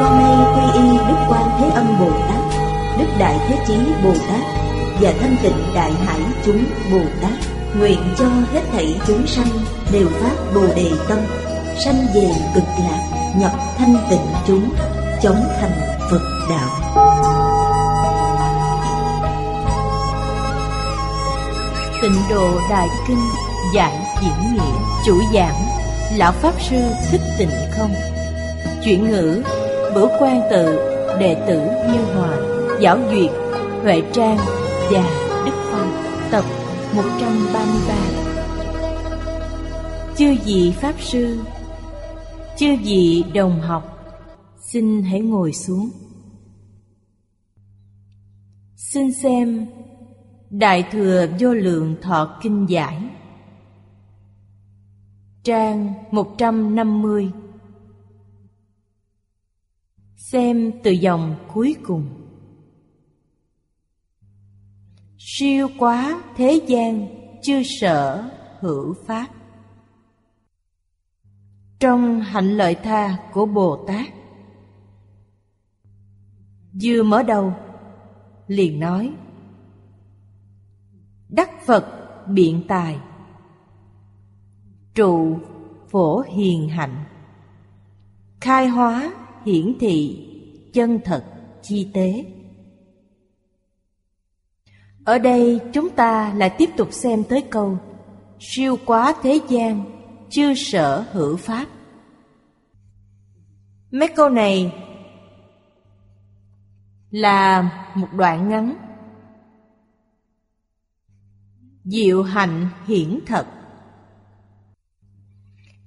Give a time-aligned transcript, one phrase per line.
[0.00, 2.58] con nay quy y đức quan thế âm bồ tát,
[2.98, 4.40] đức đại thế chí bồ tát
[5.00, 7.32] và thanh tịnh đại hải chúng bồ tát,
[7.78, 9.48] nguyện cho hết thảy chúng sanh
[9.92, 11.18] đều phát bồ đề tâm,
[11.84, 14.70] sanh về cực lạc, nhập thanh tịnh chúng,
[15.22, 16.70] chống thành phật đạo.
[22.02, 23.28] Tịnh độ đại kinh
[23.74, 25.54] giải diễn nghĩa chủ giảng,
[26.16, 26.76] lão pháp sư
[27.10, 27.94] thích tịnh không,
[28.84, 29.42] chuyển ngữ
[29.94, 30.64] bửu quan tự,
[31.20, 31.60] đệ tử
[31.92, 32.36] như hòa,
[32.80, 33.30] giáo duyệt,
[33.82, 34.36] huệ trang
[34.90, 35.02] và
[35.46, 35.90] đức phong,
[36.30, 36.44] tập
[36.96, 38.18] 133
[40.16, 41.38] chư vị pháp sư,
[42.56, 43.98] chư vị đồng học,
[44.60, 45.90] xin hãy ngồi xuống.
[48.76, 49.66] Xin xem
[50.50, 53.02] đại thừa vô lượng thọ kinh giải,
[55.44, 57.30] Trang 150
[60.32, 62.08] Xem từ dòng cuối cùng.
[65.18, 67.06] Siêu quá thế gian,
[67.42, 69.28] chưa sở hữu pháp.
[71.80, 74.06] Trong hạnh lợi tha của Bồ Tát.
[76.82, 77.52] Vừa mở đầu,
[78.46, 79.12] liền nói,
[81.28, 81.86] Đắc Phật
[82.28, 82.98] biện tài,
[84.94, 85.38] trụ
[85.90, 87.04] phổ hiền hạnh,
[88.40, 89.17] khai hóa
[89.48, 90.26] hiển thị
[90.72, 91.24] chân thật
[91.62, 92.24] chi tế.
[95.04, 97.78] Ở đây chúng ta lại tiếp tục xem tới câu,
[98.40, 99.84] siêu quá thế gian,
[100.30, 101.66] chưa sở hữu pháp.
[103.90, 104.72] Mấy câu này
[107.10, 108.74] là một đoạn ngắn.
[111.84, 113.46] Diệu hạnh hiển thật.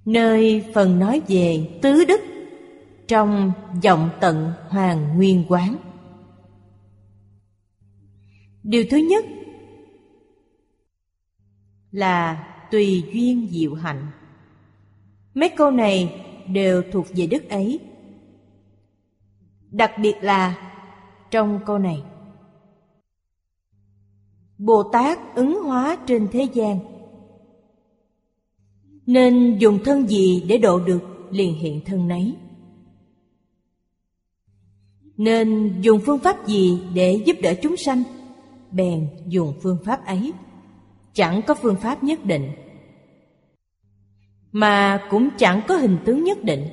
[0.06, 2.31] Nơi phần nói về tứ đức
[3.12, 3.52] trong
[3.84, 5.76] vọng tận hoàng nguyên quán.
[8.64, 9.26] Điều thứ nhất
[11.92, 14.08] là tùy duyên diệu hạnh.
[15.34, 17.80] Mấy câu này đều thuộc về đức ấy.
[19.72, 20.72] Đặc biệt là
[21.32, 22.04] trong câu này.
[24.58, 26.80] Bồ tát ứng hóa trên thế gian.
[29.06, 31.02] Nên dùng thân gì để độ được
[31.32, 32.36] liền hiện thân nấy?
[35.22, 38.04] Nên dùng phương pháp gì để giúp đỡ chúng sanh
[38.72, 40.34] Bèn dùng phương pháp ấy
[41.14, 42.52] Chẳng có phương pháp nhất định
[44.52, 46.68] Mà cũng chẳng có hình tướng nhất định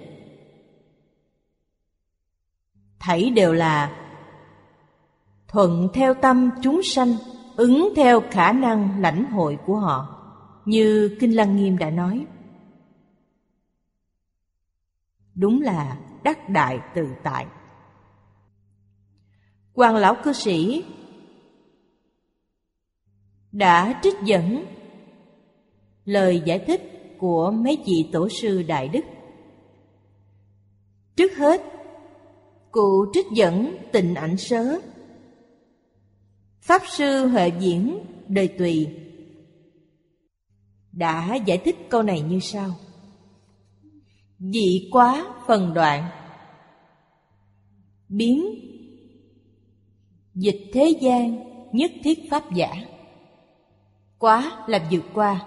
[2.99, 4.05] Thảy đều là
[5.49, 7.17] Thuận theo tâm chúng sanh,
[7.57, 10.23] Ứng theo khả năng lãnh hội của họ,
[10.65, 12.27] như Kinh Lăng Nghiêm đã nói.
[15.35, 17.47] Đúng là đắc đại tự tại.
[19.79, 20.85] Hoàng lão cư sĩ.
[23.53, 24.65] Đã trích dẫn
[26.05, 26.83] lời giải thích
[27.19, 29.05] của mấy vị tổ sư đại đức.
[31.17, 31.63] Trước hết,
[32.71, 34.81] cụ trích dẫn tịnh ảnh sớ.
[36.61, 38.89] Pháp sư Huệ Diễn đời tùy
[40.93, 42.71] đã giải thích câu này như sau.
[44.39, 46.11] Dị quá phần đoạn.
[48.09, 48.68] Biến
[50.39, 51.39] dịch thế gian
[51.73, 52.73] nhất thiết pháp giả.
[54.19, 55.47] Quá là vượt qua.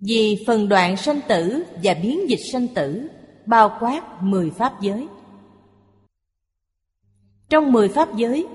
[0.00, 3.08] Vì phần đoạn sanh tử và biến dịch sanh tử
[3.46, 5.08] bao quát mười pháp giới.
[7.48, 8.46] Trong mười pháp giới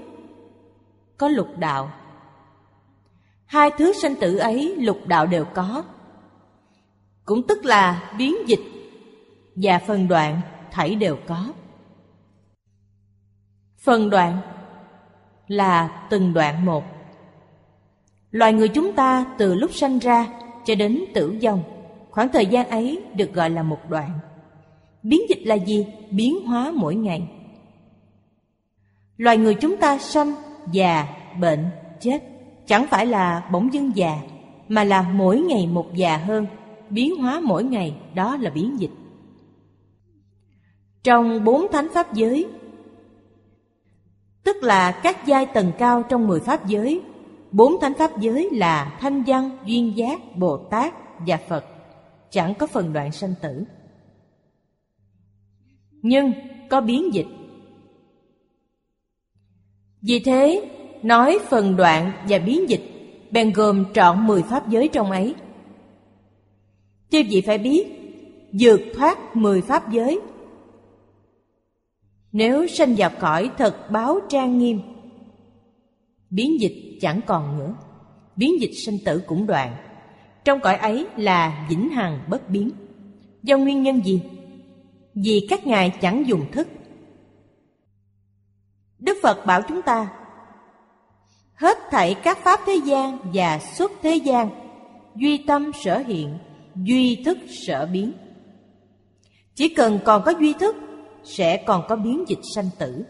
[1.18, 1.92] có lục đạo.
[3.46, 5.84] Hai thứ sanh tử ấy lục đạo đều có.
[7.26, 8.64] Cũng tức là biến dịch
[9.56, 10.42] Và phần đoạn
[10.72, 11.54] thảy đều có.
[13.80, 14.38] Phần đoạn
[15.48, 16.84] là từng đoạn một.
[18.32, 20.28] Loài người chúng ta từ lúc sanh ra
[20.66, 21.64] cho đến tử vong
[22.10, 24.10] Khoảng thời gian ấy được gọi là một đoạn.
[25.04, 25.88] Biến dịch là gì?
[26.12, 27.28] Biến hóa mỗi ngày.
[29.18, 30.36] Loài người chúng ta sanh,
[30.72, 31.08] già,
[31.40, 31.66] bệnh,
[32.00, 32.24] chết
[32.68, 34.18] chẳng phải là bỗng dưng già
[34.68, 36.46] mà là mỗi ngày một già hơn.
[36.90, 38.92] Biến hóa mỗi ngày đó là biến dịch.
[41.04, 42.48] Trong bốn thánh pháp giới
[44.50, 47.02] Tức là các giai tầng cao trong mười pháp giới.
[47.52, 50.94] Bốn thánh pháp giới là thanh văn, duyên giác, Bồ Tát
[51.28, 51.66] và Phật.
[52.30, 53.64] Chẳng có phần đoạn sanh tử.
[56.02, 56.32] Nhưng
[56.70, 57.26] có biến dịch.
[60.02, 60.70] Vì thế,
[61.04, 62.84] nói phần đoạn và biến dịch
[63.32, 65.36] Bèn gồm trọn mười pháp giới trong ấy.
[67.10, 67.88] Chứ gì phải biết
[68.60, 70.20] vượt thoát mười pháp giới
[72.32, 74.82] nếu sanh vào cõi thật báo trang nghiêm,
[76.30, 77.76] biến dịch chẳng còn nữa.
[78.36, 79.76] Biến dịch sinh tử cũng đoạn.
[80.46, 82.72] Trong cõi ấy là vĩnh hằng bất biến.
[83.44, 84.22] Do nguyên nhân gì?
[85.14, 86.68] Vì các ngài chẳng dùng thức.
[89.00, 90.10] Đức phật bảo chúng ta,
[91.54, 94.50] hết thảy các pháp thế gian và xuất thế gian,
[95.16, 96.38] duy tâm sở hiện,
[96.76, 98.12] duy thức sở biến.
[99.56, 100.76] Chỉ cần còn có duy thức
[101.30, 103.06] sẽ còn có biến dịch sanh tử.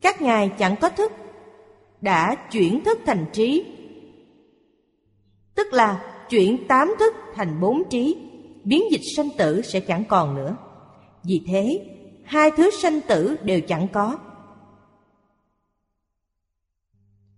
[0.00, 1.12] Các ngài chẳng có thức,
[2.00, 3.64] Đã chuyển thức thành trí.
[5.54, 8.16] Tức là chuyển tám thức thành bốn trí,
[8.64, 10.56] Biến dịch sanh tử sẽ chẳng còn nữa.
[11.24, 11.86] Vì thế,
[12.24, 14.18] Hai thứ sanh tử đều chẳng có.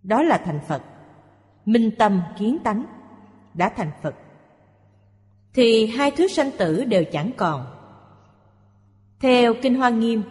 [0.03, 0.83] Đó là thành Phật.
[1.65, 2.85] Minh tâm kiến tánh,
[3.55, 4.15] Đã thành Phật.
[5.55, 7.78] Thì hai thứ sanh tử đều chẳng còn.
[9.21, 10.23] Theo Kinh Hoa Nghiêm,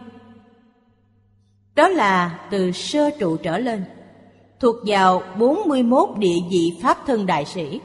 [1.75, 3.85] đó là từ sơ trụ trở lên,
[4.59, 7.81] thuộc vào 41 địa vị Pháp thân đại sĩ.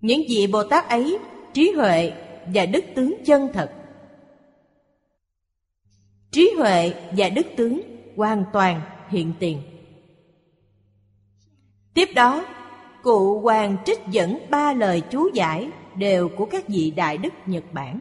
[0.00, 1.18] Những vị Bồ Tát ấy
[1.52, 2.12] trí huệ
[2.54, 3.72] và đức tướng chân thật.
[6.30, 7.80] Trí huệ và đức tướng
[8.16, 9.62] hoàn toàn hiện tiền.
[11.94, 12.44] Tiếp đó
[13.02, 17.64] Cụ Hoàng trích dẫn ba lời chú giải đều của các vị Đại Đức Nhật
[17.72, 18.00] Bản.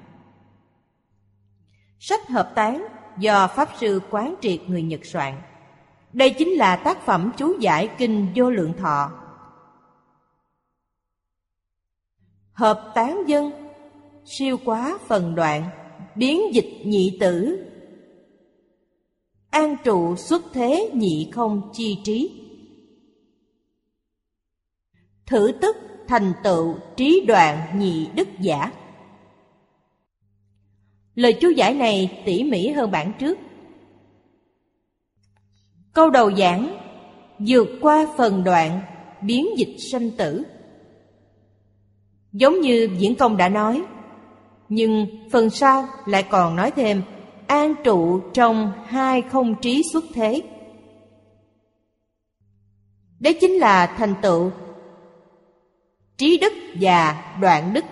[1.99, 2.87] Sách hợp tán
[3.19, 5.41] do Pháp Sư Quán Triệt người Nhật soạn.
[6.13, 9.11] Đây chính là tác phẩm chú giải Kinh Vô Lượng Thọ.
[12.53, 13.51] Hợp tán dân,
[14.25, 15.69] siêu quá phần đoạn,
[16.15, 17.67] biến dịch nhị tử,
[19.49, 22.43] an trụ xuất thế nhị không chi trí
[25.25, 25.75] thử tức
[26.07, 28.71] thành tựu trí đoạn nhị đức giả
[31.17, 33.37] lời chú giải này tỉ mỉ hơn bản trước.
[35.93, 36.77] Câu đầu giảng,
[37.39, 38.81] vượt qua phần đoạn,
[39.21, 40.43] biến dịch sanh tử.
[42.31, 43.83] Giống như diễn công đã nói,
[44.69, 47.01] nhưng phần sau lại còn nói thêm,
[47.47, 50.41] an trụ trong hai không trí xuất thế.
[53.19, 54.51] Đấy chính là thành tựu
[56.17, 57.85] trí đức và đoạn đức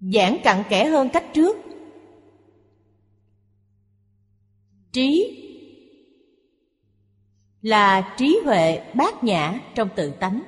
[0.00, 1.56] giảng cặn kẽ hơn cách trước.
[4.92, 5.36] Trí
[7.62, 10.42] là trí huệ bát nhã trong tự tánh.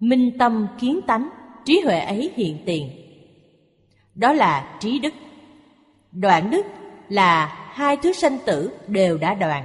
[0.00, 1.28] Minh tâm kiến tánh,
[1.64, 2.90] trí huệ ấy hiện tiền.
[4.14, 5.14] Đó là trí đức.
[6.12, 6.66] Đoạn đức
[7.08, 9.64] là hai thứ sanh tử đều đã đoạn,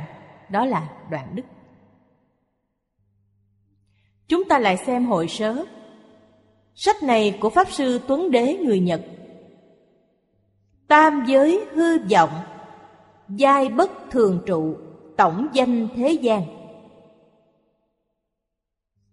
[0.50, 1.44] đó là đoạn đức.
[4.28, 5.66] Chúng ta lại xem hội sớ.
[6.82, 9.02] Sách này của Pháp Sư Tuấn Đế người Nhật.
[10.88, 12.42] Tam giới hư vọng,
[13.30, 14.78] giai bất thường trụ,
[15.18, 16.42] tổng danh thế gian.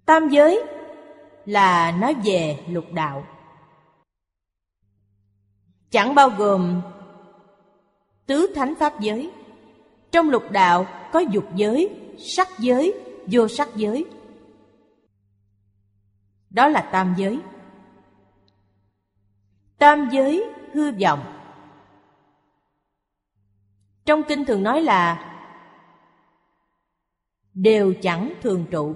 [0.05, 0.63] Tam giới
[1.47, 3.27] là nói về lục đạo.
[5.91, 6.83] Chẳng bao gồm
[8.27, 9.31] tứ thánh pháp giới.
[10.11, 12.95] Trong lục đạo có dục giới, sắc giới,
[13.27, 14.05] vô sắc giới,
[16.51, 17.41] đó là tam giới.
[19.79, 21.33] Tam giới hư vọng.
[24.05, 25.33] Trong kinh thường nói là
[27.55, 28.95] đều chẳng thường trụ.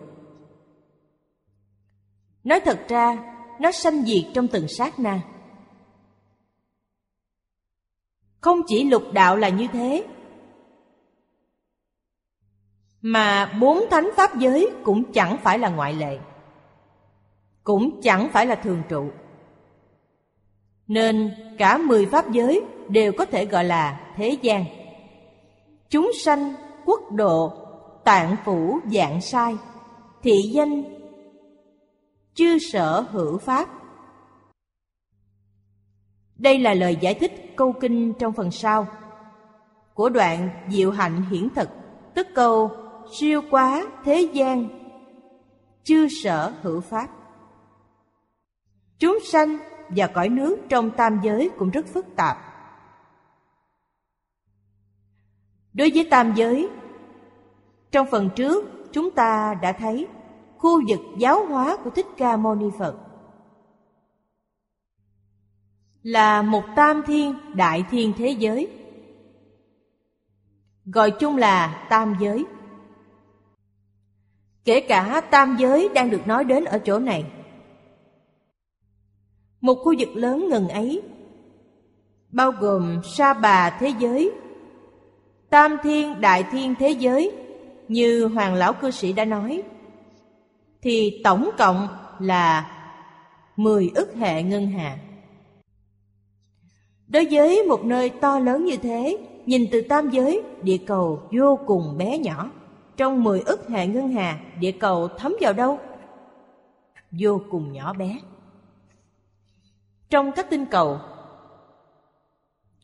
[2.44, 5.20] Nói thật ra, nó sanh diệt trong từng sát na.
[8.40, 10.06] Không chỉ lục đạo là như thế,
[13.00, 16.18] mà bốn thánh pháp giới cũng chẳng phải là ngoại lệ
[17.64, 19.10] cũng chẳng phải là thường trụ.
[20.90, 24.64] Nên cả mười pháp giới đều có thể gọi là thế gian.
[25.90, 26.54] Chúng sanh,
[26.84, 27.52] quốc độ,
[28.04, 29.56] tạng phủ dạng sai,
[30.22, 30.82] thị danh,
[32.34, 33.68] chư sở hữu pháp.
[36.36, 38.86] Đây là lời giải thích câu kinh trong phần sau
[39.94, 41.68] của đoạn Diệu Hạnh Hiển Thực,
[42.14, 42.70] tức câu
[43.12, 44.68] siêu quá thế gian,
[45.84, 47.08] chư sở hữu pháp.
[48.98, 49.58] Chúng sanh
[49.96, 52.36] và cõi nước trong tam giới cũng rất phức tạp.
[55.72, 56.68] Đối với tam giới,
[57.90, 60.06] trong phần trước chúng ta đã thấy
[60.58, 62.96] khu vực giáo hóa của Thích Ca Mâu Ni Phật
[66.02, 68.68] là một tam thiên đại thiên thế giới
[70.84, 72.44] gọi chung là tam giới
[74.64, 77.24] kể cả tam giới đang được nói đến ở chỗ này
[79.60, 81.02] một khu vực lớn ngần ấy,
[82.28, 84.32] bao gồm sa bà thế giới,
[85.50, 87.32] tam thiên, đại thiên thế giới,
[87.88, 89.62] như hoàng lão cư sĩ đã nói.
[90.82, 91.88] Thì tổng cộng
[92.18, 92.76] là
[93.56, 94.98] mười ức hệ ngân hà.
[97.08, 101.58] Đối với một nơi to lớn như thế, nhìn từ tam giới, địa cầu vô
[101.66, 102.50] cùng bé nhỏ.
[102.96, 105.78] Trong mười ức hệ ngân hà, địa cầu thấm vào đâu?
[107.10, 108.18] Vô cùng nhỏ bé
[110.10, 111.00] trong các tinh cầu.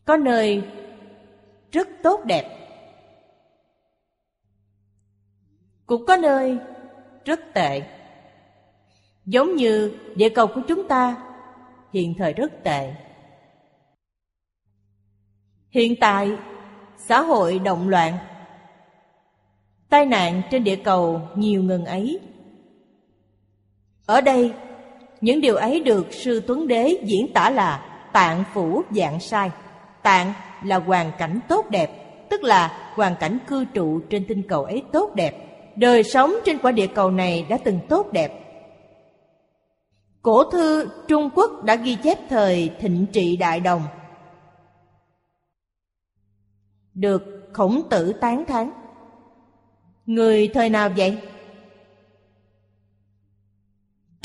[0.04, 0.62] Có nơi
[1.72, 2.52] rất tốt đẹp.
[5.86, 6.58] Cũng có nơi
[7.24, 7.82] rất tệ.
[9.24, 11.16] Giống như địa cầu của chúng ta,
[11.92, 12.94] hiện thời rất tệ.
[15.70, 16.32] Hiện tại,
[16.96, 18.18] xã hội động loạn.
[19.88, 22.20] Tai nạn trên địa cầu nhiều ngần ấy.
[24.06, 24.52] Ở đây
[25.20, 27.82] những điều ấy được sư tuấn đế diễn tả là
[28.12, 29.50] tạng phủ dạng sai.
[30.02, 30.32] Tạng
[30.64, 31.90] là hoàn cảnh tốt đẹp,
[32.30, 35.36] tức là hoàn cảnh cư trụ trên tinh cầu ấy tốt đẹp.
[35.76, 38.32] Đời sống trên quả địa cầu này đã từng tốt đẹp.
[40.22, 43.82] Cổ thư trung quốc đã ghi chép thời thịnh trị đại đồng.
[46.94, 48.70] Được khổng tử tán thán.
[50.06, 51.18] Người thời nào vậy?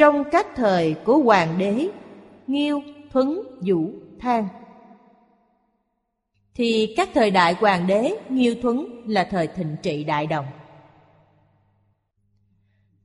[0.01, 1.89] Trong các thời của hoàng đế,
[2.47, 2.81] nghiêu,
[3.11, 4.47] thuấn, vũ, thang.
[6.55, 10.45] Thì các thời đại hoàng đế, nghiêu, thuấn là thời thịnh trị đại đồng.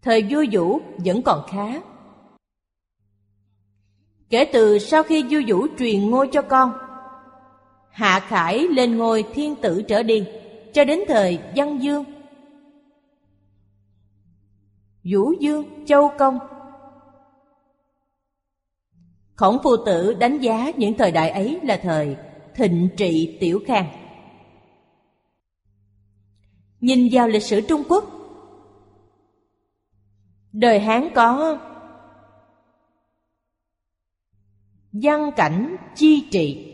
[0.03, 1.81] Thời vua vũ vẫn còn khá.
[4.31, 6.73] Kể từ sau khi vua vũ truyền ngôi cho con,
[7.91, 10.27] hạ khải lên ngôi thiên tử trở đi,
[10.73, 12.05] cho đến thời văn dương.
[15.05, 16.39] Vũ dương, châu công
[19.37, 22.17] khổng phu tử đánh giá những thời đại ấy là thời
[22.55, 23.87] thịnh trị tiểu khang.
[26.81, 28.05] Nhìn vào lịch sử trung quốc,
[30.53, 31.59] đời hán có
[34.93, 36.73] văn cảnh chi trị.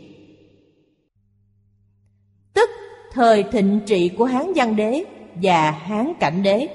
[2.53, 2.69] Tức
[3.11, 5.03] thời thịnh trị của hán văn đế
[5.41, 6.67] và hán cảnh đế,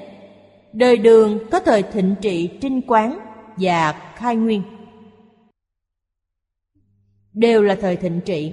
[0.73, 3.19] đời đường có thời thịnh trị trinh quán
[3.57, 4.78] và khai nguyên
[7.39, 8.53] đều là thời thịnh trị.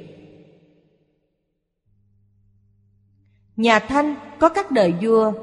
[3.56, 5.34] Nhà thanh có các đời vua,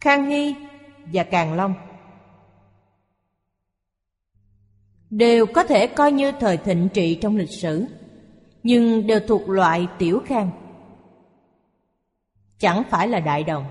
[0.00, 0.54] khang hy
[1.12, 1.74] và Càng Long.
[5.10, 7.84] Đều có thể coi như thời thịnh trị trong lịch sử,
[8.62, 10.50] nhưng đều thuộc loại tiểu khang.
[12.58, 13.64] Chẳng phải là đại đồng.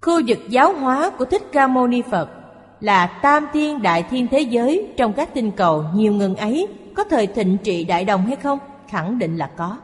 [0.00, 2.43] Khu vực giáo hóa của thích ca mâu ni phật
[2.84, 7.04] là tam thiên đại thiên thế giới trong các tinh cầu nhiều ngần ấy, có
[7.04, 8.58] thời thịnh trị đại đồng hay không?
[8.88, 9.78] Khẳng định là có.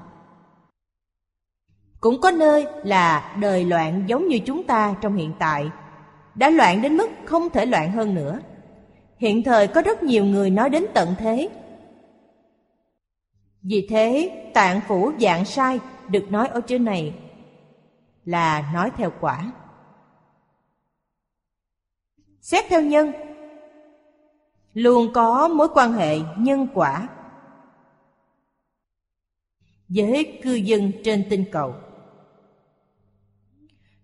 [2.00, 5.70] Cũng có nơi là đời loạn giống như chúng ta trong hiện tại,
[6.34, 8.38] Đã loạn đến mức không thể loạn hơn nữa.
[9.18, 11.48] Hiện thời có rất nhiều người nói đến tận thế.
[13.62, 17.14] Vì thế, tạng phủ dạng sai được nói ở trên này
[18.24, 19.52] Là nói theo quả.
[22.40, 23.12] Xét theo nhân.
[24.74, 27.08] Luôn có mối quan hệ nhân quả.
[29.88, 31.74] Với cư dân trên tinh cầu.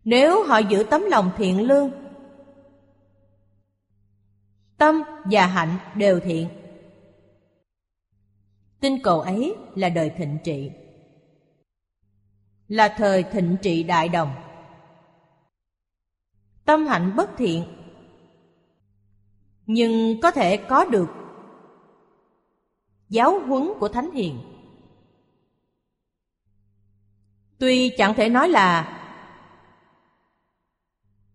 [0.04, 1.90] Nếu họ giữ tấm lòng thiện lương,
[4.76, 6.48] tâm và hạnh đều thiện.
[8.80, 10.70] Tinh cầu ấy là đời thịnh trị.
[12.68, 14.34] Là thời thịnh trị đại đồng.
[16.64, 17.75] Tâm hạnh bất thiện
[19.66, 21.08] nhưng có thể có được
[23.08, 24.38] giáo huấn của thánh hiền.
[27.58, 28.92] Tuy chẳng thể nói là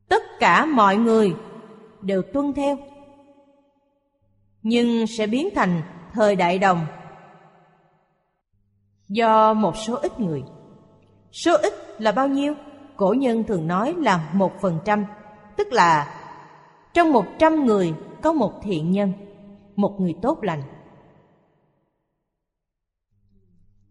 [0.10, 1.36] tất cả mọi người
[2.02, 2.78] đều tuân theo,
[4.64, 5.82] nhưng sẽ biến thành
[6.14, 6.86] thời đại đồng
[9.10, 10.44] do một số ít người.
[11.32, 12.54] Số ít là bao nhiêu?
[12.96, 15.06] Cổ nhân thường nói là một phần trăm,
[15.58, 16.22] tức là
[16.94, 19.14] trong một trăm người có một thiện nhân,
[19.76, 20.62] một người tốt lành.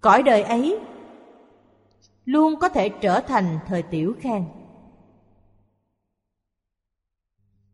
[0.00, 0.78] Cõi đời ấy
[2.24, 4.44] luôn có thể trở thành thời tiểu khang.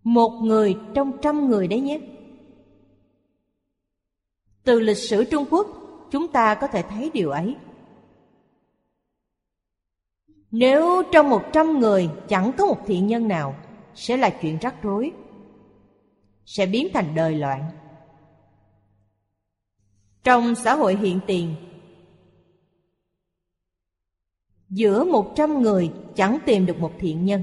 [0.02, 2.00] Một người trong trăm người đấy nhé.
[4.64, 5.66] Từ lịch sử Trung Quốc,
[6.10, 7.56] chúng ta có thể thấy điều ấy.
[10.50, 13.54] Nếu trong một trăm người chẳng có một thiện nhân nào,
[13.94, 15.12] sẽ là chuyện rắc rối,
[16.46, 17.70] sẽ biến thành đời loạn.
[20.24, 21.54] Trong xã hội hiện tiền,
[24.68, 27.42] giữa một trăm người chẳng tìm được một thiện nhân.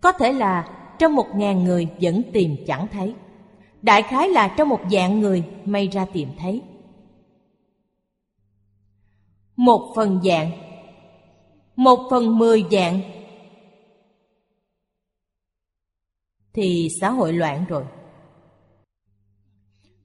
[0.00, 3.14] Có thể là trong một ngàn người vẫn tìm chẳng thấy.
[3.82, 6.62] Đại khái là trong một dạng người may ra tìm thấy.
[9.56, 10.50] Một phần dạng
[11.76, 13.00] Một phần mười dạng
[16.56, 17.84] Thì xã hội loạn rồi.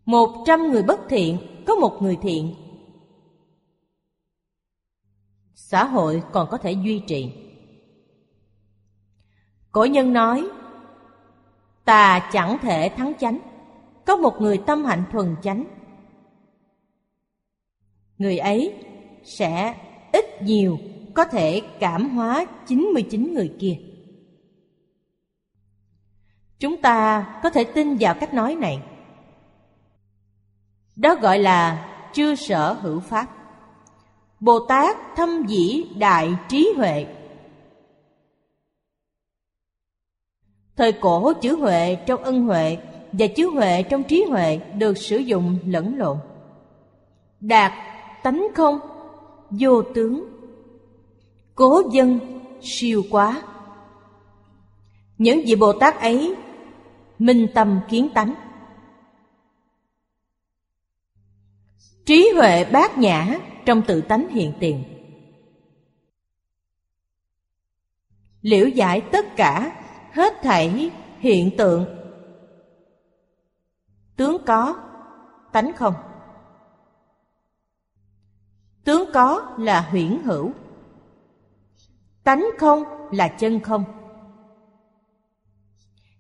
[0.06, 2.56] Một trăm người bất thiện, Có một người thiện.
[5.56, 7.32] Xã hội còn có thể duy trì.
[9.72, 10.50] Cổ nhân nói,
[11.86, 13.40] Tà chẳng thể thắng chánh,
[14.06, 15.66] có một người tâm hạnh thuần chánh.
[18.18, 18.74] Người ấy
[19.24, 19.76] sẽ
[20.14, 20.78] ít nhiều
[21.14, 23.91] có thể cảm hóa 99 người kia.
[26.62, 28.82] Chúng ta có thể tin vào cách nói này.
[30.96, 33.28] Đó gọi là chưa sở hữu pháp.
[34.40, 37.06] Bồ Tát thâm dĩ đại trí huệ.
[40.76, 42.78] Thời cổ chữ huệ trong ân huệ
[43.12, 46.18] và chữ huệ trong trí huệ được sử dụng lẫn lộn
[47.42, 47.72] đạt
[48.24, 48.80] tánh không,
[49.50, 50.28] vô tướng
[51.56, 52.20] cố dân,
[52.62, 53.42] siêu quá
[55.18, 56.36] những vị bồ tát ấy
[57.22, 58.36] minh tâm kiến tánh.
[62.06, 64.84] Trí huệ bát nhã trong tự tánh hiện tiền.
[68.42, 71.86] Liễu giải tất cả hết thảy hiện tượng.
[74.16, 74.76] Tướng có,
[75.52, 75.94] tánh không.
[78.84, 80.52] Tướng có là huyễn hữu.
[82.24, 84.01] Tánh không là chân không.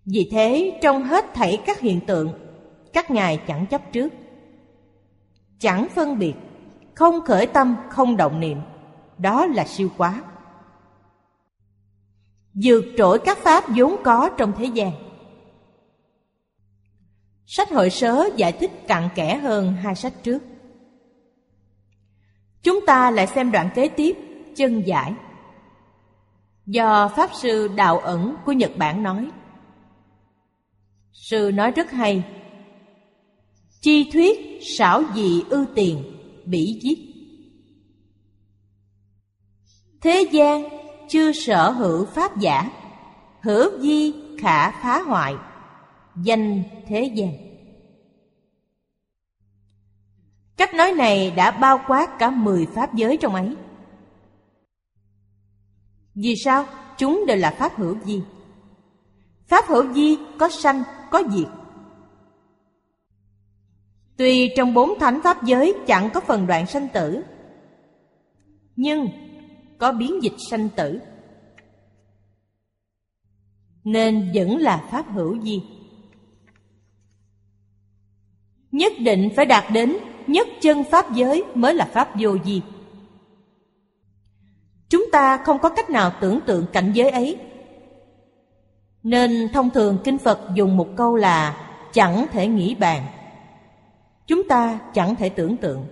[0.05, 2.33] Vì thế trong hết thảy các hiện tượng
[2.93, 4.13] Các ngài chẳng chấp trước
[5.59, 6.33] Chẳng phân biệt
[6.95, 8.57] Không khởi tâm, không động niệm
[9.17, 10.23] Đó là siêu quá
[12.53, 14.91] Vượt trội các pháp vốn có trong thế gian
[17.53, 20.39] Sách hội sớ giải thích cặn kẽ hơn hai sách trước.
[22.63, 24.17] Chúng ta lại xem đoạn kế tiếp,
[24.55, 25.13] chân giải.
[26.65, 29.29] Do Pháp Sư Đạo Ẩn của Nhật Bản nói.
[31.13, 32.23] Sư nói rất hay.
[33.81, 36.03] Chi thuyết xảo dị ưu tiền,
[36.45, 36.99] bỉ giết.
[40.01, 40.63] Thế gian
[41.09, 42.69] chưa sở hữu pháp giả,
[43.41, 45.35] hữu di khả phá hoại
[46.15, 47.51] danh thế gian
[50.57, 53.55] cách nói này đã bao quát cả mười pháp giới trong ấy
[56.15, 56.65] vì sao
[56.97, 58.21] chúng đều là pháp hữu di
[59.47, 61.47] pháp hữu di có sanh có diệt.
[64.17, 67.23] Tuy trong bốn thánh pháp giới chẳng có phần đoạn sanh tử,
[68.75, 69.07] nhưng
[69.77, 70.99] có biến dịch sanh tử.
[73.83, 75.63] Nên vẫn là pháp hữu di.
[78.71, 79.97] Nhất định phải đạt đến
[80.27, 82.61] nhất chân pháp giới mới là pháp vô di.
[84.89, 87.37] Chúng ta không có cách nào tưởng tượng cảnh giới ấy
[89.03, 91.57] nên thông thường kinh phật dùng một câu là
[91.93, 93.05] chẳng thể nghĩ bàn.
[94.27, 95.85] Chúng ta chẳng thể tưởng tượng.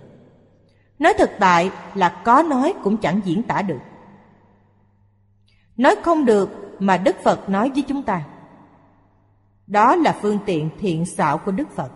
[0.98, 3.80] Nói thực tại là có nói cũng chẳng diễn tả được.
[5.76, 8.22] Nói không được mà đức phật nói với chúng ta.
[9.66, 11.92] Đó là phương tiện thiện xảo của đức phật.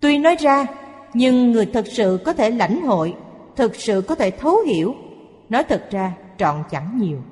[0.00, 0.66] Tuy nói ra,
[1.14, 3.16] nhưng người thực sự có thể lãnh hội,
[3.56, 4.94] thực sự có thể thấu hiểu,
[5.48, 7.22] nói thật ra trọn chẳng nhiều.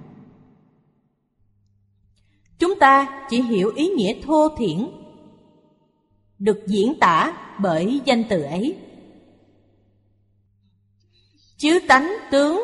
[2.59, 4.89] Chúng ta chỉ hiểu ý nghĩa thô thiển,
[6.39, 8.77] được diễn tả bởi danh từ ấy.
[11.57, 12.63] Chứ tánh tướng,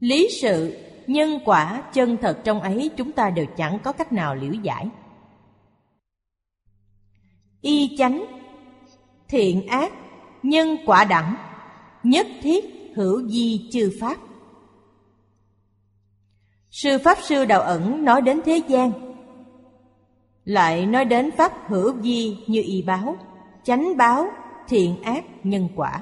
[0.00, 0.76] lý sự,
[1.06, 4.88] nhân quả chân thật trong ấy chúng ta đều chẳng có cách nào liễu giải
[7.60, 8.24] y chánh
[9.28, 9.92] thiện ác
[10.42, 11.36] nhân quả đẳng
[12.02, 14.16] nhất thiết hữu di chư pháp
[16.82, 18.90] Sư Pháp Sư Đạo Ẩn nói đến thế gian.
[20.44, 23.16] Lại nói đến Pháp hữu vi như y báo
[23.64, 24.26] Chánh báo,
[24.68, 26.00] thiện ác, nhân quả.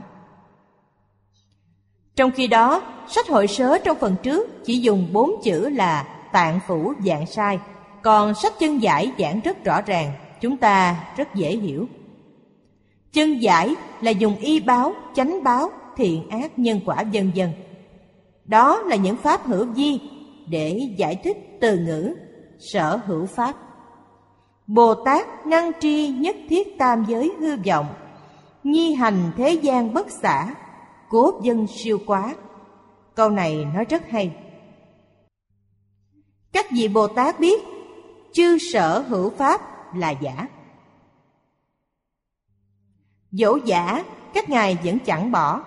[2.17, 6.61] Trong khi đó, sách hội sớ trong phần trước chỉ dùng bốn chữ là tạng
[6.67, 7.59] phủ dạng sai.
[8.03, 11.87] Còn sách chân giải giảng rất rõ ràng, chúng ta rất dễ hiểu.
[13.12, 17.53] Chân giải là dùng y báo, chánh báo, thiện ác, nhân quả vân vân.
[18.45, 20.01] Đó là những pháp hữu vi
[20.47, 22.15] để giải thích từ ngữ
[22.59, 23.57] sở hữu pháp.
[24.67, 27.95] Bồ Tát năng tri nhất thiết tam giới hư vọng,
[28.65, 30.55] nhi hành thế gian bất xả,
[31.09, 32.35] cố dân siêu quá.
[33.15, 34.37] Câu này nói rất hay.
[36.53, 37.63] Các vị Bồ Tát biết,
[38.33, 39.61] chư sở hữu pháp
[39.95, 40.49] là giả.
[43.31, 44.05] Dẫu giả,
[44.35, 45.63] các ngài vẫn chẳng bỏ.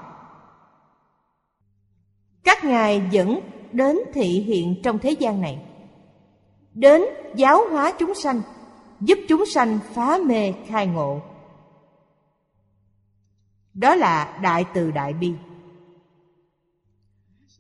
[2.44, 3.40] Các ngài vẫn
[3.72, 5.58] đến thị hiện trong thế gian này.
[6.74, 7.02] Đến
[7.36, 8.42] giáo hóa chúng sanh,
[9.02, 11.22] giúp chúng sanh phá mê khai ngộ.
[13.74, 15.32] Đó là đại từ đại bi.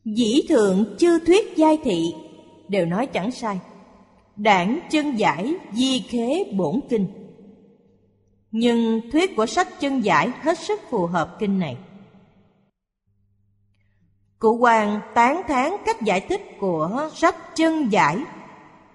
[0.05, 2.13] Dĩ thượng chư thuyết giai thị
[2.67, 3.59] đều nói chẳng sai.
[4.35, 7.07] Đảng chân giải di khế bổn kinh
[8.51, 11.77] nhưng thuyết của sách chân giải hết sức phù hợp kinh này.
[14.39, 18.23] Cụ Hoàng tán thán cách giải thích của sách chân giải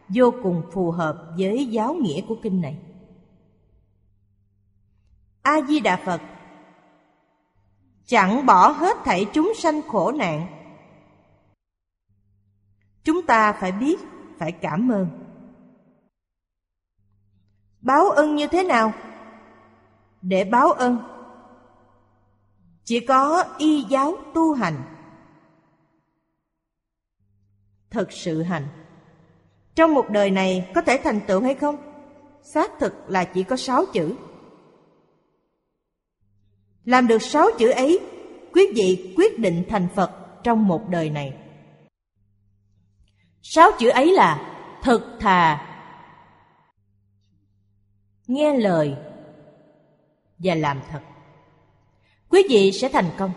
[0.08, 2.78] vô cùng phù hợp với giáo nghĩa của kinh này.
[5.42, 6.20] A Di Đà Phật
[8.06, 10.46] chẳng bỏ hết thảy chúng sanh khổ nạn.
[13.04, 14.00] Chúng ta phải biết,
[14.38, 15.08] phải cảm ơn.
[17.80, 18.92] Báo ân như thế nào?
[20.28, 20.98] để báo ân
[22.84, 24.93] chỉ có y giáo tu hành
[27.94, 28.68] thực sự hành.
[29.74, 31.76] Trong một đời này có thể thành tựu hay không?
[32.42, 34.14] Xác thực là chỉ có sáu chữ.
[36.84, 38.00] Làm được sáu chữ ấy,
[38.52, 40.10] quý vị quyết định thành phật
[40.42, 41.36] trong một đời này.
[43.42, 45.66] Sáu chữ ấy là thực thà.
[48.26, 48.94] Nghe lời
[50.38, 51.00] và làm thật.
[52.28, 53.30] Quý vị sẽ thành công.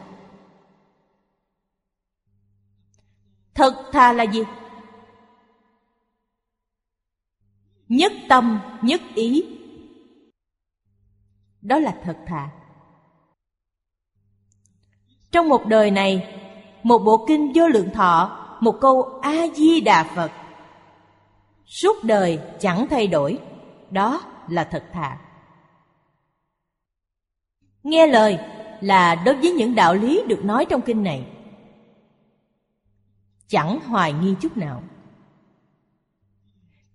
[3.97, 4.43] Thà là gì?
[7.87, 9.43] Nhất tâm, nhất ý.
[11.61, 12.49] Đó là thật thà.
[15.31, 16.39] Trong một đời này,
[16.83, 20.31] một bộ kinh vô lượng thọ, một câu a di đà phật,
[21.65, 23.39] suốt đời chẳng thay đổi.
[23.91, 25.17] Đó là thật thà.
[27.83, 28.39] Nghe lời
[28.81, 31.36] là đối với những đạo lý được nói trong kinh này.
[33.47, 34.83] Chẳng hoài nghi chút nào.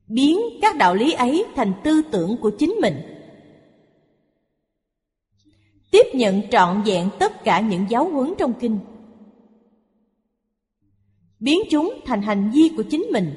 [0.07, 2.95] Biến các đạo lý ấy thành tư tưởng của chính mình.
[5.91, 8.79] Tiếp nhận trọn vẹn tất cả những giáo huấn trong kinh.
[11.41, 13.35] Biến chúng thành hành vi của chính mình.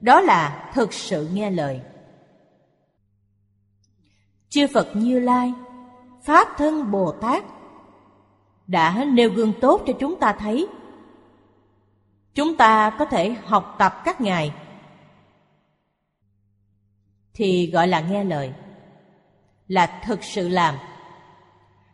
[0.00, 1.80] Đó là thực sự nghe lời.
[4.48, 5.52] Chư Phật Như Lai,
[6.24, 7.44] Pháp thân Bồ Tát,
[8.66, 10.68] đã nêu gương tốt cho chúng ta thấy.
[12.34, 14.54] Chúng ta có thể học tập các ngài
[17.34, 18.52] thì gọi là nghe lời,
[19.68, 20.74] là thực sự làm.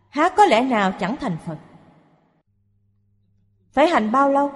[0.08, 1.58] Há có lẽ nào chẳng thành Phật?
[3.72, 4.50] Phải hành bao lâu?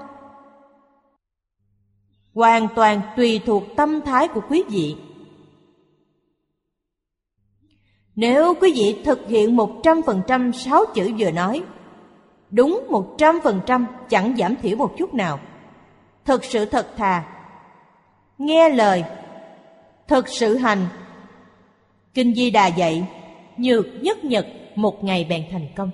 [2.35, 4.97] Hoàn toàn tùy thuộc tâm thái của quý vị
[8.17, 11.63] nếu quý vị thực hiện một trăm phần trăm sáu chữ vừa nói,
[12.51, 15.41] đúng một trăm phần trăm chẳng giảm thiểu một chút nào,
[16.25, 17.25] thực sự thật thà,
[18.39, 19.05] nghe lời,
[20.09, 20.89] thực sự hành.
[22.15, 23.09] Kinh Di Đà dạy,
[23.57, 25.91] nhược nhất nhật một ngày bèn thành công.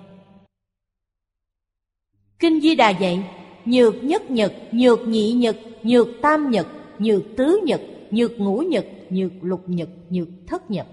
[2.39, 3.31] Kinh Di Đà dạy,
[3.65, 6.67] nhược nhất nhật, nhược nhị nhật, nhược tam nhật,
[6.99, 10.87] nhược tứ nhật, nhược ngũ nhật, nhược lục nhật, nhược thất nhật.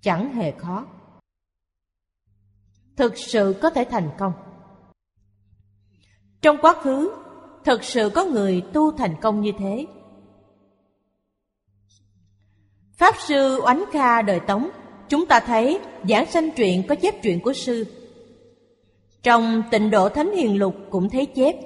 [0.00, 0.86] Chẳng hề khó.
[2.96, 4.32] Thực sự có thể thành công.
[6.42, 7.25] Trong quá khứ
[7.66, 9.86] thật sự có người tu thành công như thế.
[12.96, 14.70] Pháp sư oánh kha đời tống
[15.08, 17.84] chúng ta thấy giảng sanh truyện có chép truyện của sư.
[19.22, 21.56] Trong tịnh độ thánh hiền lục cũng thấy chép.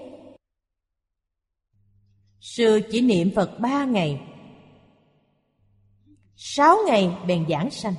[2.41, 4.21] Sư chỉ niệm phật ba ngày.
[6.37, 7.95] Sáu ngày bèn giảng sanh.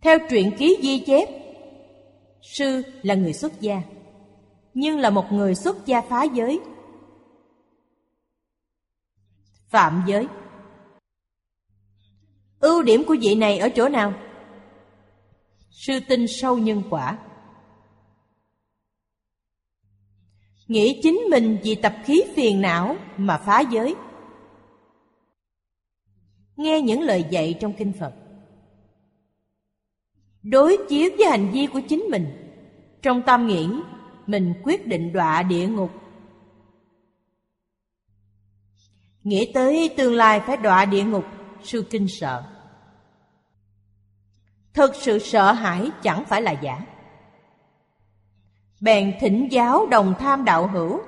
[0.00, 1.28] Theo truyện ký ghi chép,
[2.42, 3.82] sư là người xuất gia
[4.76, 6.60] nhưng là một người xuất gia phá giới.
[9.68, 10.26] Phạm giới.
[12.60, 14.14] Ưu điểm của vị này ở chỗ nào?
[15.70, 17.18] Sư tin sâu nhân quả.
[20.68, 23.94] Nghĩ chính mình vì tập khí phiền não mà phá giới.
[26.56, 28.12] Nghe những lời dạy trong kinh phật.
[30.42, 32.26] Đối chiếu với hành vi của chính mình,
[33.02, 33.68] trong tâm nghĩ
[34.26, 35.90] mình quyết định đọa địa ngục.
[39.22, 41.24] Nghĩ tới tương lai phải đọa địa ngục,
[41.62, 42.44] sư kinh sợ.
[44.74, 46.86] Thực sự sợ hãi chẳng phải là giả.
[48.80, 51.00] Bèn thỉnh giáo đồng tham đạo hữu.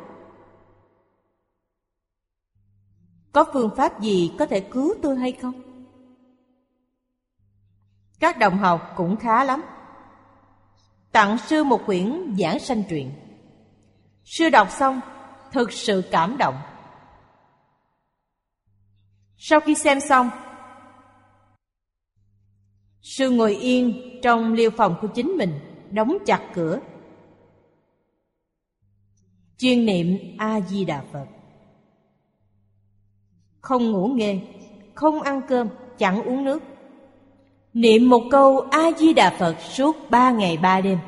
[3.33, 5.63] Có phương pháp gì có thể cứu tôi hay không?
[8.21, 9.63] Các đồng học cũng khá lắm
[11.13, 13.13] tặng sư một quyển giảng sanh truyện.
[14.25, 15.01] Sư đọc xong,
[15.53, 16.55] thực sự cảm động.
[19.37, 20.31] Sau khi xem xong,
[23.01, 26.81] sư ngồi yên trong liêu phòng của chính mình, đóng chặt cửa.
[29.59, 31.27] Chuyên niệm a di đà phật.
[33.61, 34.41] Không ngủ nghề
[34.95, 35.69] không ăn cơm,
[35.99, 36.63] chẳng uống nước
[37.79, 40.99] niệm một câu a di đà phật suốt ba ngày ba đêm.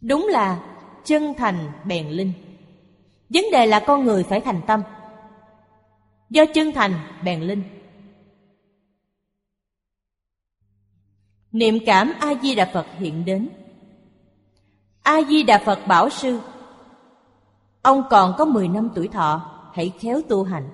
[0.00, 0.60] Đúng là
[1.04, 2.32] chân thành bèn linh.
[3.28, 4.82] Vấn đề là con người phải thành tâm.
[6.30, 6.92] Do chân thành
[7.24, 7.62] bèn linh.
[11.52, 13.48] Niệm cảm a di đà phật hiện đến.
[15.02, 16.40] A di đà phật bảo sư,
[17.82, 20.68] ông còn có 10 năm tuổi thọ, hãy khéo tu hành.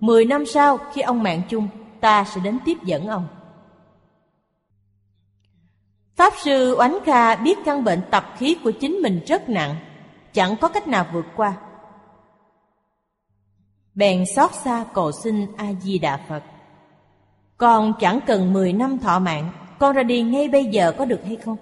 [0.00, 1.68] 10 năm sau khi ông mạng chung
[2.00, 3.28] ta sẽ đến tiếp dẫn ông.
[6.16, 9.76] Pháp sư oánh kha biết căn bệnh tập khí của chính mình rất nặng,
[10.32, 11.56] chẳng có cách nào vượt qua.
[13.94, 16.42] Bèn xót xa cầu xin a di đà phật.
[17.56, 21.20] Con chẳng cần 10 năm thọ mạng, con ra đi ngay bây giờ có được
[21.24, 21.56] hay không?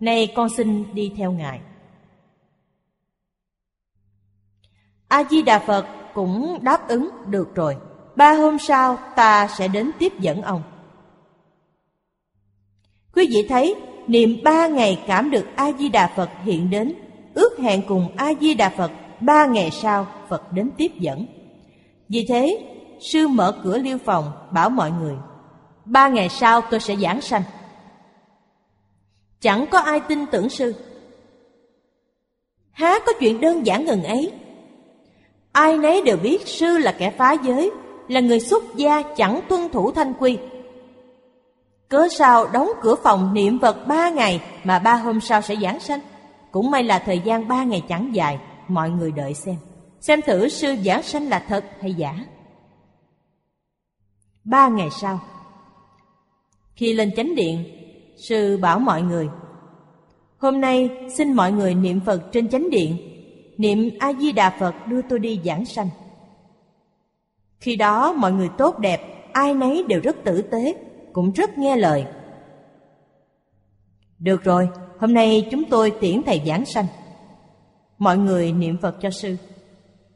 [0.00, 1.60] Nay con xin đi theo ngài.
[5.08, 7.76] A di đà phật cũng đáp ứng, được rồi
[8.16, 10.62] ba hôm sau, ta sẽ đến tiếp dẫn ông.
[13.14, 13.74] Quý vị thấy,
[14.06, 16.94] niệm ba ngày cảm được a di đà phật hiện đến,
[17.34, 21.26] ước hẹn cùng a di đà phật ba ngày sau phật đến tiếp dẫn.
[22.08, 22.66] Vì thế,
[23.00, 25.14] sư mở cửa liêu phòng bảo mọi người,
[25.84, 27.42] ba ngày sau tôi sẽ giảng sanh.
[29.40, 30.74] Chẳng có ai tin tưởng sư.
[32.72, 34.32] Há có chuyện đơn giản ngần ấy?
[35.52, 37.70] Ai nấy đều biết sư là kẻ phá giới
[38.10, 40.38] là người xuất gia chẳng tuân thủ thanh quy.
[41.88, 45.80] Cớ sao đóng cửa phòng niệm vật ba ngày mà ba hôm sau sẽ giảng
[45.80, 46.00] sanh?
[46.50, 49.56] Cũng may là thời gian ba ngày chẳng dài, mọi người đợi xem.
[50.00, 52.24] Xem thử sư giảng sanh là thật hay giả.
[54.44, 55.20] Ba ngày sau,
[56.74, 57.64] khi lên chánh điện,
[58.16, 59.28] sư bảo mọi người,
[60.38, 62.96] hôm nay xin mọi người niệm phật trên chánh điện.
[63.58, 65.88] Niệm a di đà phật đưa tôi đi giảng sanh
[67.60, 69.00] khi đó mọi người tốt đẹp,
[69.32, 70.74] ai nấy đều rất tử tế,
[71.12, 72.06] cũng rất nghe lời.
[74.18, 74.68] Được rồi,
[74.98, 76.86] hôm nay chúng tôi tiễn thầy giảng sanh.
[77.98, 79.36] Mọi người niệm phật cho sư.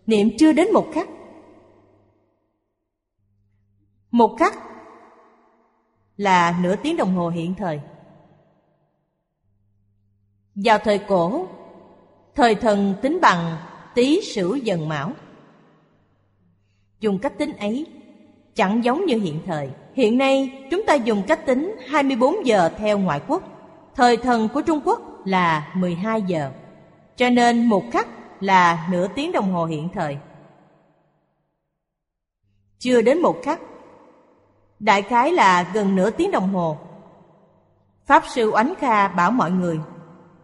[0.06, 1.08] Niệm chưa đến một khắc.
[4.10, 4.54] Một khắc
[6.16, 7.80] là nửa tiếng đồng hồ hiện thời.
[10.54, 11.46] Vào thời cổ,
[12.34, 13.56] thời thần tính bằng
[13.94, 15.12] tý sửu dần mão
[17.04, 17.86] dùng cách tính ấy.
[18.54, 19.70] Chẳng giống như hiện thời.
[19.94, 23.42] Hiện nay, chúng ta dùng cách tính 24 giờ theo ngoại quốc.
[23.94, 26.50] Thời thần của Trung Quốc là 12 giờ.
[27.16, 28.08] Cho nên một khắc
[28.40, 30.16] là nửa tiếng đồng hồ hiện thời.
[32.78, 33.60] Chưa đến một khắc.
[34.80, 36.78] Đại khái là gần nửa tiếng đồng hồ.
[38.06, 39.78] Pháp sư oánh kha bảo mọi người,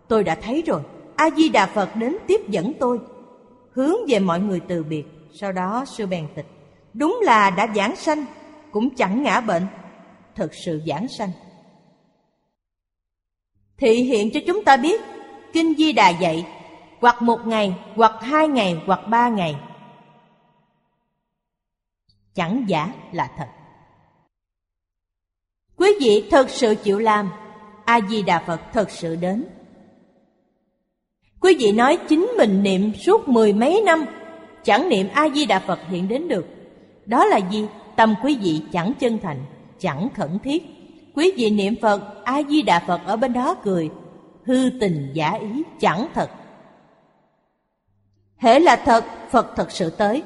[0.08, 0.80] tôi đã thấy rồi.
[1.16, 2.98] A di đà phật đến tiếp dẫn tôi,
[3.72, 6.46] hướng về mọi người từ biệt sau đó sư bèn tịch,
[6.94, 8.24] đúng là đã giảng sanh,
[8.72, 9.66] cũng chẳng ngã bệnh.
[10.34, 11.30] Thực sự giảng sanh.
[13.76, 15.00] Thị hiện cho chúng ta biết,
[15.52, 16.46] kinh di đà dạy,
[17.00, 19.56] hoặc một ngày, hoặc hai ngày, hoặc ba ngày.
[22.34, 23.48] Chẳng giả là thật.
[25.76, 27.30] Quý vị thật sự chịu làm,
[27.84, 29.46] a di đà phật thật sự đến.
[31.40, 34.04] Quý vị nói chính mình niệm suốt mười mấy năm
[34.64, 36.46] chẳng niệm a di đà phật hiện đến được.
[37.06, 37.66] Đó là gì?
[37.96, 39.44] Tâm quý vị chẳng chân thành,
[39.78, 40.62] chẳng khẩn thiết.
[41.14, 43.90] Quý vị niệm phật a di đà phật ở bên đó cười.
[44.44, 46.30] Hư tình giả ý, chẳng thật.
[48.36, 50.22] Hễ là thật, phật thật sự tới.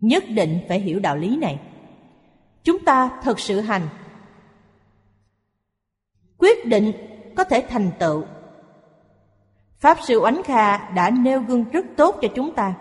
[0.00, 1.60] Nhất định phải hiểu đạo lý này.
[2.64, 3.88] Chúng ta thật sự hành.
[6.38, 6.92] Quyết định
[7.36, 8.24] có thể thành tựu
[9.78, 12.74] pháp sư oánh kha đã nêu gương rất tốt cho chúng ta.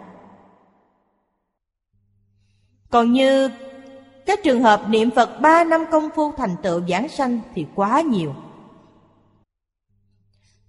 [2.90, 3.50] Còn như
[4.26, 8.02] các trường hợp niệm phật ba năm công phu thành tựu giảng sanh thì quá
[8.02, 8.34] nhiều.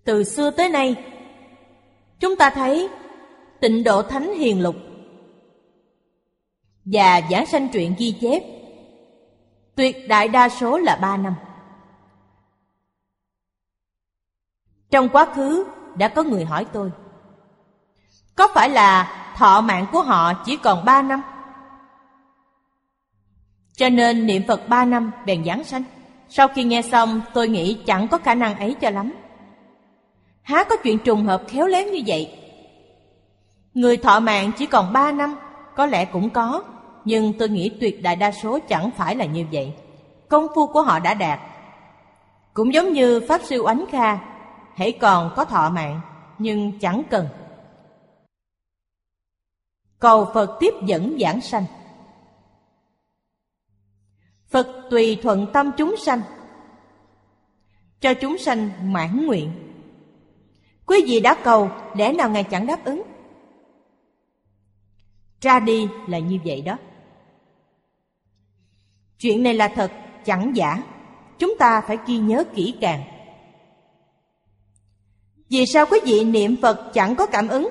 [0.04, 1.04] Từ xưa tới nay,
[2.20, 2.88] chúng ta thấy
[3.60, 4.76] tịnh độ thánh hiền lục
[6.84, 8.42] và giảng sanh truyện ghi chép
[9.74, 11.34] tuyệt đại đa số là ba năm.
[14.90, 15.66] Trong quá khứ
[15.98, 16.90] đã có người hỏi tôi,
[18.36, 21.22] có phải là thọ mạng của họ chỉ còn ba năm?
[23.76, 25.82] Cho nên niệm phật ba năm bèn giảng sanh.
[26.28, 29.12] Sau khi nghe xong, tôi nghĩ chẳng có khả năng ấy cho lắm.
[30.42, 32.38] Há có chuyện trùng hợp khéo léo như vậy?
[33.74, 35.36] Người thọ mạng chỉ còn ba năm,
[35.76, 36.62] có lẽ cũng có,
[37.04, 39.72] nhưng tôi nghĩ tuyệt đại đa số chẳng phải là như vậy.
[40.28, 41.40] Công phu của họ đã đạt.
[42.54, 44.18] Cũng giống như pháp sư oánh kha
[44.78, 46.00] hãy còn có thọ mạng,
[46.38, 47.28] nhưng chẳng cần.
[49.98, 51.64] Cầu phật tiếp dẫn giảng sanh.
[54.48, 56.20] Phật tùy thuận tâm chúng sanh,
[58.00, 59.52] cho chúng sanh mãn nguyện.
[60.86, 63.02] Quý vị đã cầu, lẽ nào ngài chẳng đáp ứng?
[65.40, 66.76] Ra đi là như vậy đó.
[69.18, 69.92] Chuyện này là thật,
[70.24, 70.82] chẳng giả.
[71.38, 73.17] Chúng ta phải ghi nhớ kỹ càng
[75.50, 77.68] vì sao quý vị niệm phật chẳng có cảm ứng?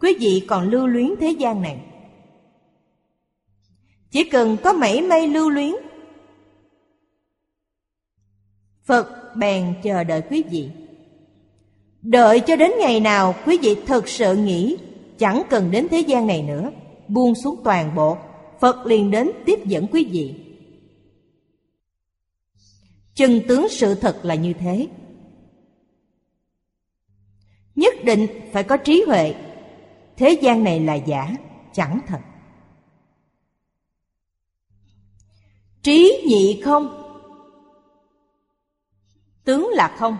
[0.00, 1.80] Quý vị còn lưu luyến thế gian này.
[4.10, 5.74] Chỉ cần có mảy may lưu luyến,
[8.84, 10.70] phật bèn chờ đợi quý vị.
[12.02, 14.76] Đợi cho đến ngày nào quý vị thực sự nghĩ
[15.18, 16.70] chẳng cần đến thế gian này nữa,
[17.08, 18.18] buông xuống toàn bộ,
[18.60, 20.34] phật liền đến tiếp dẫn quý vị.
[23.14, 24.86] Chân tướng sự thật là như thế
[27.74, 29.34] nhất định phải có trí huệ.
[30.16, 31.30] Thế gian này là giả,
[31.72, 32.20] chẳng thật.
[35.82, 36.98] Trí nhị không?
[39.44, 40.18] Tướng là không.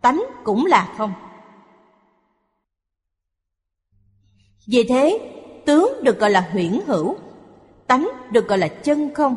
[0.00, 1.12] Tánh cũng là không.
[4.66, 5.18] Vì thế,
[5.66, 7.16] tướng được gọi là huyễn hữu,
[7.86, 9.36] tánh được gọi là chân không.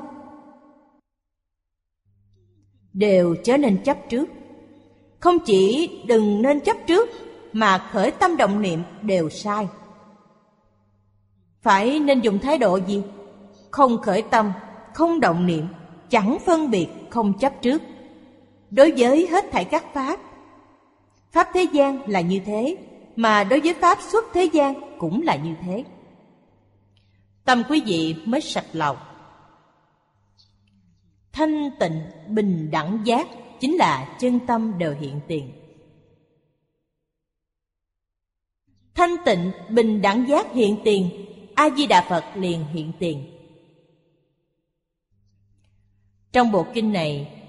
[2.94, 4.26] Đều trở nên chấp trước
[5.26, 7.10] không chỉ đừng nên chấp trước,
[7.54, 9.68] mà khởi tâm động niệm đều sai.
[11.62, 13.04] Phải nên dùng thái độ gì?
[13.72, 14.52] Không khởi tâm,
[14.94, 15.68] không động niệm,
[16.10, 17.82] chẳng phân biệt, không chấp trước.
[18.72, 20.20] Đối với hết thảy các pháp
[21.32, 22.78] pháp thế gian là như thế,
[23.16, 25.84] mà đối với pháp xuất thế gian cũng là như thế.
[27.46, 28.98] Tâm quý vị mới sạch lòng.
[31.34, 33.28] Thanh tịnh bình đẳng giác
[33.60, 35.52] chính là chân tâm đều hiện tiền.
[38.96, 43.32] Thanh tịnh, bình đẳng giác hiện tiền a di đà phật liền hiện tiền.
[46.32, 47.42] Trong bộ kinh này,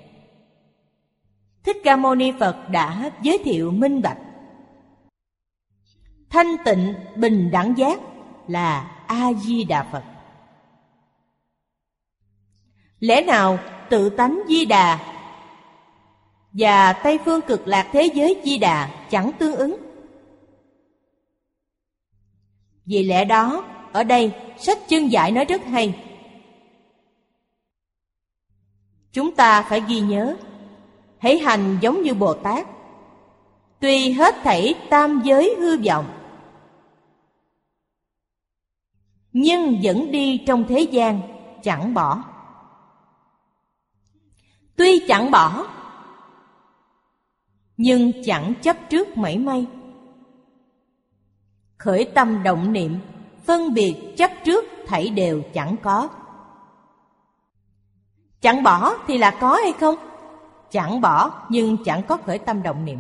[1.65, 4.19] thích ca mâu ni phật đã giới thiệu minh bạch.
[6.31, 8.01] Thanh tịnh, bình đẳng giác
[8.49, 10.05] là a di đà phật.
[13.01, 13.59] Lẽ nào
[13.91, 15.16] tự tánh di đà
[16.59, 19.77] và Tây phương cực lạc thế giới di đà chẳng tương ứng.
[22.85, 26.03] Vì lẽ đó, ở đây sách chân giải nói rất hay.
[29.13, 30.37] Chúng ta phải ghi nhớ,
[31.19, 32.67] hãy hành giống như Bồ Tát.
[33.81, 36.07] Tuy hết thảy tam giới hư vọng,
[39.33, 41.21] nhưng vẫn đi trong thế gian
[41.63, 42.25] chẳng bỏ.
[44.77, 45.76] Tuy chẳng bỏ
[47.77, 49.67] nhưng chẳng chấp trước mảy may.
[51.79, 52.99] Khởi tâm động niệm,
[53.45, 56.09] phân biệt chấp trước thảy đều chẳng có.
[58.41, 59.97] Chẳng bỏ thì là có hay không?
[60.71, 62.99] Chẳng bỏ nhưng chẳng có khởi tâm động niệm.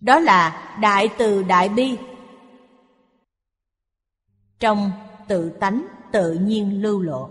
[0.00, 1.98] Đó là đại từ đại bi.
[4.58, 4.90] Trong
[5.28, 7.30] tự tánh tự nhiên lưu lộ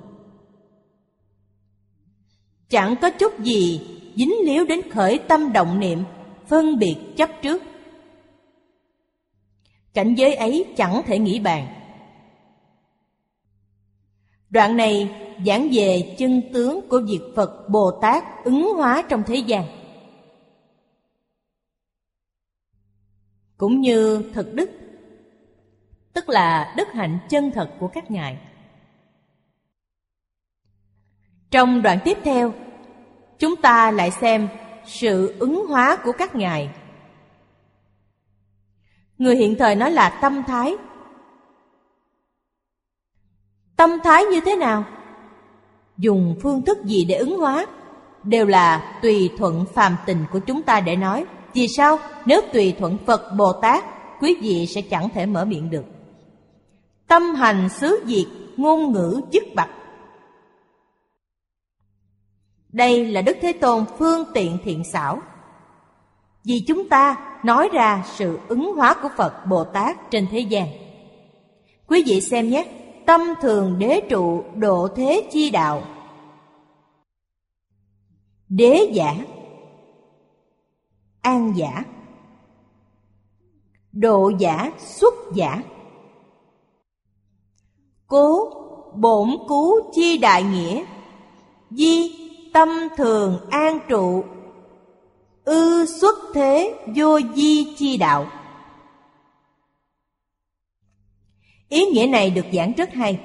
[2.73, 3.81] chẳng có chút gì
[4.15, 6.03] dính líu đến khởi tâm động niệm
[6.47, 7.63] phân biệt chấp trước
[9.93, 11.67] cảnh giới ấy chẳng thể nghĩ bàn
[14.49, 15.09] đoạn này
[15.45, 19.65] giảng về chân tướng của việc Phật Bồ Tát ứng hóa trong thế gian.
[23.57, 24.69] Cũng như thực đức,
[26.13, 28.37] tức là đức hạnh chân thật của các ngài.
[31.51, 32.53] Trong đoạn tiếp theo,
[33.43, 34.47] chúng ta lại xem
[34.85, 36.69] sự ứng hóa của các ngài.
[39.17, 40.75] Người hiện thời nói là tâm thái.
[43.75, 44.83] Tâm thái như thế nào?
[45.97, 47.65] Dùng phương thức gì để ứng hóa?
[48.23, 51.25] Đều là tùy thuận phàm tình của chúng ta để nói.
[51.53, 51.99] Vì sao?
[52.25, 53.83] Nếu tùy thuận Phật Bồ Tát,
[54.21, 55.85] quý vị sẽ chẳng thể mở miệng được.
[57.07, 58.27] Tâm hành xứ diệt,
[58.57, 59.69] ngôn ngữ dứt bậc
[62.73, 65.21] đây là Đức Thế Tôn phương tiện thiện xảo.
[66.43, 70.67] Vì chúng ta nói ra sự ứng hóa của Phật Bồ Tát trên thế gian.
[71.87, 72.65] Quý vị xem nhé,
[73.05, 75.83] tâm thường đế trụ độ thế chi đạo.
[78.49, 79.15] Đế giả
[81.21, 81.83] An giả
[83.91, 85.63] Độ giả xuất giả
[88.07, 88.49] Cố
[88.95, 90.85] bổn cứu chi đại nghĩa
[91.69, 92.22] Di
[92.53, 94.23] tâm thường an trụ.
[95.43, 98.27] Ư xuất thế vô di chi đạo.
[101.69, 103.19] Ý nghĩa này được giảng rất hay.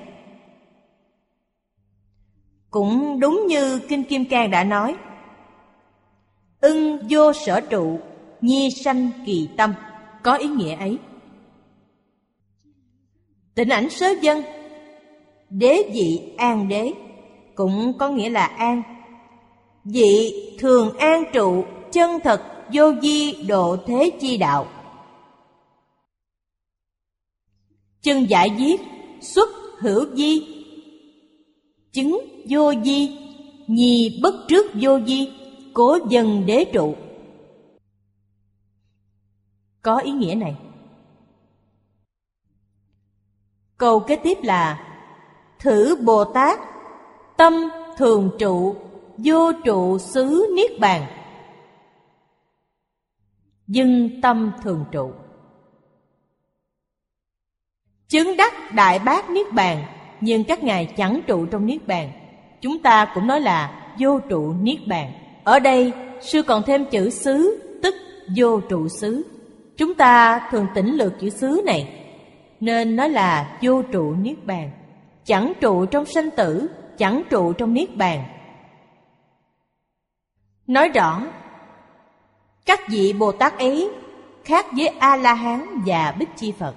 [2.70, 4.96] Cũng đúng như kinh kim cang đã nói,
[6.60, 8.00] ưng vô sở trụ,
[8.40, 9.74] nhi sanh kỳ tâm.
[10.22, 10.98] Có ý nghĩa ấy.
[13.54, 14.42] Tịnh ảnh sớ dân,
[15.50, 16.92] đế dị an đế,
[17.54, 18.97] cũng có nghĩa là an.
[19.84, 24.66] Dị thường an trụ, chân thật, vô di độ thế chi đạo.
[28.02, 28.76] Chân giải viết
[29.20, 29.48] xuất
[29.78, 30.54] hữu di
[31.92, 32.18] Chứng
[32.48, 33.18] vô di
[33.66, 35.32] Nhi bất trước vô di
[35.74, 36.94] Cố dân đế trụ.
[39.82, 40.56] Có ý nghĩa này.
[43.76, 44.84] Câu kế tiếp là,
[45.58, 46.58] Thử Bồ Tát,
[47.36, 48.76] Tâm thường trụ
[49.24, 51.06] vô trụ xứ niết bàn.
[53.66, 55.12] Dưng tâm thường trụ.
[58.08, 59.84] Chứng đắc đại bác niết bàn,
[60.20, 62.10] nhưng các ngài chẳng trụ trong niết bàn.
[62.60, 65.12] Chúng ta cũng nói là vô trụ niết bàn.
[65.44, 67.94] Ở đây, sư còn thêm chữ xứ, tức
[68.36, 69.22] vô trụ xứ.
[69.76, 72.04] Chúng ta thường tỉnh lược chữ xứ này,
[72.60, 74.70] nên nói là vô trụ niết bàn.
[75.24, 76.66] Chẳng trụ trong sanh tử,
[76.98, 78.24] chẳng trụ trong niết bàn.
[80.68, 81.22] Nói rõ,
[82.66, 83.90] các vị Bồ Tát ấy
[84.44, 86.74] khác với A-la-hán và Bích Chi Phật.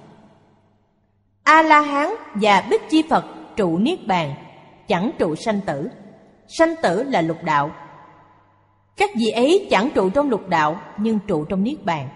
[1.42, 3.24] A-la-hán và Bích Chi Phật
[3.56, 4.34] trụ Niết Bàn,
[4.88, 5.88] chẳng trụ sanh tử.
[6.58, 7.70] Sanh tử là lục đạo.
[8.96, 12.08] Các vị ấy chẳng trụ trong lục đạo, nhưng trụ trong Niết Bàn.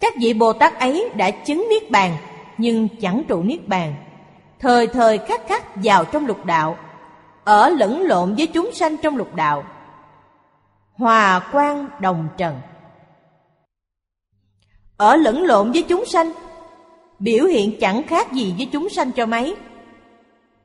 [0.00, 2.16] Các vị Bồ Tát ấy đã chứng Niết Bàn,
[2.58, 3.94] nhưng chẳng trụ Niết Bàn.
[4.58, 6.76] Thời thời khắc khắc vào trong lục đạo,
[7.44, 9.64] ở lẫn lộn với chúng sanh trong lục đạo,
[10.96, 12.60] hòa quang đồng trần.
[14.96, 16.32] Ở lẫn lộn với chúng sanh,
[17.18, 19.56] biểu hiện chẳng khác gì với chúng sanh cho mấy.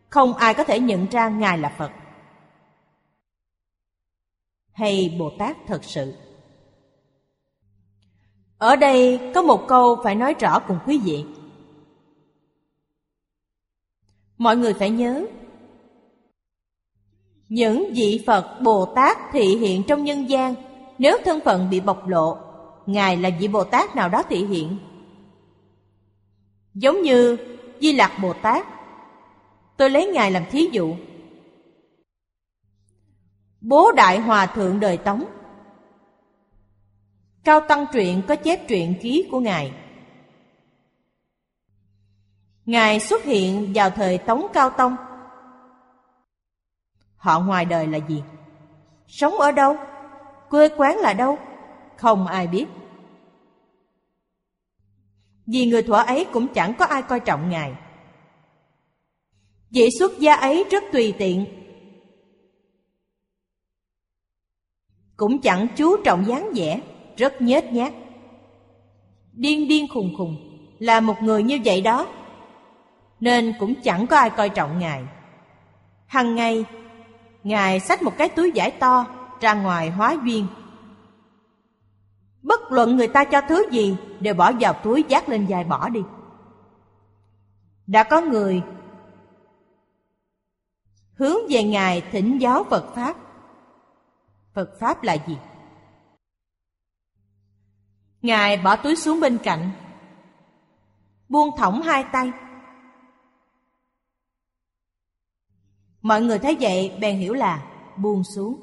[0.09, 1.91] Không ai có thể nhận ra ngài là phật.
[4.71, 6.13] Hay bồ tát thật sự.
[8.57, 11.25] Ở đây có một câu phải nói rõ cùng quý vị.
[14.38, 15.25] Mọi người phải nhớ
[17.51, 20.55] những vị Phật Bồ Tát thị hiện trong nhân gian,
[20.97, 22.37] Nếu thân phận bị bộc lộ,
[22.85, 24.77] Ngài là vị Bồ Tát nào đó thị hiện?
[26.73, 27.37] Giống như
[27.81, 28.67] Di Lạc Bồ Tát.
[29.77, 30.95] Tôi lấy Ngài làm thí dụ.
[33.61, 35.23] Bố Đại Hòa Thượng đời Tống.
[37.43, 39.71] Cao Tăng Truyện có chép truyện ký của Ngài.
[42.65, 44.95] Ngài xuất hiện vào thời Tống Cao Tông.
[47.22, 48.24] Họ ngoài đời là gì?
[49.07, 49.76] Sống ở đâu?
[50.49, 51.39] Quê quán là đâu?
[51.97, 52.65] Không ai biết.
[55.45, 57.74] Vì người thuở ấy cũng chẳng có ai coi trọng Ngài.
[59.69, 61.45] Vị xuất gia ấy rất tùy tiện.
[65.17, 66.82] Cũng chẳng chú trọng dáng vẻ,
[67.17, 67.93] rất nhếch nhác.
[69.34, 70.38] Điên điên khùng khùng,
[70.80, 72.07] là một người như vậy đó.
[73.19, 75.03] Nên cũng chẳng có ai coi trọng Ngài.
[76.05, 76.65] Hằng ngày
[77.43, 79.05] Ngài xách một cái túi giải to
[79.39, 80.47] ra ngoài hóa duyên.
[82.41, 85.89] Bất luận người ta cho thứ gì đều bỏ vào túi giác lên dài bỏ
[85.89, 86.01] đi.
[87.87, 88.61] Đã có người
[91.13, 93.15] hướng về ngài thỉnh giáo phật pháp
[94.53, 95.37] phật pháp là gì
[98.21, 99.71] ngài bỏ túi xuống bên cạnh,
[101.29, 102.31] buông thõng hai tay
[106.01, 107.65] mọi người thấy vậy, bèn hiểu là
[107.97, 108.61] buông xuống.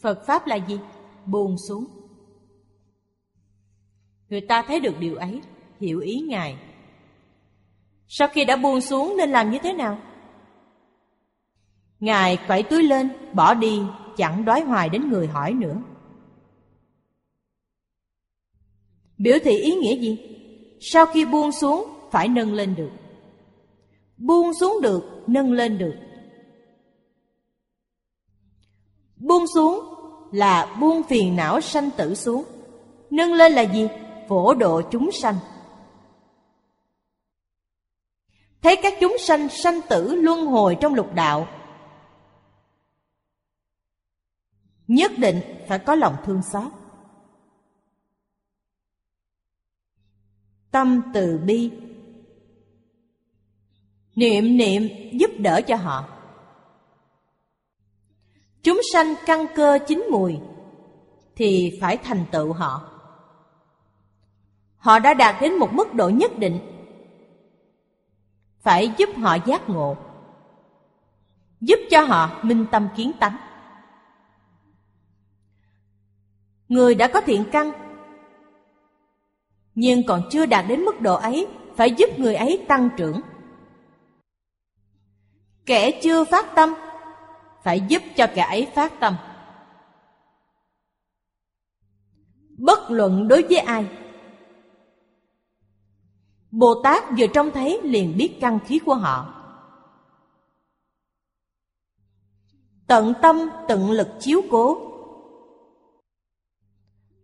[0.00, 0.78] Phật pháp là gì?
[1.26, 1.84] Buông xuống.
[4.28, 5.40] Người ta thấy được điều ấy,
[5.80, 6.58] hiểu ý ngài.
[8.08, 9.98] Sau khi đã buông xuống nên làm như thế nào?
[12.00, 13.80] Ngài quẩy túi lên, bỏ đi,
[14.16, 15.82] chẳng đói hoài đến người hỏi nữa.
[19.18, 20.18] Biểu thị ý nghĩa gì?
[20.80, 22.90] Sau khi buông xuống, phải nâng lên được.
[24.16, 25.94] Buông xuống được, nâng lên được.
[29.20, 29.94] Buông xuống
[30.32, 32.44] là buông phiền não sanh tử xuống.
[33.10, 33.88] Nâng lên là gì?
[34.28, 35.34] Phổ độ chúng sanh.
[38.62, 41.48] Thấy các chúng sanh sanh tử luân hồi trong lục đạo,
[44.88, 46.72] nhất định phải có lòng thương xót.
[50.70, 51.70] Tâm từ bi.
[54.14, 56.17] Niệm niệm giúp đỡ cho họ
[58.62, 60.38] chúng sanh căn cơ chín mùi,
[61.36, 62.82] thì phải thành tựu họ.
[64.76, 66.60] Họ đã đạt đến một mức độ nhất định,
[68.60, 69.96] phải giúp họ giác ngộ,
[71.60, 73.36] giúp cho họ minh tâm kiến tánh.
[76.68, 77.72] Người đã có thiện căn,
[79.74, 81.46] nhưng còn chưa đạt đến mức độ ấy,
[81.76, 83.20] phải giúp người ấy tăng trưởng.
[85.66, 86.74] Kẻ chưa phát tâm
[87.62, 89.16] phải giúp cho kẻ ấy phát tâm.
[92.58, 93.86] Bất luận đối với ai,
[96.50, 99.34] bồ tát vừa trông thấy liền biết căn khí của họ.
[102.86, 104.78] Tận tâm, tận lực chiếu cố.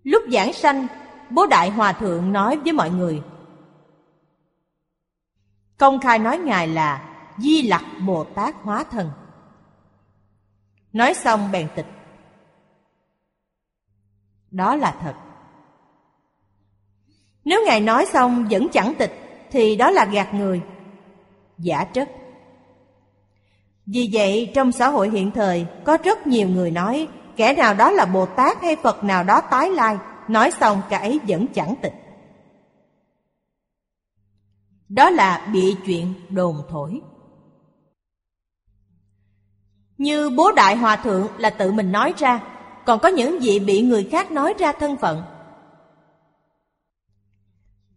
[0.02, 0.86] Lúc giảng sanh,
[1.30, 3.22] bố đại hòa thượng nói với mọi người,
[5.78, 9.10] công khai nói ngài là di lặc bồ tát hóa thân
[10.94, 11.86] nói xong bèn tịch.
[14.50, 15.14] Đó là thật.
[17.44, 19.12] Nếu ngài nói xong vẫn chẳng tịch,
[19.50, 20.60] thì đó là gạt người.
[21.58, 22.10] Giả trất.
[23.86, 27.90] Vì vậy, trong xã hội hiện thời, có rất nhiều người nói, kẻ nào đó
[27.90, 29.96] là bồ tát hay phật nào đó tái lai,
[30.28, 31.94] nói xong cả ấy vẫn chẳng tịch.
[34.88, 37.00] Đó là bị chuyện đồn thổi
[40.04, 42.40] như bố đại hòa thượng là tự mình nói ra,
[42.84, 45.22] còn có những vị bị người khác nói ra thân phận.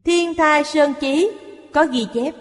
[0.06, 1.32] Thiên thai sơn chí
[1.74, 2.36] có ghi chép.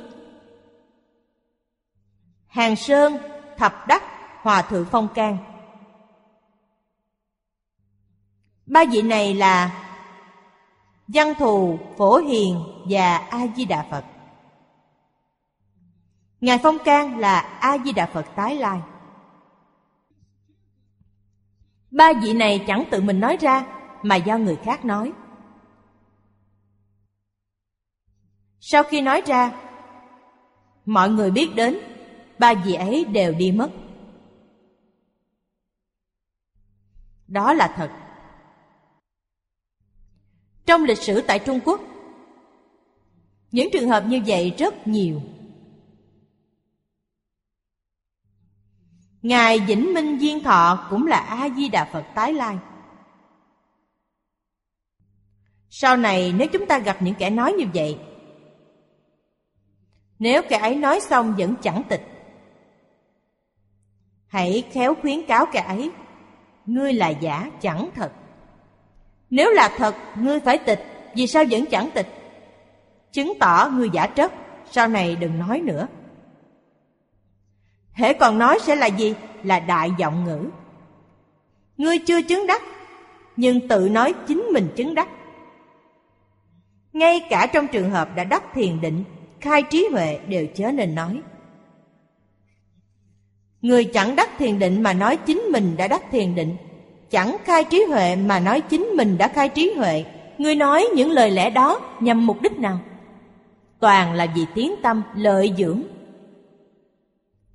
[2.46, 3.16] Hàng sơn,
[3.56, 4.02] thập đắc,
[4.42, 5.38] hòa thượng phong can.
[8.66, 9.82] Ba vị này là
[11.08, 12.60] văn thù, phổ hiền
[12.90, 14.04] và a di đà phật.
[16.40, 18.80] Ngài phong can là a di đà phật tái lai
[21.90, 23.66] ba vị này chẳng tự mình nói ra,
[24.02, 25.12] mà do người khác nói.
[28.60, 29.52] Sau khi nói ra,
[30.84, 31.78] mọi người biết đến,
[32.38, 33.70] ba vị ấy đều đi mất.
[37.28, 37.90] Đó là thật.
[40.66, 41.80] Trong lịch sử tại trung quốc,
[43.52, 45.20] những trường hợp như vậy rất nhiều.
[49.26, 52.58] Ngài vĩnh minh diên thọ cũng là a di đà phật tái lai.
[55.70, 57.98] Sau này, nếu chúng ta gặp những kẻ nói như vậy,
[60.18, 62.02] nếu kẻ ấy nói xong vẫn chẳng tịch,
[64.26, 65.90] hãy khéo khuyến cáo kẻ ấy,
[66.66, 68.12] ngươi là giả, chẳng thật.
[69.30, 72.08] Nếu là thật, ngươi phải tịch, vì sao vẫn chẳng tịch?
[73.12, 74.32] Chứng tỏ ngươi giả trất,
[74.70, 75.86] sau này đừng nói nữa
[77.96, 79.14] hễ còn nói sẽ là gì?
[79.42, 80.38] Là đại giọng ngữ.
[81.76, 82.62] Ngươi chưa chứng đắc,
[83.36, 85.08] nhưng tự nói chính mình chứng đắc.
[86.92, 89.04] Ngay cả trong trường hợp đã đắc thiền định,
[89.40, 91.20] khai trí huệ đều chớ nên nói.
[93.62, 96.56] Người chẳng đắc thiền định mà nói chính mình đã đắc thiền định,
[97.10, 100.04] chẳng khai trí huệ mà nói chính mình đã khai trí huệ,
[100.38, 102.78] người nói những lời lẽ đó nhằm mục đích nào?
[103.80, 105.82] Toàn là vì tiếng tâm lợi dưỡng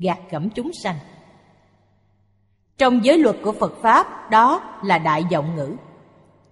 [0.02, 0.96] gạt gẫm chúng sanh
[2.78, 5.76] trong giới luật của phật pháp đó là đại vọng ngữ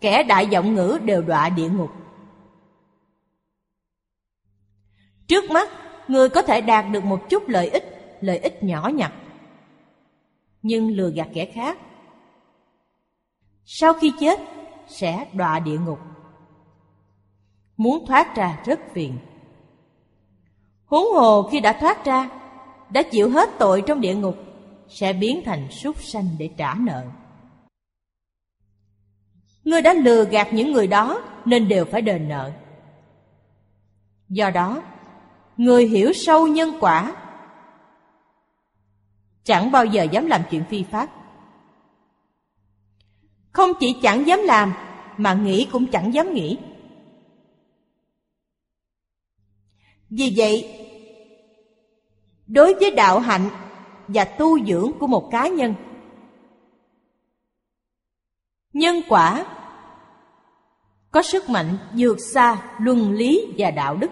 [0.02, 1.92] kẻ đại vọng ngữ đều đọa địa ngục
[5.28, 5.70] trước mắt
[6.08, 9.14] người có thể đạt được một chút lợi ích lợi ích nhỏ nhặt
[10.62, 11.80] nhưng lừa gạt kẻ khác.
[13.66, 14.40] Sau khi chết
[14.88, 16.00] sẽ đọa địa ngục.
[17.78, 19.18] Muốn thoát ra rất phiền.
[20.86, 22.30] Huống hồ khi đã thoát ra,
[22.90, 24.38] đã chịu hết tội trong địa ngục,
[24.90, 27.06] sẽ biến thành súc sanh để trả nợ.
[29.64, 32.52] Ngươi đã lừa gạt những người đó nên đều phải đền nợ.
[34.30, 34.84] Do đó,
[35.58, 37.16] người hiểu sâu nhân quả
[39.44, 41.10] chẳng bao giờ dám làm chuyện phi pháp.
[43.52, 44.74] Không chỉ chẳng dám làm
[45.18, 46.58] mà nghĩ cũng chẳng dám nghĩ.
[50.10, 50.89] Vì vậy,
[52.50, 53.50] đối với đạo hạnh
[54.08, 55.76] và tu dưỡng của một cá nhân,
[58.74, 59.46] nhân quả
[61.12, 64.12] có sức mạnh vượt xa luân lý và đạo đức.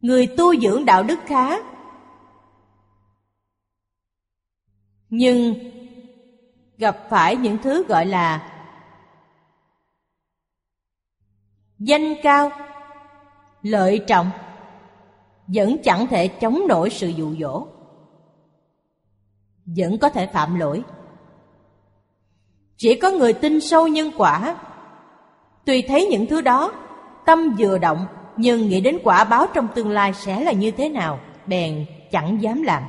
[0.00, 1.56] Người tu dưỡng đạo đức khá
[5.10, 5.54] nhưng
[6.78, 8.52] gặp phải những thứ gọi là
[11.78, 12.50] danh cao
[13.62, 14.30] lợi trọng
[15.46, 17.66] vẫn chẳng thể chống nổi sự dụ dỗ.
[19.76, 20.82] Vẫn có thể phạm lỗi.
[22.76, 24.56] Chỉ có người tin sâu nhân quả.
[25.64, 26.72] Tuy thấy những thứ đó,
[27.26, 30.88] Tâm vừa động, Nhưng nghĩ đến quả báo trong tương lai sẽ là như thế
[30.88, 32.82] nào, Bèn chẳng dám làm.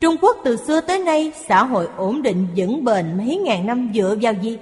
[0.00, 3.90] Trung Quốc từ xưa tới nay, xã hội ổn định vững bền mấy ngàn năm
[3.94, 4.58] dựa vào gì?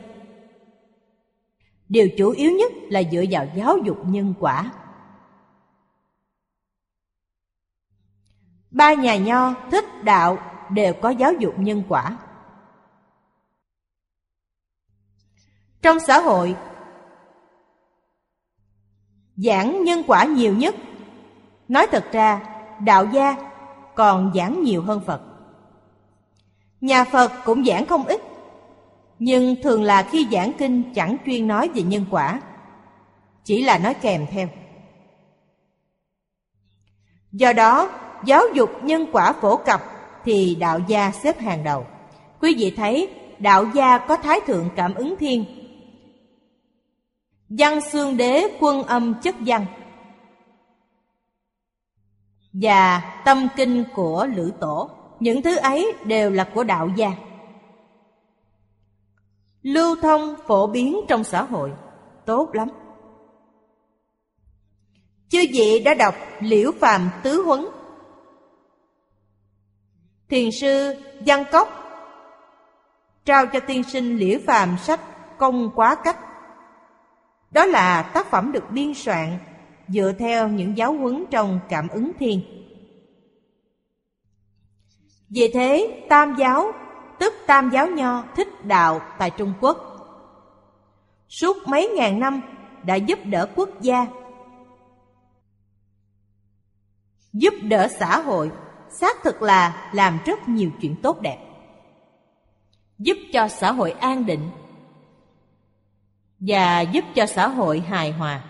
[1.89, 4.73] Điều chủ yếu nhất là dựa vào giáo dục nhân quả.
[8.71, 10.39] Ba nhà nho thích đạo
[10.71, 12.19] đều có giáo dục nhân quả.
[15.83, 16.57] Trong xã hội,
[19.37, 20.75] giảng nhân quả nhiều nhất.
[21.69, 22.43] Nói thật ra,
[22.81, 23.37] đạo gia
[23.95, 25.23] còn giảng nhiều hơn Phật.
[26.81, 28.23] Nhà Phật cũng giảng không ít,
[29.19, 32.41] nhưng thường là khi giảng kinh chẳng chuyên nói về nhân quả,
[33.45, 34.49] chỉ là nói kèm theo.
[37.33, 37.91] Do đó,
[38.25, 39.83] giáo dục nhân quả phổ cập
[40.25, 41.87] thì đạo gia xếp hàng đầu.
[42.41, 45.45] Quý vị thấy, đạo gia có Thái Thượng Cảm ứng Thiên,
[47.49, 49.67] Văn Xương Đế quân âm chất văn
[52.53, 54.91] và tâm kinh của Lữ Tổ.
[55.21, 57.13] Những thứ ấy đều là của đạo gia.
[59.69, 61.73] Lưu thông phổ biến trong xã hội,
[62.27, 62.69] tốt lắm.
[65.29, 67.67] Chư vị đã đọc Liễu Phàm Tứ Huấn
[70.29, 70.95] Thiền sư
[71.27, 71.69] Văn Cốc
[73.25, 75.01] trao cho tiên sinh Liễu Phàm sách
[75.39, 76.19] Công Quá Cách.
[77.51, 79.39] Đó là tác phẩm được biên soạn
[79.89, 82.41] dựa theo những giáo huấn trong Cảm ứng Thiên.
[85.31, 86.73] Vì thế, Tam giáo,
[87.19, 89.85] tức Tam giáo Nho thích đạo tại Trung Quốc.
[91.29, 92.41] Suốt mấy ngàn năm
[92.85, 94.07] đã giúp đỡ quốc gia,
[97.33, 98.51] giúp đỡ xã hội,
[98.91, 101.39] xác thực là làm rất nhiều chuyện tốt đẹp.
[102.99, 104.51] Giúp cho xã hội an định
[106.41, 108.45] và giúp cho xã hội hài hòa.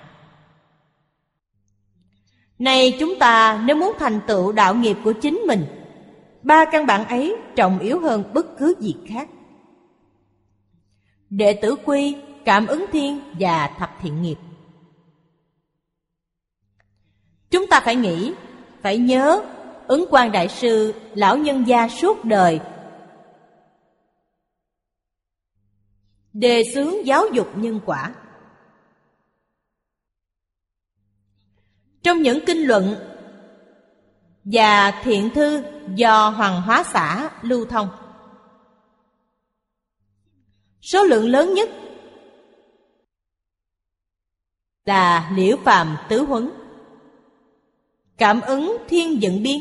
[2.58, 5.77] Này chúng ta nếu muốn thành tựu đạo nghiệp của chính mình
[6.48, 9.28] Ba căn bản ấy trọng yếu hơn bất cứ gì khác.
[11.30, 14.36] Đệ tử quy, cảm ứng thiên và thập thiện nghiệp.
[17.50, 18.32] Chúng ta phải nghĩ,
[18.82, 19.42] phải nhớ
[19.88, 22.60] Ứng quan đại sư, lão nhân gia suốt đời.
[26.32, 28.14] Đề xướng giáo dục nhân quả.
[32.02, 33.07] Trong những kinh luận
[34.52, 35.62] và thiện thư
[35.94, 37.88] do Hoàng Hóa xã lưu thông.
[40.80, 41.68] Số lượng lớn nhất
[44.84, 46.50] là Liễu Phàm Tứ Huấn,
[48.18, 49.60] Cảm ứng Thiên Dựng Biên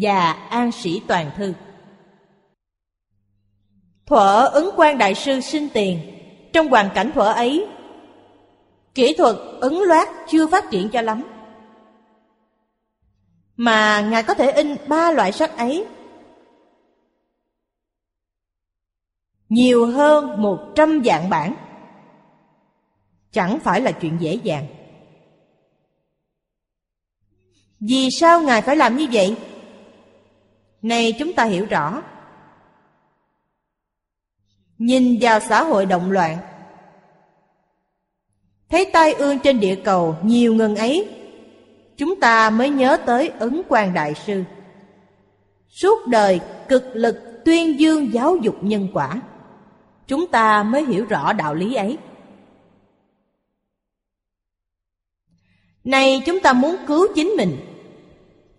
[0.00, 1.52] và An Sĩ Toàn Thư.
[4.06, 5.98] Thuở ứng quan đại sư sinh tiền,
[6.52, 7.66] trong hoàn cảnh thuở ấy,
[8.94, 11.31] kỹ thuật ứng loát chưa phát triển cho lắm
[13.56, 15.86] mà Ngài có thể in ba loại sách ấy.
[19.48, 21.54] Nhiều hơn một trăm dạng bản.
[23.32, 24.66] Chẳng phải là chuyện dễ dàng.
[27.80, 29.36] Vì sao Ngài phải làm như vậy?
[30.82, 32.02] Này, chúng ta hiểu rõ.
[34.78, 36.38] Nhìn vào xã hội động loạn.
[38.68, 41.21] Thấy tai ương trên địa cầu nhiều ngần ấy
[42.02, 44.44] chúng ta mới nhớ tới ứng quan Đại Sư.
[45.68, 49.20] Suốt đời cực lực tuyên dương giáo dục nhân quả,
[50.06, 51.98] chúng ta mới hiểu rõ đạo lý ấy.
[55.84, 57.56] Này chúng ta muốn cứu chính mình.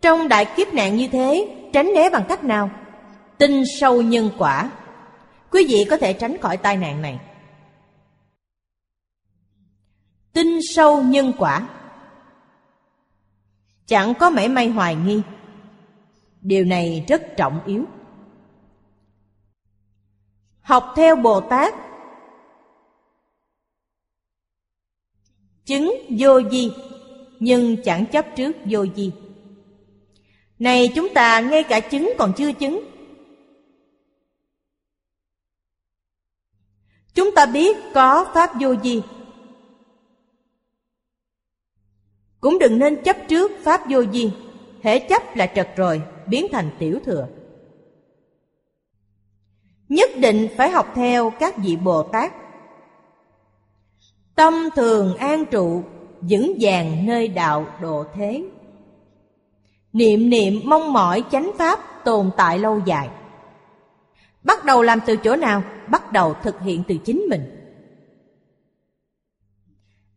[0.02, 2.70] Trong đại kiếp nạn như thế, tránh né bằng cách nào?
[3.38, 4.72] Tin sâu nhân quả.
[5.52, 7.20] Quý vị có thể tránh khỏi tai nạn này.
[10.34, 11.68] Tin sâu nhân quả
[13.94, 15.22] Chẳng có mảy may hoài nghi.
[16.42, 17.86] Điều này rất trọng yếu.
[20.62, 21.74] Học theo Bồ Tát.
[25.66, 26.72] Chứng vô di
[27.40, 29.12] Nhưng chẳng chấp trước vô di
[30.60, 32.84] Này chúng ta, ngay cả chứng còn chưa chứng.
[37.14, 39.02] Chúng ta biết có Pháp vô di
[42.44, 44.32] Cũng đừng nên chấp trước Pháp vô di
[44.82, 47.28] Hễ chấp là trật rồi, Biến thành tiểu thừa.
[49.90, 52.34] Nhất định phải học theo các vị Bồ Tát.
[54.36, 55.84] Tâm thường an trụ,
[56.22, 58.44] Vững vàng nơi đạo độ thế.
[59.94, 63.10] Niệm niệm mong mỏi chánh pháp tồn tại lâu dài.
[64.44, 65.64] Bắt đầu làm từ chỗ nào?
[65.88, 67.42] Bắt đầu thực hiện từ chính mình.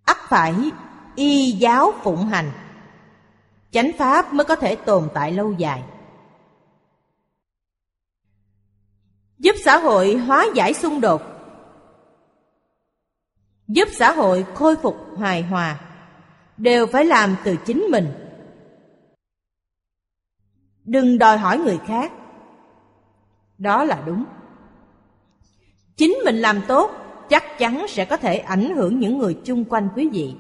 [0.05, 0.55] Ắt phải
[1.17, 2.51] y giáo phụng hành.
[3.71, 5.83] Chánh pháp mới có thể tồn tại lâu dài.
[9.39, 11.23] Giúp xã hội hóa giải xung đột.
[13.69, 15.81] Giúp xã hội khôi phục hài hòa.
[16.57, 18.13] Đều phải làm từ chính mình.
[20.85, 22.13] Đừng đòi hỏi người khác.
[23.59, 24.25] Đó là đúng.
[25.97, 26.91] Chính mình làm tốt
[27.29, 30.35] chắc chắn sẽ có thể ảnh hưởng những người chung quanh quý vị.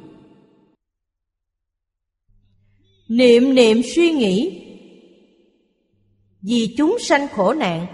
[3.08, 4.62] Niệm niệm, suy nghĩ.
[6.42, 7.86] Vì chúng sanh khổ nạn,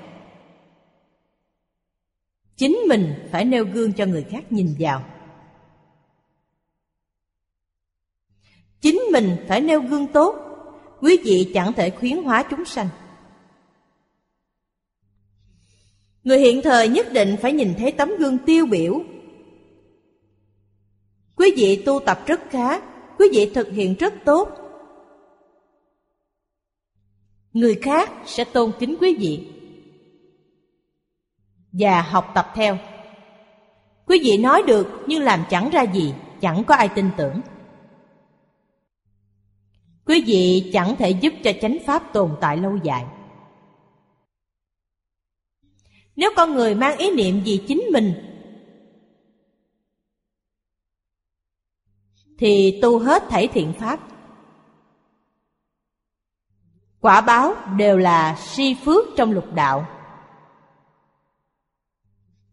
[2.57, 5.05] Chính mình phải nêu gương cho người khác nhìn vào.
[8.81, 10.37] Chính mình phải nêu gương tốt,
[11.01, 12.89] Quý vị chẳng thể khuyến hóa chúng sanh.
[16.25, 19.03] Người hiện thời nhất định phải nhìn thấy tấm gương tiêu biểu.
[21.37, 22.81] Quý vị tu tập rất khá,
[23.19, 24.62] Quý vị thực hiện rất tốt
[27.53, 29.48] người khác sẽ tôn kính quý vị.
[31.72, 32.78] Và học tập theo.
[34.07, 37.40] Quý vị nói được nhưng làm chẳng ra gì, chẳng có ai tin tưởng.
[40.05, 43.07] Quý vị chẳng thể giúp cho chánh pháp tồn tại lâu dài.
[46.16, 48.14] Nếu con người mang ý niệm vì chính mình,
[52.38, 54.12] thì tu hết thảy thiện pháp
[57.03, 59.86] quả báo đều là si phước trong lục đạo.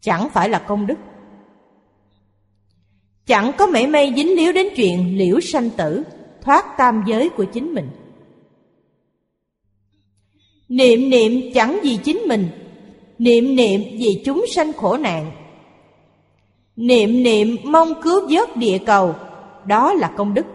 [0.01, 0.95] Chẳng phải là công đức.
[3.25, 6.03] Chẳng có mảy may dính líu đến chuyện liễu sanh tử,
[6.41, 7.89] thoát tam giới của chính mình.
[10.69, 12.49] Niệm niệm chẳng vì chính mình,
[13.19, 15.31] niệm niệm vì chúng sanh khổ nạn.
[16.75, 19.15] Niệm niệm mong cứu vớt địa cầu,
[19.65, 20.45] đó là công đức.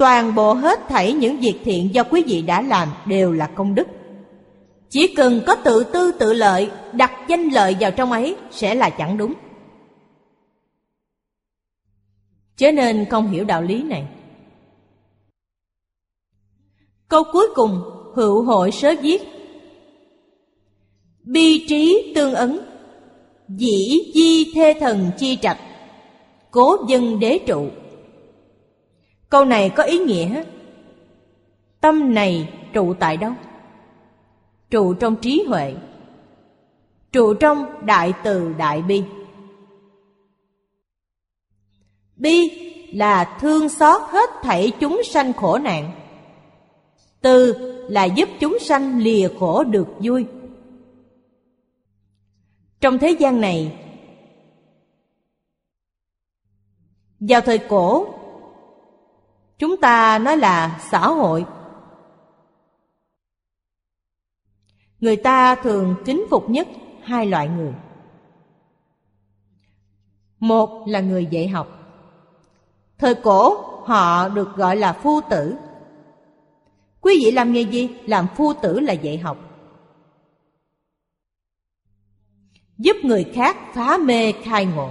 [0.00, 3.74] Toàn bộ hết thảy những việc thiện do quý vị đã làm đều là công
[3.74, 3.86] đức.
[4.88, 8.90] Chỉ cần có tự tư tự lợi, đặt danh lợi vào trong ấy sẽ là
[8.90, 9.34] chẳng đúng.
[12.56, 14.08] Chớ nên không hiểu đạo lý này.
[17.08, 17.80] Câu cuối cùng,
[18.14, 19.22] hữu hội sớ viết
[21.22, 22.58] Bi trí tương ứng
[23.48, 25.58] Dĩ di thê thần chi trạch
[26.50, 27.70] Cố dân đế trụ
[29.30, 30.44] Câu này có ý nghĩa.
[31.80, 33.32] Tâm này trụ tại đâu?
[34.70, 35.74] Trụ trong trí huệ.
[37.12, 39.02] Trụ trong đại từ đại bi.
[42.16, 42.50] Bi
[42.92, 45.92] là thương xót hết thảy chúng sanh khổ nạn.
[47.20, 47.54] Từ
[47.88, 50.26] là giúp chúng sanh lìa khổ được vui.
[52.80, 53.76] Trong thế gian này,
[57.20, 58.19] Vào thời cổ
[59.60, 61.44] chúng ta nói là xã hội.
[65.00, 66.68] Người ta thường kính phục nhất
[67.02, 67.74] hai loại người.
[70.38, 71.68] Một là người dạy học.
[72.98, 75.56] Thời cổ, họ được gọi là phu tử.
[77.00, 77.88] Quý vị làm nghề gì?
[78.06, 79.38] Làm phu tử là dạy học.
[82.78, 84.90] Giúp người khác phá mê khai ngộ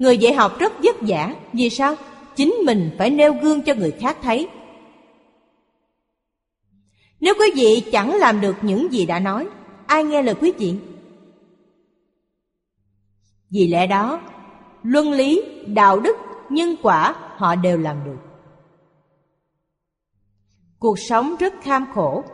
[0.00, 1.96] người dạy học rất vất vả vì sao
[2.36, 4.48] chính mình phải nêu gương cho người khác thấy.
[7.20, 9.48] Nếu quý vị chẳng làm được những gì đã nói,
[9.86, 10.74] ai nghe lời quý vị?
[13.50, 14.20] Vì lẽ đó,
[14.82, 16.16] luân lý, đạo đức,
[16.50, 18.18] nhân quả họ đều làm được.
[20.78, 22.24] Cuộc sống rất kham khổ,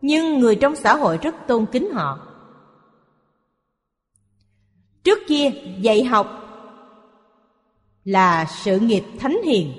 [0.00, 2.26] nhưng người trong xã hội rất tôn kính họ.
[5.04, 6.39] Trước kia dạy học
[8.04, 9.72] là sự nghiệp thánh hiền.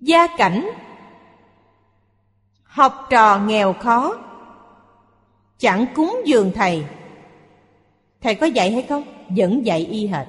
[0.00, 0.70] Gia cảnh.
[2.62, 4.14] Học trò nghèo khó.
[5.58, 6.84] Chẳng cúng dường thầy.
[8.20, 9.04] Thầy có dạy hay không?
[9.36, 10.26] Vẫn dạy y hệt.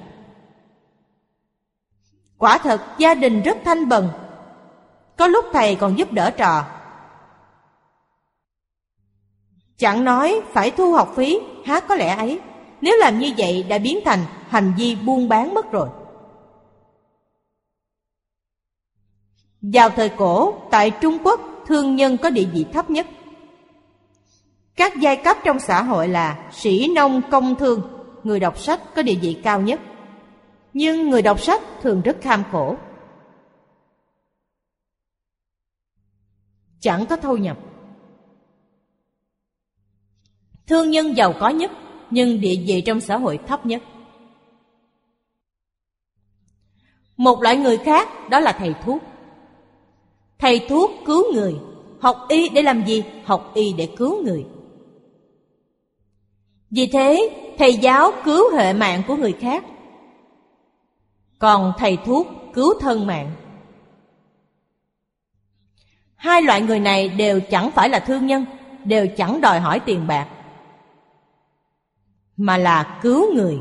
[2.38, 4.10] Quả thật, gia đình rất thanh bần.
[5.16, 6.66] Có lúc thầy còn giúp đỡ trò.
[9.76, 12.40] Chẳng nói phải thu học phí, há có lẽ ấy
[12.80, 15.88] nếu làm như vậy đã biến thành hành vi buôn bán mất rồi.
[19.62, 23.06] Vào thời cổ, tại trung quốc, thương nhân có địa vị thấp nhất.
[24.76, 27.82] Các giai cấp trong xã hội là sĩ nông công thương,
[28.24, 29.80] người đọc sách có địa vị cao nhất.
[30.72, 32.76] Nhưng người đọc sách thường rất kham khổ.
[36.80, 37.58] Chẳng có thu nhập.
[40.66, 41.70] Thương nhân giàu có nhất
[42.14, 43.82] nhưng địa vị trong xã hội thấp nhất.
[47.16, 49.02] Một loại người khác, đó là thầy thuốc.
[50.38, 51.54] Thầy thuốc cứu người,
[52.00, 53.04] học y để làm gì?
[53.24, 54.46] Học y để cứu người.
[56.70, 59.64] Vì thế, thầy giáo cứu hệ mạng của người khác.
[61.38, 63.30] Còn thầy thuốc cứu thân mạng.
[66.14, 68.46] Hai loại người này đều chẳng phải là thương nhân,
[68.84, 70.28] đều chẳng đòi hỏi tiền bạc
[72.36, 73.60] mà là cứu người.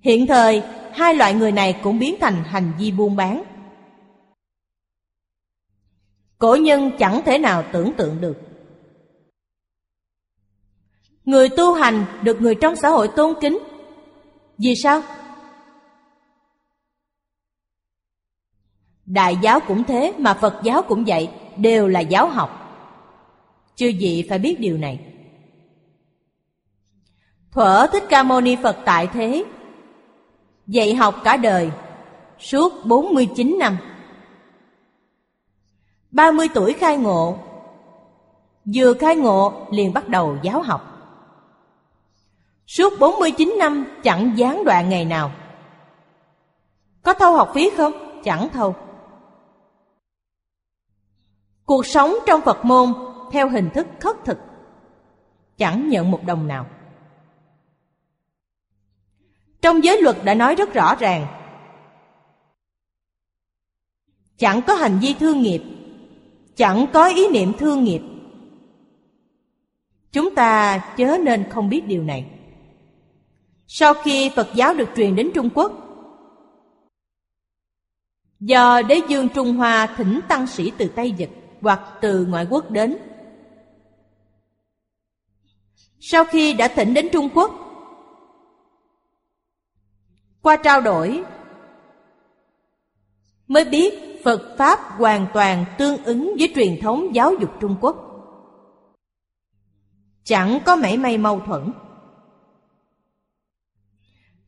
[0.00, 3.42] Hiện thời, hai loại người này cũng biến thành hành vi buôn bán.
[6.38, 8.36] Cổ nhân chẳng thể nào tưởng tượng được.
[11.24, 13.58] Người tu hành được người trong xã hội tôn kính.
[14.58, 15.02] Vì sao?
[19.04, 22.67] Đại giáo cũng thế mà phật giáo cũng vậy, đều là giáo học
[23.78, 25.00] chư vị phải biết điều này.
[27.52, 29.44] Thuở thích ca mâu ni phật tại thế.
[30.66, 31.70] Dạy học cả đời.
[32.38, 33.76] Suốt 49 năm.
[36.10, 37.38] 30 tuổi khai ngộ.
[38.74, 40.82] Vừa khai ngộ, liền bắt đầu giáo học.
[42.66, 45.32] Suốt 49 năm, chẳng gián đoạn ngày nào.
[47.02, 48.22] Có thâu học phí không?
[48.24, 48.74] Chẳng thâu.
[51.64, 52.94] Cuộc sống trong Phật môn
[53.32, 54.38] theo hình thức khất thực.
[55.58, 56.66] Chẳng nhận một đồng nào.
[59.60, 61.26] Trong giới luật đã nói rất rõ ràng.
[64.38, 65.62] Chẳng có hành vi thương nghiệp.
[66.56, 68.02] Chẳng có ý niệm thương nghiệp.
[70.12, 72.30] Chúng ta chớ nên không biết điều này.
[73.66, 75.88] Sau khi Phật giáo được truyền đến Trung Quốc,
[78.40, 82.70] Do đế dương Trung Hoa thỉnh tăng sĩ từ Tây Dịch hoặc từ ngoại quốc
[82.70, 82.96] đến
[86.00, 87.50] sau khi đã thỉnh đến Trung Quốc
[90.42, 91.24] Qua trao đổi
[93.48, 97.96] Mới biết Phật Pháp hoàn toàn tương ứng với truyền thống giáo dục Trung Quốc.
[100.24, 101.72] Chẳng có mảy may mâu thuẫn.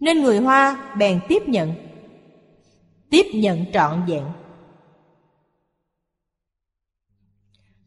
[0.01, 1.75] Nên người Hoa bèn tiếp nhận,
[3.11, 4.25] tiếp nhận trọn vẹn.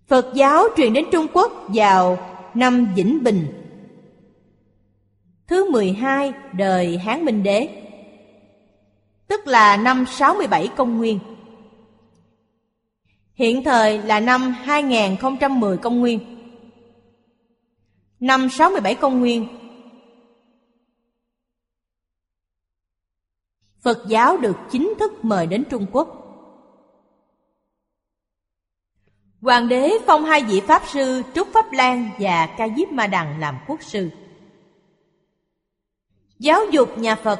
[0.07, 2.18] Phật giáo truyền đến Trung Quốc vào
[2.56, 3.47] năm Vĩnh Bình,
[5.47, 7.84] thứ 12 đời Hán Minh Đế,
[9.28, 11.20] tức là năm 67 công nguyên.
[13.34, 16.20] Hiện thời là năm 2010 công nguyên.
[18.20, 19.47] Năm 67 công nguyên.
[23.82, 26.23] Phật giáo được chính thức mời đến Trung Quốc.
[29.44, 33.39] Hoàng đế phong hai vị Pháp sư Trúc Pháp Lan và Ca Diếp Ma Đằng
[33.39, 34.10] làm quốc sư.
[36.39, 37.39] Giáo dục nhà Phật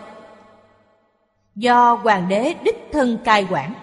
[1.56, 3.74] do Hoàng đế đích thân cai quản.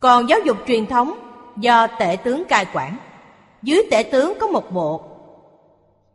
[0.00, 1.14] Còn giáo dục truyền thống
[1.56, 2.96] do tể tướng cai quản.
[3.62, 5.02] Dưới tể tướng có một bộ.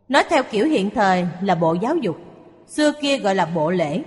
[0.10, 2.18] Nói theo kiểu hiện thời là bộ giáo dục,
[2.68, 4.04] xưa kia gọi là bộ lễ.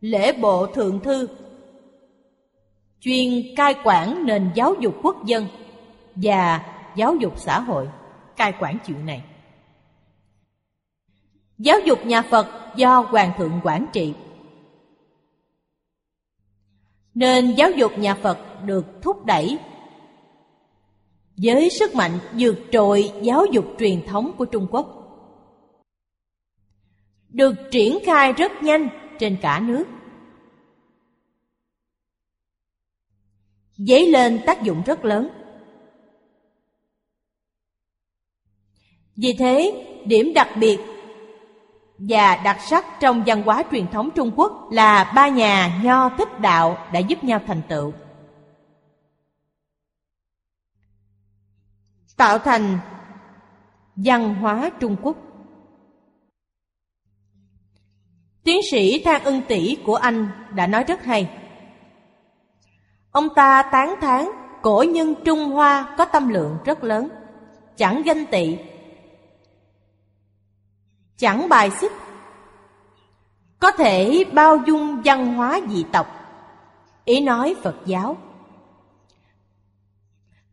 [0.00, 1.28] Lễ bộ thượng thư
[3.00, 5.46] chuyên cai quản nền giáo dục quốc dân
[6.14, 6.64] và
[6.96, 7.88] giáo dục xã hội,
[8.36, 9.24] cai quản chuyện này.
[11.58, 12.46] Giáo dục nhà Phật
[12.76, 14.14] do Hoàng thượng quản trị.
[17.14, 19.58] Nên giáo dục nhà Phật được thúc đẩy
[21.36, 24.96] với sức mạnh vượt trội giáo dục truyền thống của Trung Quốc.
[27.28, 28.88] Được triển khai rất nhanh
[29.18, 29.84] trên cả nước.
[33.88, 35.28] Dấy lên tác dụng rất lớn.
[39.16, 40.78] Vì thế, điểm đặc biệt
[41.98, 46.40] và đặc sắc trong văn hóa truyền thống Trung Quốc là ba nhà nho thích
[46.40, 47.92] đạo đã giúp nhau thành tựu.
[52.16, 52.78] Tạo thành
[53.96, 55.16] văn hóa Trung Quốc.
[58.44, 61.39] Tiến sĩ Thang Ưng Tỷ của Anh đã nói rất hay.
[63.12, 64.28] Ông ta tán thán
[64.62, 67.08] cổ nhân Trung Hoa có tâm lượng rất lớn,
[67.76, 68.58] chẳng ganh tị.
[71.16, 71.92] Chẳng bài xích.
[73.60, 76.06] Có thể bao dung văn hóa dị tộc.
[77.04, 78.16] Ý nói phật giáo.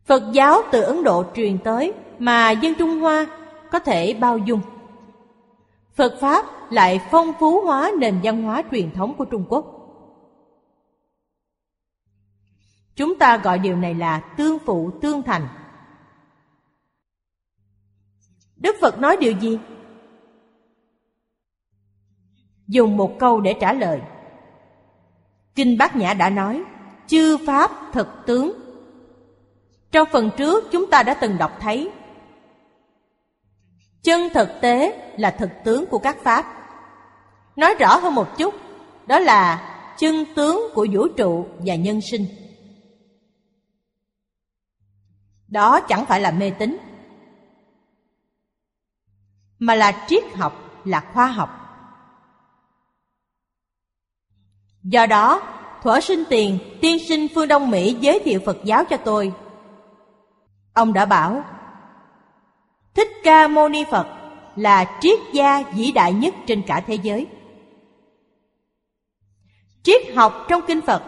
[0.06, 3.26] Phật giáo từ ấn độ truyền tới mà dân trung hoa
[3.70, 4.60] có thể bao dung.
[5.94, 9.77] Phật pháp lại phong phú hóa nền văn hóa truyền thống của trung quốc.
[12.98, 15.48] Chúng ta gọi điều này là tương phụ tương thành
[18.56, 19.58] đức phật nói điều gì
[22.68, 24.00] dùng một câu để trả lời.
[25.54, 26.62] Kinh Bát Nhã đã nói,
[27.06, 28.52] chư Pháp thực tướng.
[29.92, 31.90] Trong phần trước chúng ta đã từng đọc thấy,
[34.02, 36.46] chân thực tế là thực tướng của các Pháp.
[37.56, 38.54] Nói rõ hơn một chút,
[39.06, 42.26] đó là chân tướng của vũ trụ và nhân sinh.
[45.48, 46.78] Đó chẳng phải là mê tín,
[49.58, 51.50] mà là triết học, là khoa học.
[54.82, 55.42] Do đó,
[55.82, 59.32] thuở sinh tiền, tiên sinh phương Đông Mỹ giới thiệu Phật giáo cho tôi.
[60.74, 61.44] Ông đã bảo,
[62.94, 64.06] Thích Ca Mâu Ni Phật
[64.56, 67.26] là triết gia vĩ đại nhất trên cả thế giới.
[69.82, 71.02] Triết học trong kinh Phật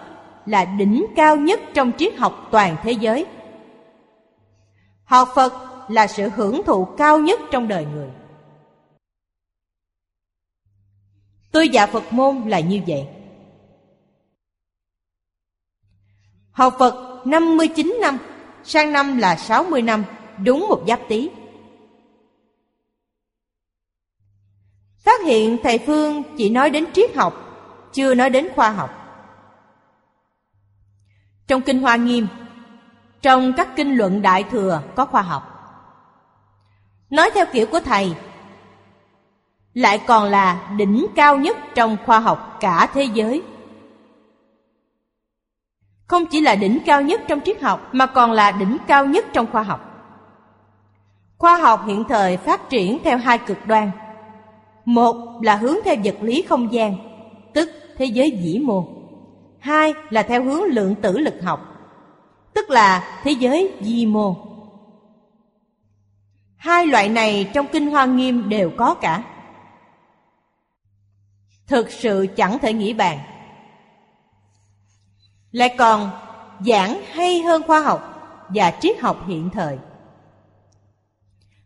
[0.46, 3.26] là đỉnh cao nhất trong triết học toàn thế giới.
[5.10, 5.52] Học Phật
[5.88, 8.08] là sự hưởng thụ cao nhất trong đời người.
[11.52, 13.08] Tôi dạ Phật môn là như vậy.
[16.50, 18.18] Học Phật 59 năm,
[18.64, 20.04] sang năm là 60 năm,
[20.44, 21.30] đúng một giáp tý.
[24.98, 27.34] Phát hiện thầy Phương chỉ nói đến triết học,
[27.92, 28.90] chưa nói đến khoa học.
[31.46, 32.26] Trong Kinh Hoa Nghiêm,
[33.22, 35.42] trong các kinh luận Đại Thừa có khoa học.
[37.10, 38.14] Nói theo kiểu của thầy,
[39.74, 43.42] lại còn là đỉnh cao nhất trong khoa học cả thế giới
[46.10, 49.24] không chỉ là đỉnh cao nhất trong triết học mà còn là đỉnh cao nhất
[49.32, 49.80] trong khoa học.
[51.38, 53.90] Khoa học hiện thời phát triển theo hai cực đoan.
[54.84, 56.96] Một là hướng theo vật lý không gian,
[57.54, 58.84] tức thế giới vĩ mô.
[59.58, 61.69] Hai là theo hướng lượng tử lực học,
[62.54, 64.36] tức là thế giới di mô.
[66.56, 69.24] Hai loại này trong Kinh Hoa Nghiêm đều có cả.
[71.66, 73.18] Thực sự chẳng thể nghĩ bàn
[75.52, 76.10] lại còn
[76.66, 78.00] giảng hay hơn khoa học
[78.48, 79.78] và triết học hiện thời.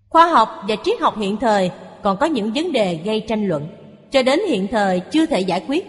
[0.09, 1.71] Khoa học và triết học hiện thời
[2.03, 3.69] còn có những vấn đề gây tranh luận,
[4.11, 5.87] cho đến hiện thời chưa thể giải quyết,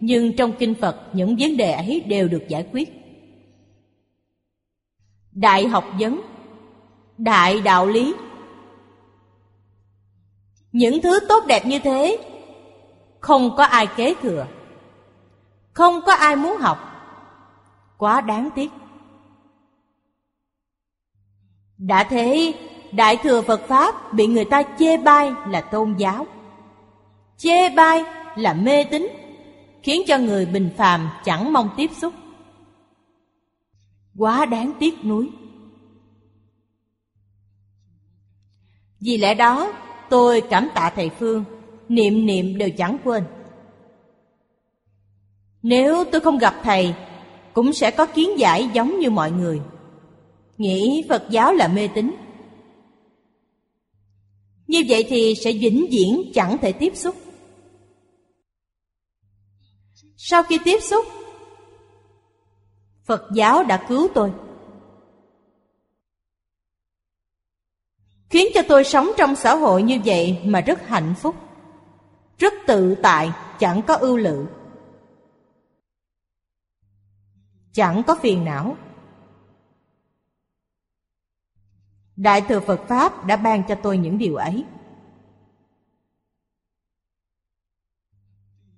[0.00, 3.03] nhưng trong kinh Phật những vấn đề ấy đều được giải quyết.
[5.34, 6.20] Đại học vấn,
[7.18, 8.14] đại đạo lý.
[10.72, 12.18] Những thứ tốt đẹp như thế
[13.20, 14.46] không có ai kế thừa,
[15.72, 16.78] không có ai muốn học
[17.98, 18.70] quá đáng tiếc.
[21.78, 22.54] Đã thế,
[22.92, 26.26] Đại Thừa Phật Pháp bị người ta chê bai là tôn giáo.
[27.36, 28.04] Chê bai
[28.36, 29.08] là mê tín,
[29.82, 32.14] khiến cho người bình phàm chẳng mong tiếp xúc.
[34.18, 35.30] Quá đáng tiếc nuối.
[39.00, 39.72] Vì lẽ đó,
[40.10, 41.44] tôi cảm tạ thầy Phương,
[41.88, 43.24] niệm niệm đều chẳng quên.
[45.62, 46.94] Nếu tôi không gặp thầy
[47.54, 49.60] cũng sẽ có kiến giải giống như mọi người
[50.58, 52.14] nghĩ phật giáo là mê tín
[54.66, 57.16] như vậy thì sẽ vĩnh viễn chẳng thể tiếp xúc
[60.16, 61.04] sau khi tiếp xúc
[63.04, 64.32] phật giáo đã cứu tôi
[68.30, 71.36] khiến cho tôi sống trong xã hội như vậy mà rất hạnh phúc
[72.38, 74.46] Rất tự tại, chẳng có ưu lự.
[77.72, 78.76] Chẳng có phiền não.
[82.16, 84.64] Đại thừa Phật Pháp đã ban cho tôi những điều ấy.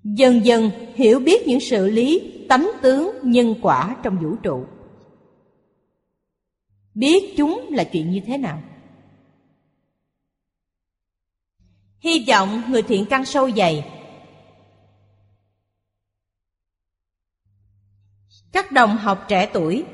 [0.05, 4.67] Dần dần hiểu biết những sự lý, tánh tướng, nhân quả trong vũ trụ.
[6.95, 8.63] Biết chúng là chuyện như thế nào.
[11.99, 13.93] Hy vọng người thiện căn sâu dày
[18.53, 19.85] Các đồng học trẻ tuổi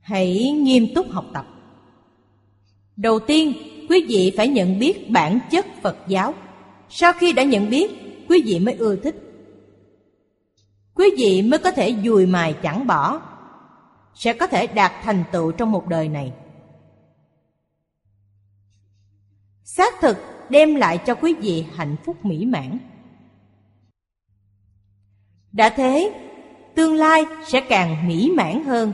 [0.00, 1.46] Hãy nghiêm túc học tập
[2.96, 3.52] Đầu tiên,
[3.88, 6.34] quý vị phải nhận biết bản chất Phật giáo
[6.88, 9.16] Sau khi đã nhận biết, quý vị mới ưa thích.
[10.94, 13.22] Quý vị mới có thể dùi mài chẳng bỏ.
[14.14, 16.32] Sẽ có thể đạt thành tựu trong một đời này.
[19.64, 20.16] Xác thực
[20.50, 22.78] đem lại cho quý vị hạnh phúc mỹ mãn.
[25.52, 26.12] Đã thế,
[26.74, 28.92] tương lai sẽ càng mỹ mãn hơn,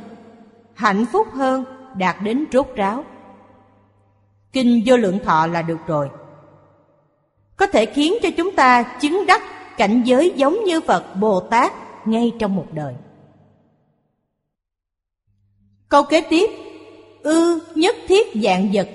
[0.74, 1.64] hạnh phúc hơn,
[1.96, 3.04] đạt đến rốt ráo.
[4.52, 6.08] Kinh vô lượng thọ là được rồi
[7.62, 9.42] có thể khiến cho chúng ta chứng đắc
[9.76, 11.72] cảnh giới giống như phật bồ tát
[12.06, 12.94] ngay trong một đời.
[15.88, 16.50] Câu kế tiếp,
[17.22, 18.88] ư nhất thiết dạng vật,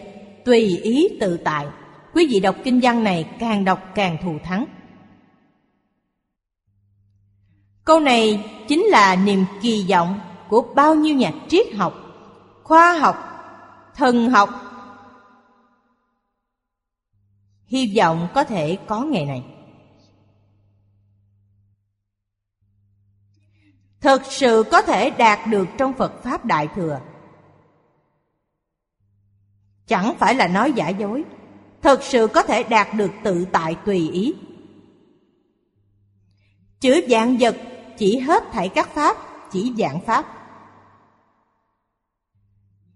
[0.46, 1.66] tùy ý tự tại.
[2.14, 4.66] Quý vị đọc kinh văn này càng đọc càng thù thắng.
[7.84, 11.94] Câu này chính là niềm kỳ vọng của bao nhiêu nhà triết học,
[12.64, 13.16] khoa học,
[13.96, 14.67] thần học
[17.68, 19.44] hy vọng có thể có ngày này.
[24.02, 27.00] Thực sự có thể đạt được trong phật pháp đại thừa.
[29.88, 31.24] Chẳng phải là nói giả dối.
[31.82, 34.36] Thực sự có thể đạt được tự tại tùy ý.
[36.80, 37.58] Chữ dạng vật
[37.98, 39.18] chỉ hết thảy các pháp,
[39.52, 40.26] chỉ dạng pháp.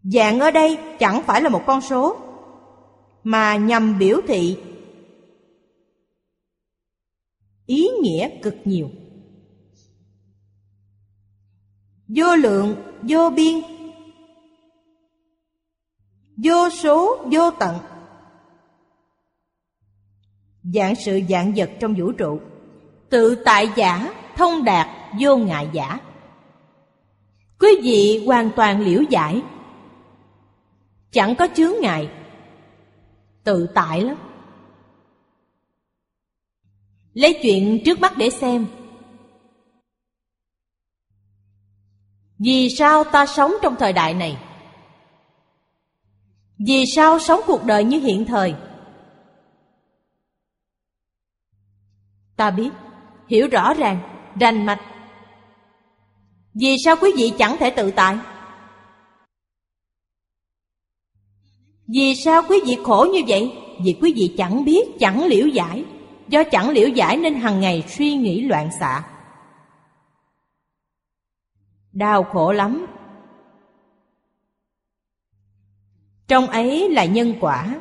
[0.03, 2.30] Dạng ở đây chẳng phải là một con số
[3.23, 4.57] mà nhằm biểu thị
[7.65, 8.89] ý nghĩa cực nhiều.
[12.07, 13.61] Vô lượng, vô biên,
[16.43, 17.75] vô số, vô tận.
[20.63, 22.39] Dạng sự dạng vật trong vũ trụ,
[23.09, 24.87] tự tại giả, thông đạt,
[25.19, 25.99] vô ngại giả.
[27.59, 29.41] Quý vị hoàn toàn liễu giải.
[31.11, 32.09] Chẳng có chướng ngại
[33.43, 34.17] tự tại lắm
[37.13, 38.65] lấy chuyện trước mắt để xem
[42.37, 44.37] vì sao ta sống trong thời đại này
[46.67, 48.55] vì sao sống cuộc đời như hiện thời
[52.41, 52.69] Ta biết,
[53.27, 53.99] hiểu rõ ràng,
[54.39, 54.79] rành mạch.
[56.53, 58.17] Vì sao quý vị chẳng thể tự tại?
[61.87, 63.53] Vì sao quý vị khổ như vậy?
[63.83, 65.85] Vì quý vị chẳng biết, chẳng liễu giải.
[66.27, 69.03] Do chẳng liễu giải nên hằng ngày suy nghĩ loạn xạ.
[71.93, 72.85] Đau khổ lắm.
[76.27, 77.75] Trong ấy là nhân quả.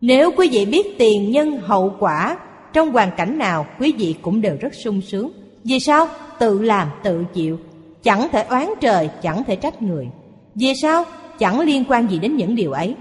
[0.00, 2.38] Nếu quý vị biết tiền nhân hậu quả
[2.72, 5.32] trong hoàn cảnh nào quý vị cũng đều rất sung sướng
[5.64, 6.08] Vì sao?
[6.38, 7.58] Tự làm tự chịu
[8.02, 10.08] Chẳng thể oán trời, chẳng thể trách người
[10.54, 11.04] Vì sao?
[11.38, 12.94] Chẳng liên quan gì đến những điều ấy.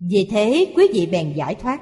[0.00, 1.80] Vì thế quý vị bèn giải thoát.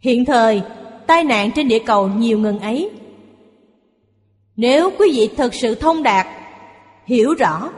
[0.00, 0.62] Hiện thời,
[1.06, 2.90] tai nạn trên địa cầu nhiều ngừng ấy.
[4.56, 6.26] Nếu quý vị thực sự thông đạt
[7.06, 7.70] Hiểu rõ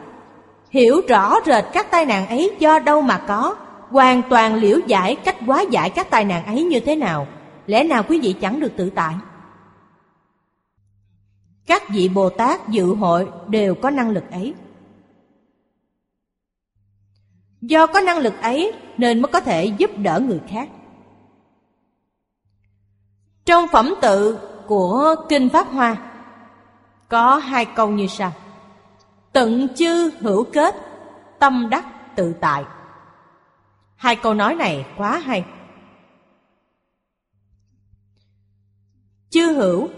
[0.71, 3.57] Hiểu rõ rệt các tai nạn ấy do đâu mà có
[3.91, 7.27] hoàn toàn liễu giải cách hóa giải các tai nạn ấy như thế nào
[7.67, 9.15] lẽ nào quý vị chẳng được tự tại?
[11.67, 14.55] Các vị bồ tát dự hội đều có năng lực ấy.
[17.61, 20.69] Do có năng lực ấy nên mới có thể giúp đỡ người khác.
[23.45, 25.97] Trong phẩm tự của kinh pháp hoa,
[27.09, 28.33] có hai câu như sau.
[29.33, 30.75] Tận chư hữu kết,
[31.39, 32.65] tâm đắc tự tại.
[33.97, 35.45] Hai câu nói này quá hay.
[39.31, 39.89] chư hữu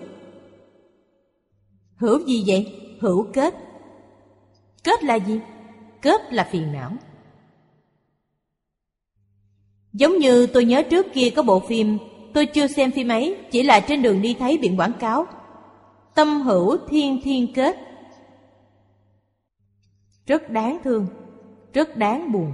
[1.98, 2.82] Hữu gì vậy?
[3.00, 3.54] Hữu kết
[4.84, 5.40] Kết là gì?
[6.02, 6.92] Kết là phiền não
[9.92, 11.98] Giống như tôi nhớ trước kia có bộ phim,
[12.34, 15.26] Tôi chưa xem phim ấy, Chỉ là trên đường đi thấy biển quảng cáo
[16.14, 17.76] Tâm hữu thiên thiên kết
[20.26, 21.06] Rất đáng thương,
[21.72, 22.52] rất đáng buồn.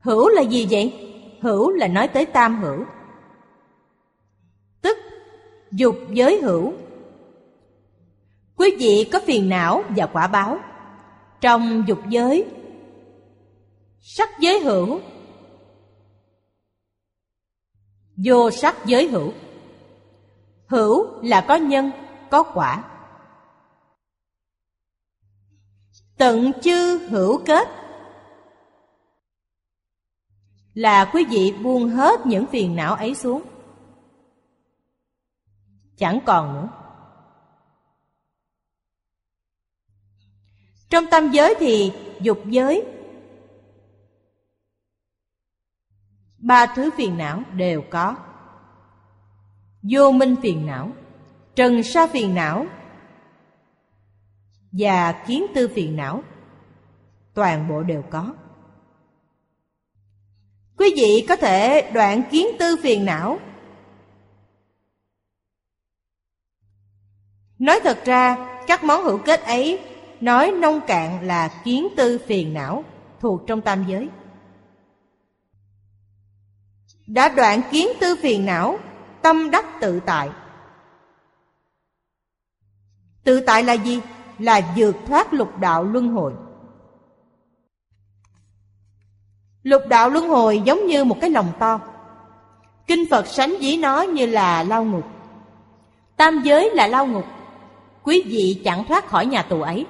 [0.00, 0.92] Hữu là gì vậy?
[1.40, 2.84] Hữu là nói tới tam hữu.
[5.72, 6.72] Dục giới hữu.
[8.56, 10.58] Quý vị có phiền não và quả báo.
[11.40, 12.46] Trong dục giới,
[14.00, 15.00] sắc giới hữu,
[18.16, 19.32] vô sắc giới hữu.
[20.66, 21.90] Hữu là có nhân,
[22.30, 22.84] có quả.
[26.18, 27.68] Tận chư hữu kết
[30.74, 33.42] là quý vị buông hết những phiền não ấy xuống.
[35.96, 36.68] Chẳng còn nữa.
[40.90, 42.84] Trong tâm giới thì dục giới,
[46.38, 48.16] Ba thứ phiền não đều có
[49.82, 50.90] Vô minh phiền não,
[51.54, 52.66] Trần sa phiền não,
[54.72, 56.22] Và kiến tư phiền não,
[57.34, 58.34] Toàn bộ đều có
[60.76, 63.38] Quý vị có thể đoạn kiến tư phiền não
[67.62, 69.80] Nói thật ra, Các món hữu kết ấy,
[70.20, 72.84] Nói nông cạn là kiến tư phiền não,
[73.20, 74.08] Thuộc trong tam giới.
[77.06, 78.78] Đã đoạn kiến tư phiền não,
[79.22, 80.30] Tâm đắc tự tại.
[83.24, 84.00] Tự tại là gì?
[84.38, 86.32] Là vượt thoát lục đạo luân hồi.
[89.62, 91.80] Lục đạo luân hồi giống như một cái lòng to.
[92.86, 95.04] Kinh Phật sánh ví nó như là lao ngục.
[96.16, 97.24] Tam giới là lao ngục.
[98.04, 99.86] Quý vị chẳng thoát khỏi nhà tù ấy.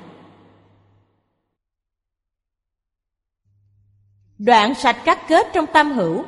[4.39, 6.25] Đoạn sạch các kết trong tâm hữu,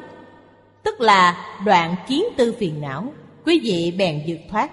[0.82, 3.12] Tức là đoạn kiến tư phiền não,
[3.44, 4.70] Quý vị bèn vượt thoát.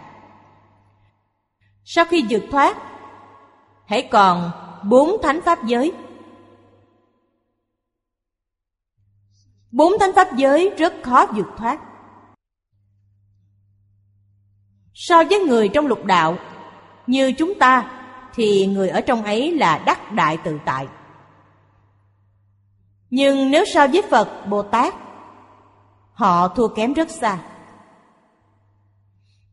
[1.83, 2.77] Sau khi vượt thoát,
[3.85, 4.51] Hãy còn
[4.89, 5.91] bốn thánh pháp giới.
[9.71, 11.79] Bốn thánh pháp giới rất khó vượt thoát.
[14.93, 16.37] So với người trong lục đạo
[17.07, 17.91] như chúng ta
[18.33, 20.87] Thì người ở trong ấy là đắc đại tự tại.
[23.09, 24.93] Nhưng nếu so với Phật, Bồ Tát
[26.13, 27.37] Họ thua kém rất xa.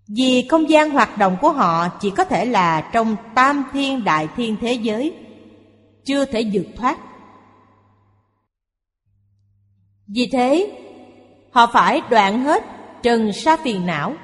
[0.08, 4.28] Vì không gian hoạt động của họ chỉ có thể là trong tam thiên đại
[4.36, 5.14] thiên thế giới
[6.04, 6.98] Chưa thể vượt thoát.
[10.06, 10.80] Vì thế,
[11.52, 12.64] họ phải đoạn hết
[13.02, 14.14] trần sa phiền não.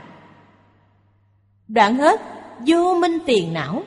[1.68, 2.20] Đoạn hết
[2.66, 3.82] vô minh tiền não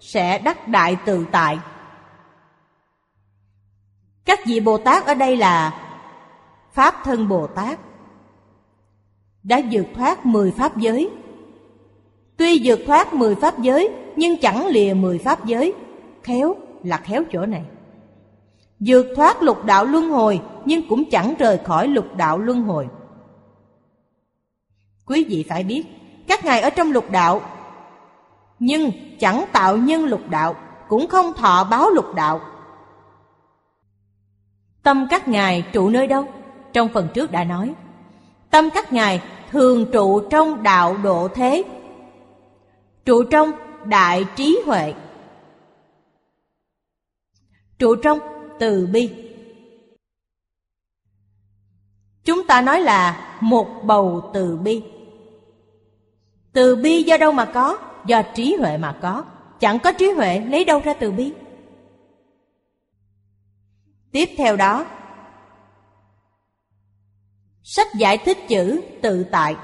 [0.00, 1.58] sẽ đắc đại tự tại.
[4.24, 5.74] Các vị Bồ Tát ở đây là
[6.72, 7.78] Pháp thân Bồ Tát
[9.42, 11.10] đã vượt thoát mười pháp giới.
[12.36, 15.74] Tuy vượt thoát mười pháp giới nhưng chẳng lìa mười pháp giới,
[16.22, 17.64] khéo là khéo chỗ này
[18.80, 22.88] vượt thoát lục đạo luân hồi nhưng cũng chẳng rời khỏi lục đạo luân hồi.
[25.06, 25.84] Quý vị phải biết,
[26.26, 27.42] các ngài ở trong lục đạo
[28.60, 30.56] nhưng chẳng tạo nhân lục đạo,
[30.88, 32.40] cũng không thọ báo lục đạo.
[34.82, 36.26] Tâm các ngài trụ nơi đâu?
[36.72, 37.74] Trong phần trước đã nói,
[38.50, 41.64] tâm các ngài thường trụ trong đạo độ thế,
[43.04, 43.50] trụ trong
[43.84, 44.94] đại trí huệ,
[47.78, 48.18] trụ trong
[48.58, 49.14] từ bi.
[52.24, 54.82] Chúng ta nói là một bầu từ bi.
[56.52, 57.78] Từ bi do đâu mà có?
[58.06, 59.24] Do trí huệ mà có,
[59.60, 61.32] chẳng có trí huệ lấy đâu ra từ bi.
[64.12, 64.86] Tiếp theo đó,
[67.62, 69.56] sách giải thích chữ tự tại,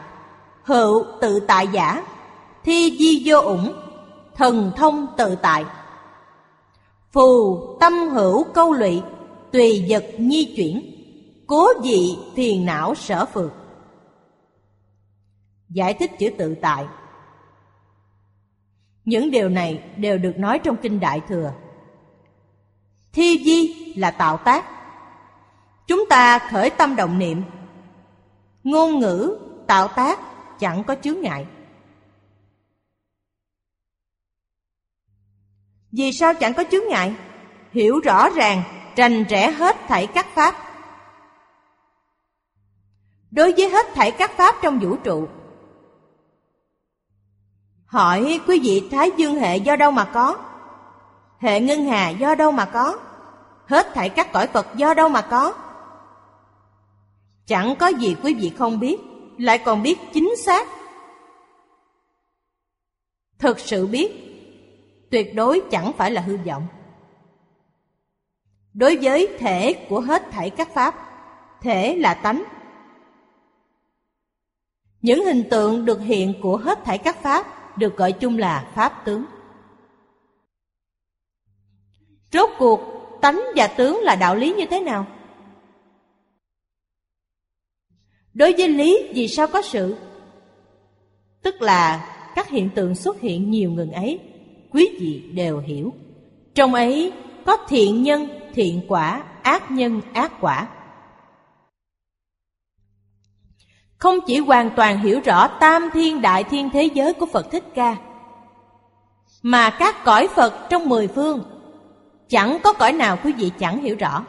[0.63, 2.07] hữu tự tại giả,
[2.65, 3.73] thi di vô ủng
[4.35, 5.65] thần thông tự tại.
[7.13, 9.03] Phù tâm hữu câu lụy,
[9.53, 10.93] Tùy vật nhi chuyển,
[11.47, 13.53] Cố dị thiền não sở phượt
[15.69, 16.87] Giải thích chữ tự tại
[19.07, 21.53] những điều này đều được nói trong Kinh Đại Thừa
[23.13, 24.65] Thi di là tạo tác
[25.87, 27.43] Chúng ta khởi tâm động niệm
[28.65, 30.21] Ngôn ngữ, tạo tác
[30.59, 31.47] chẳng có chướng ngại
[35.93, 37.15] Vì sao chẳng có chướng ngại?
[37.73, 38.63] Hiểu rõ ràng,
[38.97, 40.55] trành rẽ hết thảy các pháp.
[43.31, 45.29] Đối với hết thảy các pháp trong vũ trụ,
[47.87, 50.39] hỏi quý vị Thái Dương hệ do đâu mà có?
[51.39, 52.99] Hệ ngân hà do đâu mà có?
[53.67, 55.55] Hết thảy các cõi Phật do đâu mà có?
[57.47, 58.97] Chẳng có gì quý vị không biết,
[59.39, 60.69] lại còn biết chính xác.
[63.39, 64.27] Thực sự biết
[65.11, 66.67] tuyệt đối chẳng phải là hư vọng
[68.75, 70.95] đối với thể của hết thảy các pháp
[71.61, 72.43] thể là tánh
[75.03, 77.47] những hình tượng được hiện của hết thảy các pháp
[77.79, 79.25] được gọi chung là pháp tướng.
[82.33, 82.81] Rốt cuộc,
[83.21, 85.07] tánh và tướng là đạo lý như thế nào?
[88.35, 89.97] Đối với lý, vì sao có sự?
[91.43, 94.21] Tức là các hiện tượng xuất hiện nhiều ngừng ấy,
[94.71, 95.93] quý vị đều hiểu.
[96.55, 97.13] Trong ấy
[97.47, 100.69] có thiện nhân, thiện quả, ác nhân, ác quả.
[103.99, 107.65] Không chỉ hoàn toàn hiểu rõ tam thiên đại thiên thế giới của phật thích
[107.75, 107.97] ca,
[109.43, 111.45] mà các cõi phật trong mười phương,
[112.29, 114.25] chẳng có cõi nào quý vị chẳng hiểu rõ.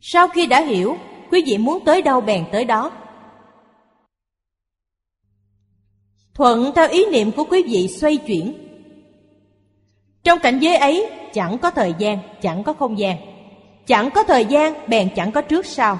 [0.00, 0.96] Sau khi đã hiểu,
[1.30, 2.90] quý vị muốn tới đâu bèn tới đó.
[6.34, 8.54] Thuận theo ý niệm của quý vị xoay chuyển.
[10.22, 13.33] Trong cảnh giới ấy, chẳng có thời gian, chẳng có không gian
[13.86, 15.98] chẳng có thời gian, bèn chẳng có trước sau.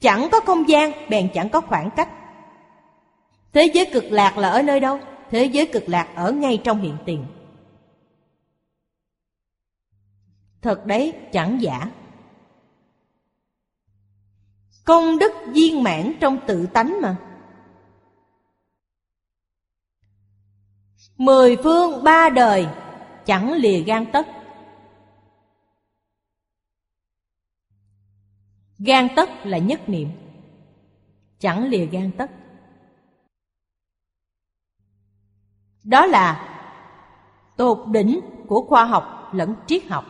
[0.00, 2.08] Chẳng có không gian, bèn chẳng có khoảng cách.
[3.52, 4.98] Thế giới cực lạc là ở nơi đâu?
[5.30, 7.26] Thế giới cực lạc ở ngay trong hiện tiền.
[10.62, 11.90] Thật đấy, chẳng giả.
[14.84, 17.16] Công đức viên mãn trong tự tánh mà.
[21.16, 22.66] Mười phương ba đời,
[23.26, 24.26] Chẳng lìa gan tất.
[28.84, 30.08] Gan tất là nhất niệm.
[31.38, 32.30] Chẳng lìa gan tất.
[35.84, 36.48] Đó là
[37.56, 40.04] tột đỉnh của khoa học lẫn triết học.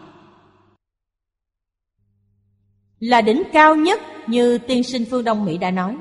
[2.98, 5.98] Là đỉnh cao nhất như tiên sinh phương Đông Mỹ đã nói.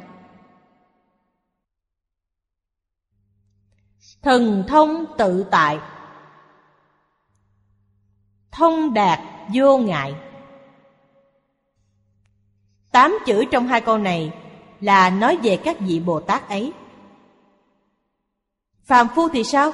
[4.22, 5.80] Thần thông tự tại.
[8.52, 9.20] Thông đạt
[9.54, 10.31] vô ngại.
[12.92, 14.34] Tám chữ trong hai câu này
[14.82, 16.74] là nói về các vị Bồ Tát ấy.
[18.84, 19.72] Phàm phu thì sao?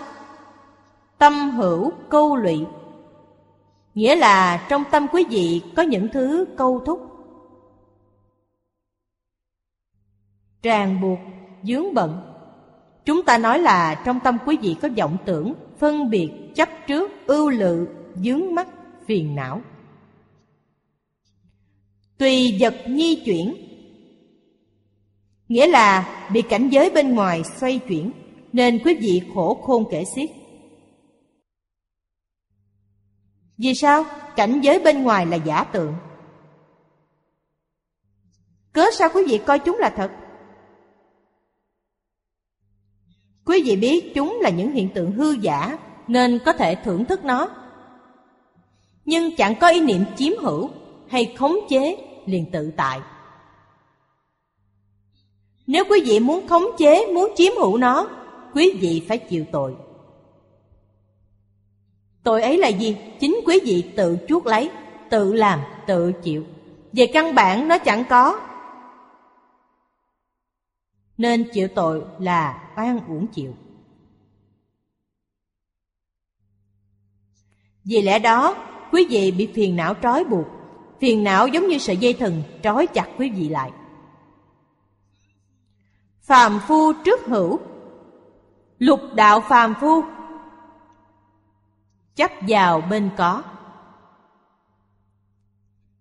[1.17, 2.65] Tâm hữu câu lụy
[3.93, 7.11] Nghĩa là trong tâm quý vị có những thứ câu thúc
[10.63, 11.19] Ràng buộc,
[11.63, 12.27] dướng bận
[13.05, 17.11] Chúng ta nói là trong tâm quý vị có vọng tưởng, phân biệt, chấp trước,
[17.27, 18.67] ưu lự, dướng mắt,
[19.05, 19.61] phiền não.
[22.17, 23.55] Tùy vật nhi chuyển
[25.47, 28.11] Nghĩa là bị cảnh giới bên ngoài xoay chuyển,
[28.53, 30.29] Nên quý vị khổ khôn kể xiết
[33.57, 34.05] Vì sao?
[34.35, 35.93] Cảnh giới bên ngoài là giả tượng
[38.73, 40.11] Cớ sao quý vị coi chúng là thật?
[43.45, 45.77] Quý vị biết chúng là những hiện tượng hư giả,
[46.07, 47.49] Nên có thể thưởng thức nó
[49.05, 50.69] Nhưng chẳng có ý niệm chiếm hữu
[51.07, 53.01] Hay khống chế liền tự tại
[55.67, 58.09] Nếu quý vị muốn khống chế, muốn chiếm hữu nó
[58.53, 59.75] Quý vị phải chịu tội
[62.23, 62.97] Tội ấy là gì?
[63.19, 64.69] Chính quý vị tự chuốt lấy
[65.09, 66.45] Tự làm, tự chịu
[66.93, 68.39] Về căn bản nó chẳng có
[71.17, 73.53] nên chịu tội là oan uổng chịu.
[77.83, 78.55] Vì lẽ đó,
[78.91, 80.47] quý vị bị phiền não trói buộc.
[80.99, 83.71] Phiền não giống như sợi dây thừng trói chặt quý vị lại.
[86.21, 87.59] Phàm phu trước hữu
[88.77, 90.03] Lục đạo phàm phu
[92.15, 93.43] Chấp vào bên có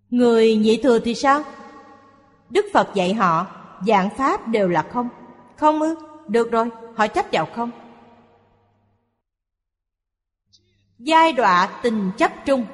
[0.09, 1.43] Người nhị thừa thì sao?
[2.49, 3.47] Đức Phật dạy họ
[3.87, 5.09] dạng pháp đều là không
[5.57, 5.95] Không ư?
[6.27, 7.71] Được rồi, họ chấp vào không
[10.99, 12.65] Giai đoạn tình chấp trung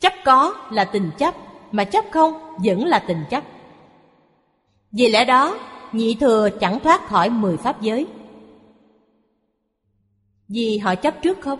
[0.00, 1.34] Chấp có là tình chấp,
[1.72, 3.44] Mà chấp không vẫn là tình chấp.
[4.92, 5.58] Vì lẽ đó,
[5.92, 8.06] Nhị thừa chẳng thoát khỏi mười pháp giới.
[10.48, 11.58] Vì họ chấp trước không?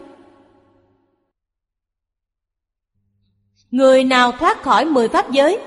[3.70, 5.60] Người nào thoát khỏi mười pháp giới,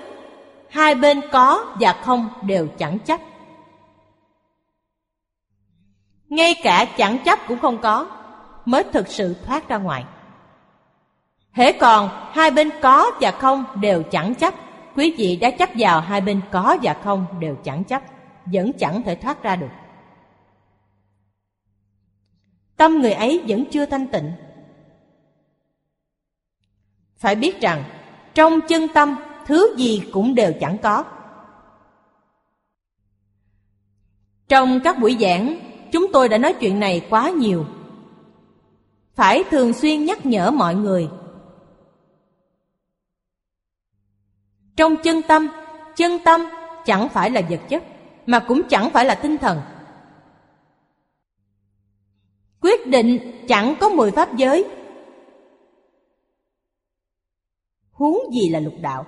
[0.70, 3.22] hai bên có và không đều chẳng chấp.
[6.30, 8.08] Ngay cả chẳng chấp cũng không có,
[8.66, 10.06] mới thực sự thoát ra ngoài.
[11.56, 14.54] Thế còn hai bên có và không đều chẳng chấp
[14.96, 18.02] quý vị đã chấp vào hai bên có và không đều chẳng chấp
[18.46, 19.70] vẫn chẳng thể thoát ra được
[22.78, 24.32] tâm người ấy vẫn chưa thanh tịnh
[27.18, 27.84] phải biết rằng
[28.34, 29.16] trong chân tâm
[29.46, 31.04] thứ gì cũng đều chẳng có.
[34.48, 35.60] Trong các buổi giảng,
[35.92, 37.66] chúng tôi đã nói chuyện này quá nhiều.
[39.16, 41.10] phải thường xuyên nhắc nhở mọi người
[44.76, 45.48] trong chân tâm
[45.96, 46.42] chân tâm
[46.86, 47.84] chẳng phải là vật chất,
[48.26, 49.62] mà cũng chẳng phải là tinh thần.
[52.62, 54.66] Quyết định chẳng có mười pháp giới.
[57.92, 59.06] Huống gì là lục đạo?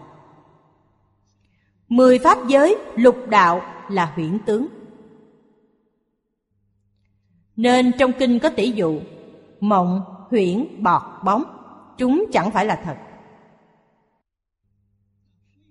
[1.88, 4.68] Mười pháp giới lục đạo là huyễn tướng.
[7.56, 9.00] Nên trong kinh có tỷ dụ,
[9.60, 11.44] mộng, huyễn, bọt, bóng,
[11.98, 12.98] chúng chẳng phải là thật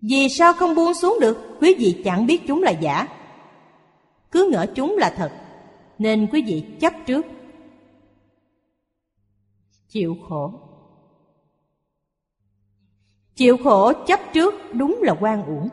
[0.03, 1.39] vì sao không buông xuống được?
[1.61, 3.09] Quý vị chẳng biết chúng là giả.
[4.31, 5.33] Cứ ngỡ chúng là thật,
[5.99, 7.27] nên quý vị chấp trước.
[9.89, 10.53] Chịu khổ.
[13.35, 15.69] Chịu khổ chấp trước đúng là quan uổng.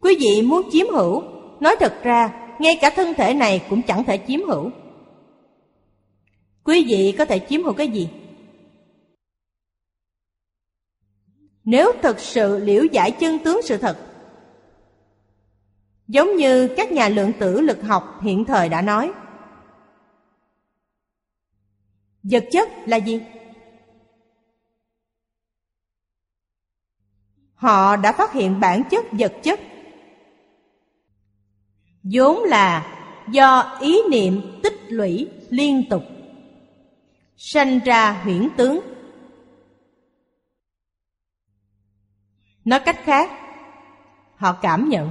[0.00, 1.22] Quý vị muốn chiếm hữu,
[1.60, 4.70] nói thật ra, ngay cả thân thể này cũng chẳng thể chiếm hữu.
[6.64, 8.08] Quý vị có thể chiếm hữu cái gì?
[11.66, 13.98] Nếu thực sự liễu giải chân tướng sự thật.
[16.08, 19.12] Giống như các nhà lượng tử lực học hiện thời đã nói.
[22.22, 23.20] Vật chất là gì?
[27.54, 29.60] Họ đã phát hiện bản chất vật chất.
[32.02, 32.96] Vốn là
[33.30, 36.02] do ý niệm tích lũy liên tục,
[37.36, 38.95] sanh ra huyễn tướng.
[42.66, 43.30] Nói cách khác,
[44.36, 45.10] họ cảm nhận.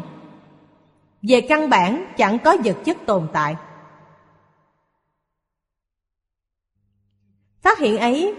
[1.22, 3.56] Về căn bản, chẳng có vật chất tồn tại.
[7.62, 8.36] Phát hiện ấy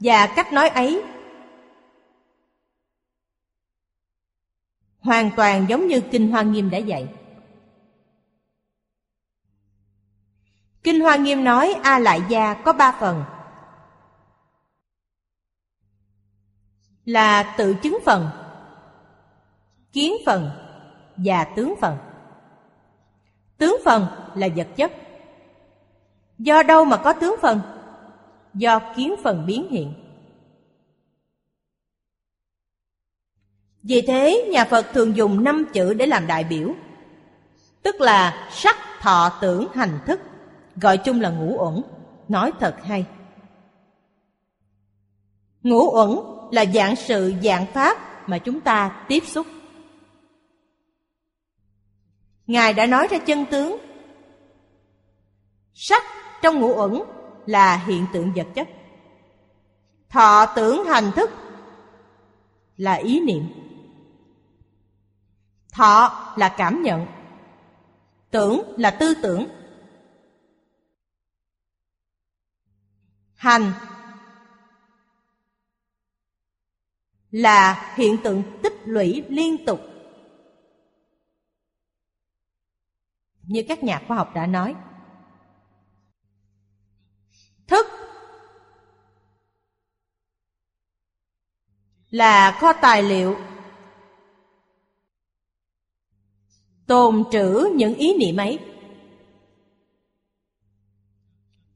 [0.00, 1.02] và cách nói ấy
[5.00, 7.08] hoàn toàn giống như kinh hoa nghiêm đã dạy.
[10.82, 13.24] Kinh hoa nghiêm nói a lại gia có ba phần.
[17.06, 18.28] Là tự chứng phần,
[19.92, 20.50] kiến phần
[21.16, 21.96] và tướng phần.
[23.58, 24.92] Tướng phần là vật chất.
[26.38, 27.60] Do đâu mà có tướng phần?
[28.54, 29.94] Do kiến phần biến hiện.
[33.82, 36.74] Vì thế, nhà phật thường dùng năm chữ để làm đại biểu,
[37.82, 40.20] tức là sắc thọ tưởng hành thức,
[40.76, 41.82] gọi chung là ngũ uẩn.
[42.28, 43.06] Nói thật hay.
[45.62, 49.46] Ngũ uẩn là dạng sự, dạng pháp mà chúng ta tiếp xúc.
[52.46, 53.78] Ngài đã nói ra chân tướng.
[55.74, 56.02] Sắc
[56.42, 57.02] trong ngũ uẩn
[57.46, 58.68] là hiện tượng vật chất.
[60.08, 61.30] Thọ tưởng hành thức
[62.76, 63.44] là ý niệm.
[65.72, 67.06] Thọ là cảm nhận.
[68.30, 69.46] Tưởng là tư tưởng.
[73.34, 73.72] Hành
[77.36, 79.80] là hiện tượng tích lũy liên tục.
[83.42, 84.74] Như các nhà khoa học đã nói,
[87.66, 87.86] thức
[92.10, 93.36] là kho tài liệu
[96.86, 98.58] tồn trữ những ý niệm ấy.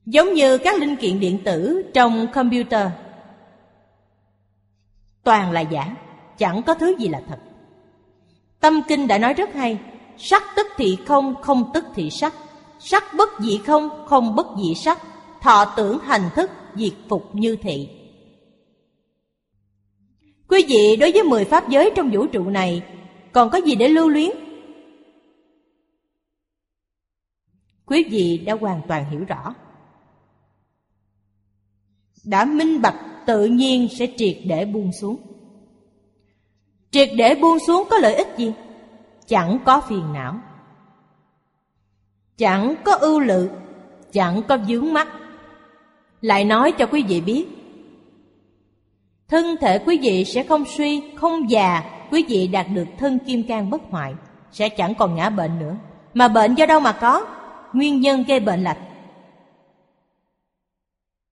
[0.06, 2.90] Giống như các linh kiện điện tử trong computer
[5.22, 5.96] toàn là giả,
[6.38, 7.38] chẳng có thứ gì là thật.
[8.60, 9.78] Tâm kinh đã nói rất hay,
[10.18, 12.34] sắc tức thị không không tức thị sắc.
[12.78, 14.98] Sắc bất dị không không bất dị sắc.
[15.40, 17.88] Thọ tưởng hành thức, diệt phục như thị.
[20.48, 22.82] Quý vị, đối với mười pháp giới trong vũ trụ này,
[23.32, 24.30] còn có gì để lưu luyến?
[27.86, 29.54] Quý vị đã hoàn toàn hiểu rõ.
[32.24, 35.16] Đã minh bạch tự nhiên sẽ triệt để buông xuống.
[36.90, 38.52] Triệt để buông xuống có lợi ích gì?
[39.26, 40.40] Chẳng có phiền não.
[42.38, 43.50] Chẳng có ưu lự,
[44.12, 45.08] chẳng có vướng mắt
[46.20, 47.46] lại nói cho quý vị biết,
[49.28, 53.42] thân thể quý vị sẽ không suy, không già, quý vị đạt được thân kim
[53.42, 54.14] cang bất hoại,
[54.52, 55.76] sẽ chẳng còn ngã bệnh nữa.
[56.14, 57.26] Mà bệnh do đâu mà có?
[57.72, 58.76] Nguyên nhân gây bệnh là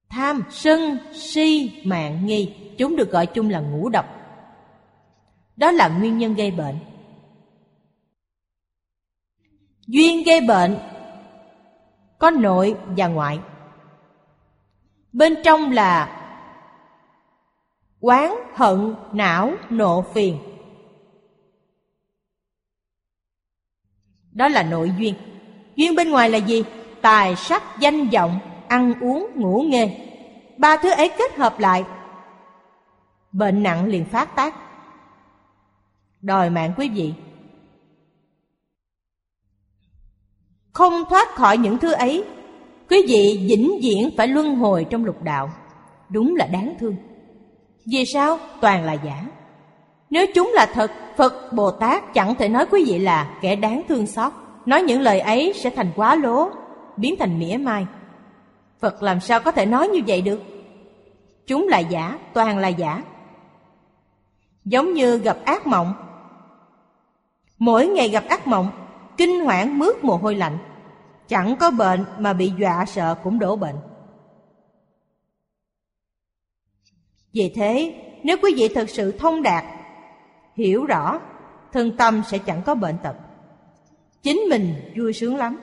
[0.08, 2.54] tham, sân, si, mạng, nghi.
[2.78, 4.06] Chúng được gọi chung là ngũ độc.
[5.56, 6.78] Đó là nguyên nhân gây bệnh.
[9.86, 10.78] Duyên gây bệnh
[12.18, 13.38] có nội và ngoại.
[15.12, 16.14] Bên trong là
[18.00, 20.38] quán, hận, não, nộ, phiền.
[24.32, 25.14] Đó là nội duyên.
[25.76, 26.64] Duyên bên ngoài là gì?
[27.02, 30.08] Tài sắc, danh vọng ăn uống, ngủ nghề
[30.58, 31.84] ba thứ ấy kết hợp lại,
[33.32, 34.54] bệnh nặng liền phát tác.
[36.20, 37.14] Đòi mạng quý vị.
[40.72, 42.24] Không thoát khỏi những thứ ấy,
[42.90, 45.50] quý vị vĩnh viễn phải luân hồi trong lục đạo.
[46.08, 46.96] Đúng là đáng thương.
[47.92, 48.38] Vì sao?
[48.60, 49.26] Toàn là giả.
[50.10, 53.82] Nếu chúng là thật, phật bồ tát chẳng thể nói quý vị là kẻ đáng
[53.88, 54.32] thương xót.
[54.66, 56.50] Nói những lời ấy sẽ thành quá lố,
[56.96, 57.86] biến thành mỉa mai
[58.80, 60.40] phật làm sao có thể nói như vậy được?
[61.46, 63.02] Chúng là giả, toàn là giả.
[64.64, 65.94] Giống như gặp ác mộng.
[67.58, 68.70] Mỗi ngày gặp ác mộng,
[69.16, 70.58] kinh hoảng mướt mồ hôi lạnh.
[71.28, 73.76] Chẳng có bệnh mà bị dọa sợ cũng đổ bệnh.
[77.32, 79.64] Vì thế, nếu quý vị thực sự thông đạt,
[80.54, 81.20] hiểu rõ,
[81.72, 83.16] thân tâm sẽ chẳng có bệnh tật.
[84.22, 85.60] Chính mình vui sướng lắm.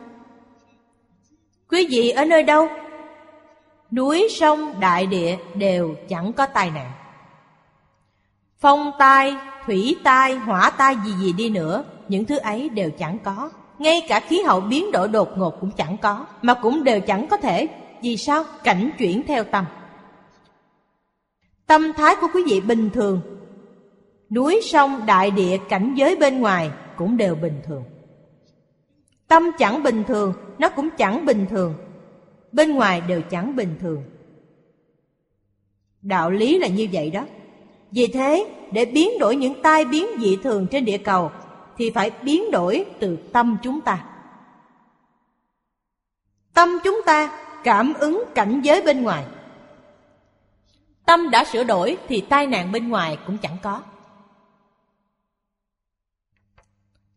[1.69, 2.67] Quý vị ở nơi đâu?
[3.95, 6.91] Núi sông đại địa đều chẳng có tai nạn.
[8.59, 9.35] Phong tai,
[9.65, 13.51] thủy tai, hỏa tai gì gì đi nữa, những thứ ấy đều chẳng có.
[13.79, 17.27] Ngay cả khí hậu biến đổi đột ngột cũng chẳng có, mà cũng đều chẳng
[17.27, 17.67] có thể.
[18.01, 18.43] Vì sao?
[18.63, 19.65] Cảnh chuyển theo tâm.
[21.67, 23.21] Tâm thái của quý vị bình thường.
[24.29, 27.83] Núi sông đại địa cảnh giới bên ngoài cũng đều bình thường.
[29.27, 31.73] Tâm chẳng bình thường, nó cũng chẳng bình thường
[32.55, 34.03] bên ngoài đều chẳng bình thường.
[36.01, 37.25] Đạo lý là như vậy đó.
[37.91, 41.31] Vì thế, để biến đổi những tai biến dị thường trên địa cầu,
[41.77, 44.05] thì phải biến đổi từ tâm chúng ta.
[46.53, 49.25] Tâm chúng ta cảm ứng cảnh giới bên ngoài.
[51.05, 53.81] Tâm đã sửa đổi thì tai nạn bên ngoài cũng chẳng có.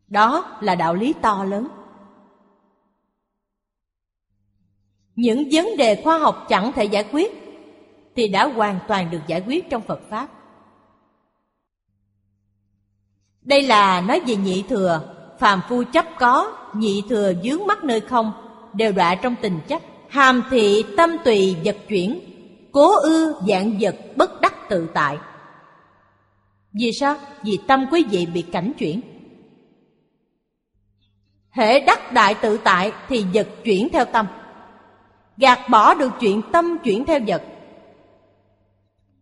[0.09, 1.69] Đó là đạo lý to lớn.
[5.19, 7.33] Những vấn đề khoa học chẳng thể giải quyết
[8.17, 10.29] thì đã hoàn toàn được giải quyết trong phật pháp.
[13.43, 15.15] Đây là nói về nhị thừa.
[15.39, 18.33] Phàm phu chấp có, nhị thừa dướng mắt nơi không,
[18.75, 19.83] đều đọa trong tình chấp.
[20.09, 22.21] Hàm thị tâm tùy vật chuyển,
[22.73, 25.19] cố ư dạng vật bất đắc tự tại.
[26.73, 27.17] Vì sao?
[27.45, 29.01] Vì tâm quý vị bị cảnh chuyển.
[31.51, 34.27] Hệ đắc đại tự tại thì vật chuyển theo tâm
[35.39, 37.43] gạt bỏ được chuyện tâm chuyển theo vật.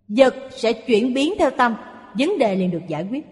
[0.09, 1.74] Vật sẽ chuyển biến theo tâm.
[2.18, 3.26] Vấn đề liền được giải quyết.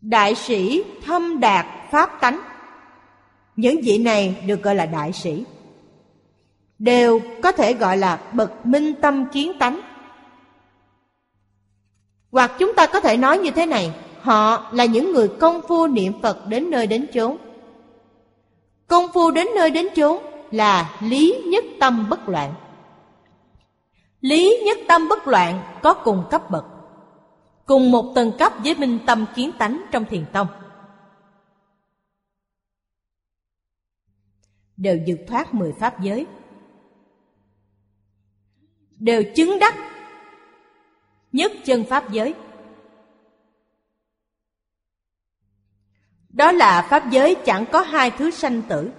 [0.00, 2.40] Đại sĩ thâm đạt pháp tánh.
[3.56, 5.44] Những vị này được gọi là đại sĩ.
[6.78, 9.80] Đều có thể gọi là bậc minh tâm kiến tánh.
[12.30, 15.86] Hoặc chúng ta có thể nói như thế này, họ là những người công phu
[15.86, 17.36] niệm phật đến nơi đến chốn
[18.88, 22.54] công phu đến nơi đến chốn là lý nhất tâm bất loạn.
[24.20, 26.64] Lý nhất tâm bất loạn có cùng cấp bậc,
[27.66, 30.46] cùng một tầng cấp với minh tâm kiến tánh trong thiền tông.
[34.76, 36.26] Đều vượt thoát mười pháp giới.
[38.98, 39.74] Đều chứng đắc
[41.32, 42.34] nhất chân pháp giới.
[46.38, 48.90] Đó là pháp giới chẳng có hai thứ sanh tử.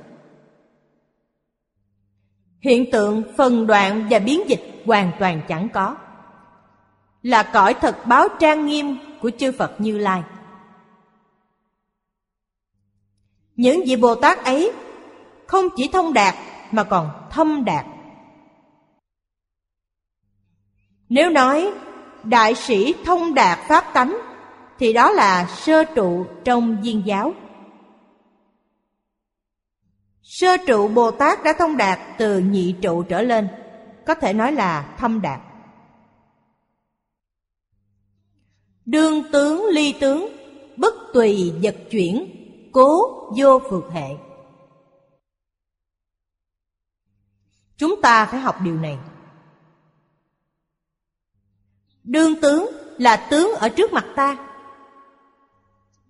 [2.59, 5.97] Hiện tượng phần đoạn và biến dịch hoàn toàn chẳng có.
[7.23, 10.23] Là cõi thật báo trang nghiêm của chư phật như lai.
[13.55, 14.71] Những vị bồ tát ấy
[15.47, 16.35] không chỉ thông đạt
[16.71, 17.85] mà còn thâm đạt.
[21.09, 21.73] Nếu nói
[22.23, 24.17] đại sĩ thông đạt pháp tánh
[24.79, 27.33] thì đó là sơ trụ trong viên giáo.
[30.21, 33.47] Sơ trụ bồ tát đã thông đạt từ nhị trụ trở lên,
[34.05, 35.41] có thể nói là thâm đạt.
[38.85, 40.27] Đương tướng, ly tướng,
[40.77, 42.29] bất tùy vật chuyển,
[42.71, 43.01] cố
[43.37, 44.07] vô phược hệ.
[47.77, 48.97] Chúng ta phải học điều này.
[52.03, 54.48] Đương tướng là tướng ở trước mặt ta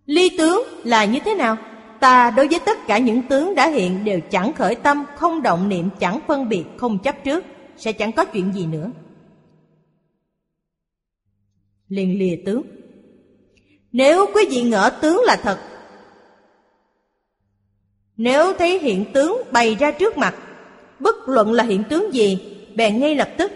[0.09, 1.57] ly tướng là như thế nào?
[1.99, 5.69] Ta đối với tất cả những tướng đã hiện đều chẳng khởi tâm, không động
[5.69, 7.45] niệm, chẳng phân biệt, không chấp trước.
[7.77, 8.91] Sẽ chẳng có chuyện gì nữa.
[11.87, 12.61] Liền lìa tướng.
[13.91, 15.59] Nếu quý vị ngỡ tướng là thật,
[18.17, 20.35] nếu thấy hiện tướng bày ra trước mặt,
[20.99, 23.51] bất luận là hiện tướng gì, bèn ngay lập tức.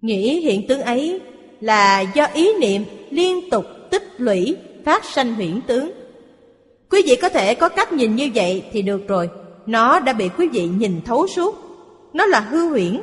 [0.00, 1.20] Nghĩ hiện tướng ấy
[1.60, 6.06] là do ý niệm liên tục tích lũy, phát sanh huyễn tướng
[6.90, 9.30] Quý vị có thể có cách nhìn như vậy thì được rồi.
[9.66, 11.54] Nó đã bị quý vị nhìn thấu suốt.
[12.12, 13.02] Nó là hư huyễn.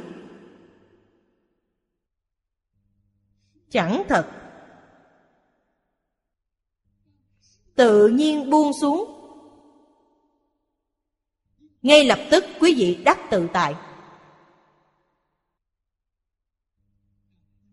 [3.70, 4.28] Chẳng thật.
[7.76, 9.10] Tự nhiên buông xuống.
[11.82, 13.76] Ngay lập tức quý vị đắc tự tại.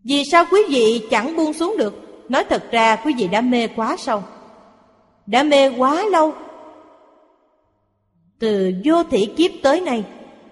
[0.03, 2.10] Vì sao quý vị chẳng buông xuống được?
[2.31, 4.23] Nói thật ra, quý vị đã mê quá sâu
[5.25, 6.33] Đã mê quá lâu.
[8.39, 10.03] Từ vô thủy kiếp tới nay,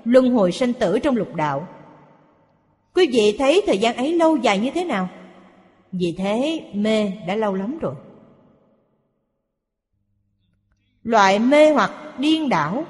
[0.04, 1.68] Luân hồi sanh tử trong lục đạo.
[2.96, 5.10] Quý vị thấy thời gian ấy lâu dài như thế nào?
[5.92, 7.96] Vì thế, mê đã lâu lắm rồi.
[11.04, 12.84] Loại mê hoặc điên đảo,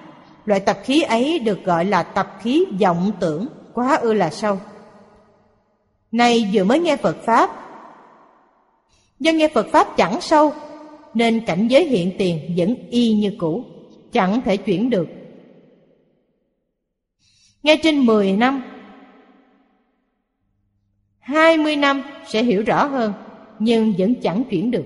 [0.46, 4.60] Loại tập khí ấy được gọi là tập khí vọng tưởng, Quá ư là sâu.
[6.12, 7.69] Nay vừa mới nghe Phật Pháp
[9.20, 10.54] Do nghe Phật Pháp chẳng sâu
[11.14, 13.66] Nên cảnh giới hiện tiền vẫn y như cũ
[14.12, 15.08] Chẳng thể chuyển được.
[17.64, 18.64] Nghe trên 10 năm
[21.20, 23.14] 20 năm sẽ hiểu rõ hơn
[23.60, 24.86] Nhưng vẫn chẳng chuyển được.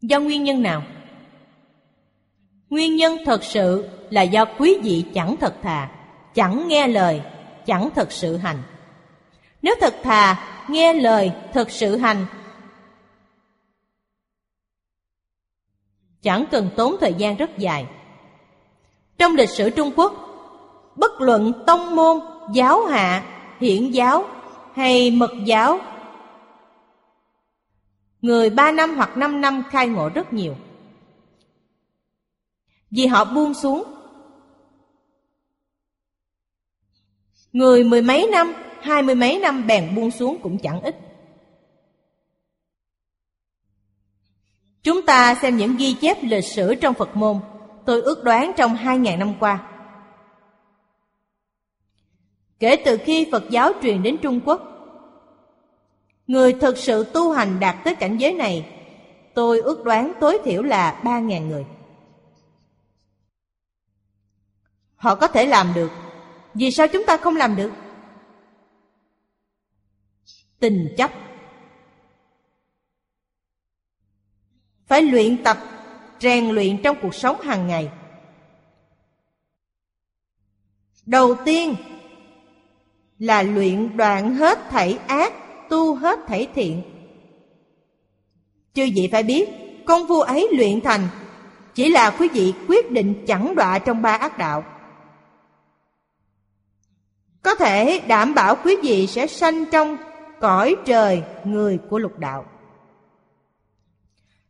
[0.00, 0.82] Do nguyên nhân nào?
[2.70, 5.90] Nguyên nhân thật sự là do quý vị chẳng thật thà
[6.34, 7.22] Chẳng nghe lời,
[7.66, 8.62] chẳng thật sự hành.
[9.62, 12.26] Nếu thật thà nghe lời, thực sự hành.
[16.22, 17.86] Chẳng cần tốn thời gian rất dài.
[19.18, 20.12] Trong lịch sử Trung Quốc,
[20.96, 22.20] bất luận tông môn,
[22.54, 23.24] giáo hạ,
[23.60, 24.24] hiển giáo
[24.74, 25.78] hay mật giáo,
[28.22, 30.54] người ba năm hoặc năm năm khai ngộ rất nhiều.
[32.90, 33.84] Vì họ buông xuống.
[37.52, 38.52] Người mười mấy năm
[38.86, 40.96] hai mươi mấy năm bèn buông xuống cũng chẳng ít.
[44.82, 47.40] Chúng ta xem những ghi chép lịch sử trong Phật môn,
[47.86, 49.68] tôi ước đoán trong hai ngàn năm qua.
[52.58, 54.62] Kể từ khi Phật giáo truyền đến Trung Quốc,
[56.26, 58.66] người thực sự tu hành đạt tới cảnh giới này,
[59.34, 61.66] tôi ước đoán tối thiểu là ba ngàn người.
[64.96, 65.90] Họ có thể làm được,
[66.54, 67.70] vì sao chúng ta không làm được?
[70.60, 71.10] Tình chấp.
[74.86, 75.58] Phải luyện tập,
[76.20, 77.90] rèn luyện trong cuộc sống hàng ngày.
[81.06, 81.74] Đầu tiên
[83.18, 85.32] là luyện đoạn hết thảy ác,
[85.68, 86.82] tu hết thảy thiện.
[88.74, 89.48] Chư vị phải biết,
[89.86, 91.08] công phu ấy luyện thành,
[91.74, 94.64] chỉ là quý vị quyết định chẳng đọa trong ba ác đạo.
[97.42, 99.96] Có thể đảm bảo quý vị sẽ sanh trong
[100.40, 102.44] cõi trời người của lục đạo.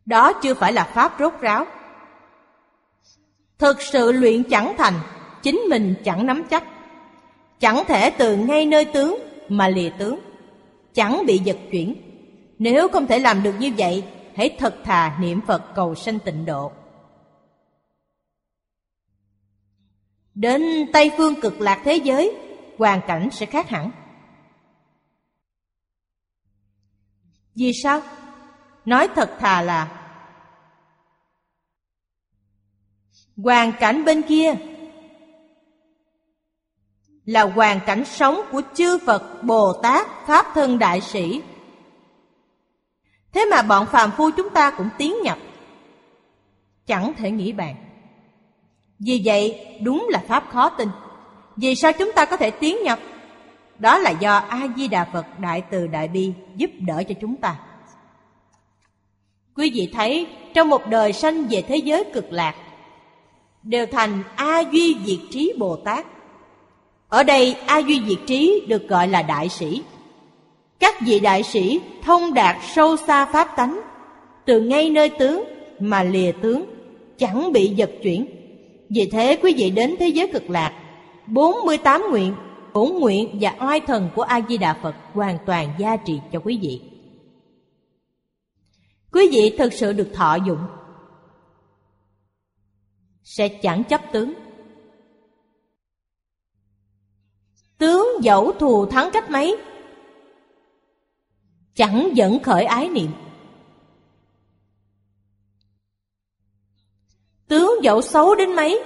[0.05, 1.65] Đó chưa phải là pháp rốt ráo.
[3.57, 4.93] Thực sự luyện chẳng thành,
[5.43, 6.63] chính mình chẳng nắm chắc.
[7.59, 9.17] Chẳng thể từ ngay nơi tướng
[9.49, 10.19] mà lìa tướng,
[10.93, 11.95] chẳng bị giật chuyển.
[12.59, 14.03] Nếu không thể làm được như vậy,
[14.35, 16.71] hãy thật thà niệm Phật cầu sanh tịnh độ.
[20.35, 20.61] Đến
[20.93, 22.35] Tây phương cực lạc thế giới,
[22.77, 23.91] hoàn cảnh sẽ khác hẳn.
[27.57, 28.01] Vì sao?
[28.85, 29.91] Nói thật thà là
[33.37, 34.55] Hoàn cảnh bên kia
[37.25, 41.41] Là hoàn cảnh sống của chư Phật, Bồ Tát, Pháp Thân Đại Sĩ.
[43.33, 45.37] Thế mà bọn phàm phu chúng ta cũng tiến nhập
[46.85, 47.75] Chẳng thể nghĩ bàn.
[48.99, 50.89] Vì vậy đúng là Pháp khó tin.
[51.55, 52.99] Vì sao chúng ta có thể tiến nhập?
[53.79, 57.55] Đó là do A-di-đà Phật Đại Từ Đại Bi giúp đỡ cho chúng ta.
[59.55, 62.55] Quý vị thấy, trong một đời sanh về thế giới cực lạc,
[63.63, 66.05] Đều thành A-duy diệt trí Bồ Tát.
[67.09, 69.83] Ở đây, A-duy diệt trí được gọi là đại sĩ.
[70.79, 73.81] Các vị đại sĩ thông đạt sâu xa pháp tánh,
[74.45, 75.43] Từ ngay nơi tướng
[75.79, 76.65] mà lìa tướng,
[77.17, 78.25] Chẳng bị giật chuyển.
[78.89, 80.73] Vì thế, quý vị đến thế giới cực lạc
[81.27, 82.33] 48 nguyện
[82.77, 86.39] bổn nguyện và oai thần của A Di Đà Phật hoàn toàn gia trị cho
[86.39, 86.81] quý vị.
[89.11, 90.59] Quý vị thực sự được thọ dụng
[93.23, 94.33] sẽ chẳng chấp tướng.
[97.77, 99.57] Tướng dẫu thù thắng cách mấy,
[101.75, 103.11] chẳng dẫn khởi ái niệm.
[107.47, 108.83] Tướng dẫu xấu đến mấy,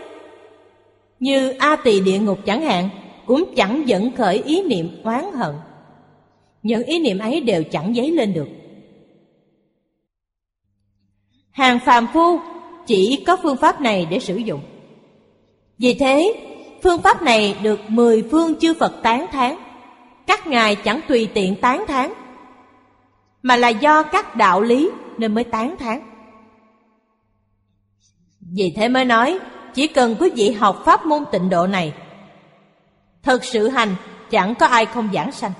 [1.19, 3.00] như A Tỳ địa ngục chẳng hạn
[3.31, 5.55] cũng chẳng dẫn khởi ý niệm oán hận.
[6.63, 8.47] Những ý niệm ấy đều chẳng dấy lên được.
[11.51, 12.39] Hàng phàm phu
[12.85, 14.61] chỉ có phương pháp này để sử dụng.
[15.77, 16.33] Vì thế,
[16.83, 19.55] phương pháp này được mười phương chư Phật tán thán.
[20.27, 22.13] Các ngài chẳng tùy tiện tán thán,
[23.41, 26.01] mà là do các đạo lý nên mới tán thán.
[28.55, 29.39] Vì thế mới nói,
[29.73, 31.93] chỉ cần quý vị học pháp môn tịnh độ này,
[33.23, 33.95] thực sự hành
[34.29, 35.51] chẳng có ai không giảng sanh.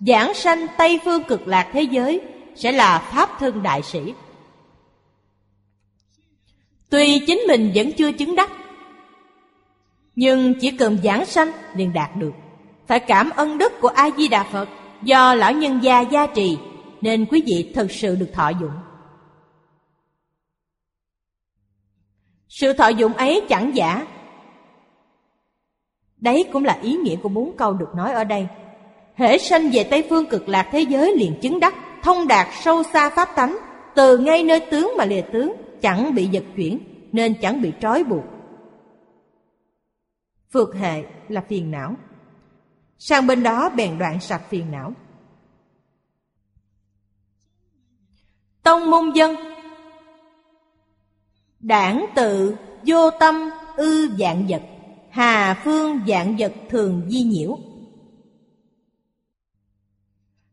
[0.00, 2.20] Giảng sanh Tây phương cực lạc thế giới
[2.54, 4.14] sẽ là pháp thân đại sĩ.
[6.90, 8.50] Tuy chính mình vẫn chưa chứng đắc,
[10.14, 12.32] nhưng chỉ cần giảng sanh liền đạt được.
[12.86, 14.68] Phải cảm ơn đức của A Di Đà Phật
[15.02, 16.58] do lão nhân gia gia trì
[17.00, 18.72] nên quý vị thực sự được thọ dụng.
[22.48, 24.06] Sự thọ dụng ấy chẳng giả.
[26.20, 28.46] Đấy cũng là ý nghĩa của bốn câu được nói ở đây.
[29.14, 32.82] Hễ sanh về Tây Phương cực lạc thế giới liền chứng đắc, thông đạt sâu
[32.82, 33.58] xa pháp tánh,
[33.94, 36.78] từ ngay nơi tướng mà lìa tướng, chẳng bị giật chuyển,
[37.12, 38.24] nên chẳng bị trói buộc.
[40.52, 41.94] Phược hệ là phiền não.
[42.98, 44.92] Sang bên đó bèn đoạn sạch phiền não.
[48.62, 49.36] Tông môn dân
[51.60, 54.62] Đảng tự vô tâm ư dạng vật
[55.10, 57.58] Hà phương dạng vật thường di nhiễu.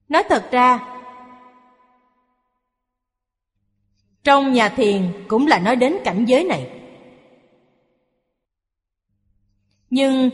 [0.09, 0.91] Nói thật ra,
[4.23, 6.81] Trong nhà thiền cũng là nói đến cảnh giới này.
[9.89, 10.29] Nhưng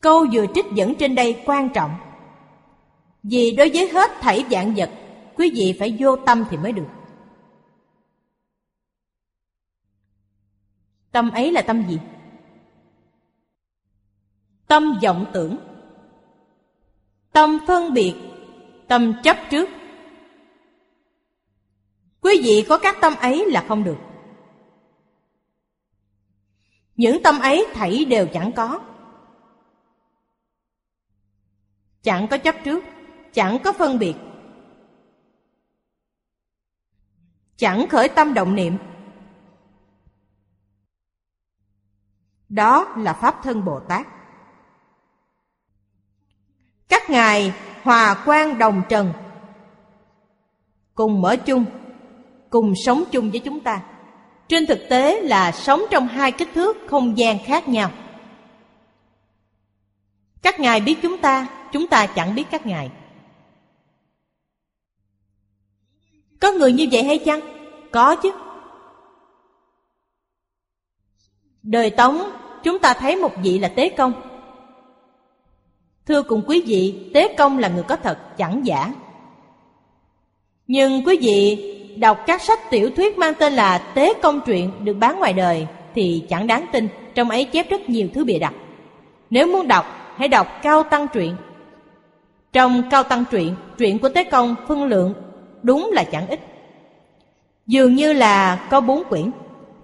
[0.00, 1.90] Câu vừa trích dẫn trên đây quan trọng.
[3.22, 4.90] Vì đối với hết thảy dạng vật,
[5.36, 6.86] Quý vị phải vô tâm thì mới được.
[11.14, 11.98] Tâm ấy là tâm gì?
[14.66, 15.56] Tâm vọng tưởng.
[17.32, 18.14] Tâm phân biệt,
[18.88, 19.68] Tâm chấp trước.
[22.20, 23.96] Quý vị có các tâm ấy là không được.
[26.96, 28.80] Những tâm ấy thảy đều chẳng có.
[32.02, 32.84] Chẳng có chấp trước,
[33.32, 34.14] Chẳng có phân biệt.
[37.56, 38.76] Chẳng khởi tâm động niệm.
[42.48, 44.06] Đó là Pháp thân Bồ Tát.
[46.88, 47.52] Các ngài
[47.82, 49.12] hòa quan đồng trần,
[50.94, 51.64] Cùng mở chung,
[52.50, 53.82] Cùng sống chung với chúng ta.
[54.48, 57.90] Trên thực tế là sống trong hai kích thước không gian khác nhau.
[60.42, 62.90] Các ngài biết chúng ta Chúng ta chẳng biết các ngài.
[66.40, 67.40] Có người như vậy hay chăng?
[67.92, 68.32] Có chứ.
[71.64, 72.18] Đời Tống
[72.62, 74.12] chúng ta thấy một vị là Tế Công.
[76.06, 78.92] Thưa cùng quý vị, Tế Công là người có thật, chẳng giả.
[80.66, 84.94] Nhưng quý vị đọc các sách tiểu thuyết mang tên là Tế Công Truyện được
[84.94, 88.54] bán ngoài đời Thì chẳng đáng tin, trong ấy chép rất nhiều thứ bịa đặt.
[89.30, 89.86] Nếu muốn đọc,
[90.16, 91.36] hãy đọc Cao Tăng Truyện.
[92.52, 95.14] Trong Cao Tăng Truyện, truyện của Tế Công phân lượng
[95.62, 96.40] đúng là chẳng ít.
[97.66, 99.30] Dường như là có bốn quyển.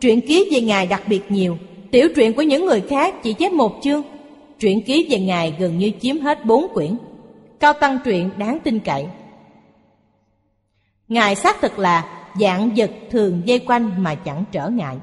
[0.00, 1.58] Truyện ký về Ngài đặc biệt nhiều.
[1.90, 4.02] Tiểu truyện của những người khác chỉ chép một chương.
[4.58, 6.96] Truyện ký về Ngài gần như chiếm hết bốn quyển.
[7.60, 9.06] Cao tăng truyện đáng tin cậy.
[11.08, 14.96] Ngài xác thực là dạng vật thường dây quanh mà chẳng trở ngại.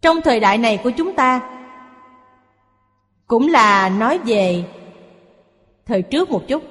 [0.00, 1.56] Trong thời đại này của chúng ta,
[3.26, 4.64] Cũng là nói về
[5.86, 6.62] thời trước một chút.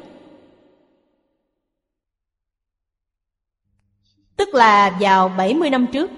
[4.36, 6.12] Tức là vào 70 năm trước.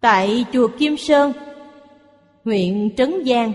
[0.00, 1.32] Tại chùa Kim Sơn,
[2.44, 3.52] Huyện Trấn Giang,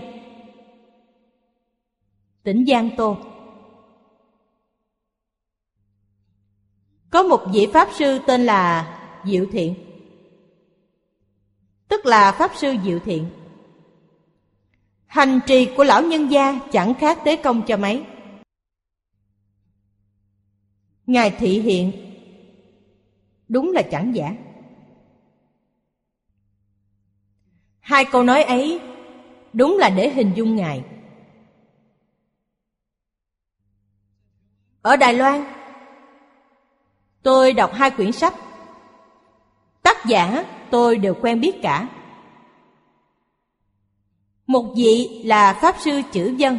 [2.42, 3.16] Tỉnh Giang Tô.
[7.10, 9.74] Có một vị Pháp Sư tên là Diệu Thiện.
[11.88, 13.26] Tức là Pháp Sư Diệu Thiện.
[15.06, 18.04] Hành trì của lão nhân gia chẳng khác tế công cho mấy.
[21.06, 21.92] Ngài thị hiện.
[23.48, 24.34] Đúng là chẳng giả.
[27.80, 28.80] Hai câu nói ấy
[29.52, 30.84] Đúng là để hình dung Ngài.
[34.82, 35.44] Ở Đài Loan,
[37.24, 38.34] Tôi đọc hai quyển sách.
[39.82, 41.88] Tác giả tôi đều quen biết cả.
[44.46, 46.58] Một vị là Pháp Sư Chữ Dân.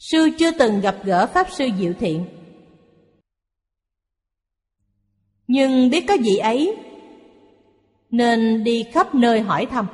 [0.00, 2.26] Sư chưa từng gặp gỡ Pháp Sư Diệu Thiện
[5.46, 6.76] Nhưng biết có vị ấy
[8.10, 9.86] Nên đi khắp nơi hỏi thăm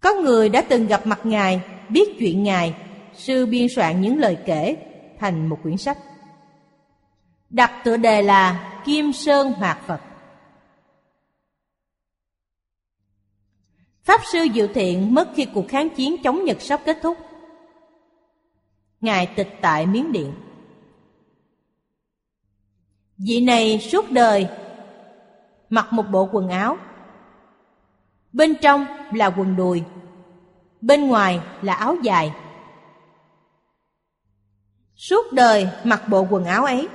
[0.00, 2.74] Có người đã từng gặp mặt Ngài, biết chuyện Ngài,
[3.14, 4.76] sư biên soạn những lời kể
[5.18, 5.98] thành một quyển sách.
[7.50, 10.00] Đặt tựa đề là Kim Sơn Hoạt Phật.
[14.02, 17.18] Pháp sư Diệu Thiện mất khi cuộc kháng chiến chống Nhật sắp kết thúc.
[19.00, 20.32] Ngài tịch tại Miến Điện.
[23.18, 24.48] Vị này suốt đời
[25.70, 26.76] mặc một bộ quần áo.
[28.32, 29.82] Bên trong là quần đùi,
[30.80, 32.32] bên ngoài là áo dài.
[34.96, 36.88] Suốt đời mặc bộ quần áo ấy.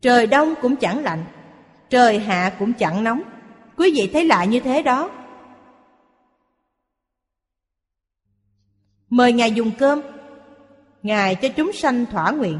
[0.00, 1.24] Trời đông cũng chẳng lạnh,
[1.90, 3.22] trời hạ cũng chẳng nóng.
[3.76, 5.10] Quý vị thấy lạ như thế đó.
[9.12, 10.00] Mời Ngài dùng cơm,
[11.02, 12.58] Ngài cho chúng sanh thỏa nguyện.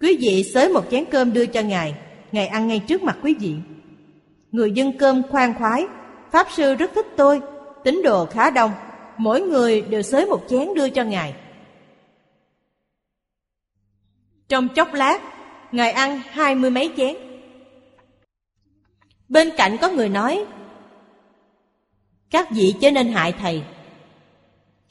[0.00, 1.94] Quý vị xới một chén cơm đưa cho Ngài,
[2.32, 3.54] Ngài ăn ngay trước mặt quý vị.
[4.52, 5.86] Người dân cơm khoan khoái,
[6.30, 7.40] Pháp Sư rất thích tôi,
[7.84, 8.72] tín đồ khá đông,
[9.16, 11.34] mỗi người đều xới một chén đưa cho Ngài.
[14.48, 15.18] Trong chốc lát,
[15.72, 17.16] Ngài ăn hai mươi mấy chén.
[19.28, 20.44] Bên cạnh có người nói,
[22.30, 23.62] Các vị chớ nên hại thầy.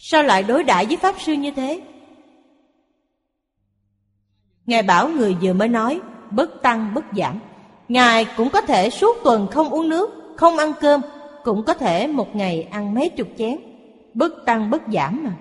[0.02, 1.82] Sao lại đối đãi với Pháp Sư như thế?
[4.66, 6.02] Ngài bảo người vừa mới nói,
[6.32, 7.40] bất tăng bất giảm.
[7.88, 11.02] Ngài cũng có thể suốt tuần không uống nước, không ăn cơm,
[11.44, 13.58] cũng có thể một ngày ăn mấy chục chén,
[14.14, 15.34] bất tăng bất giảm mà.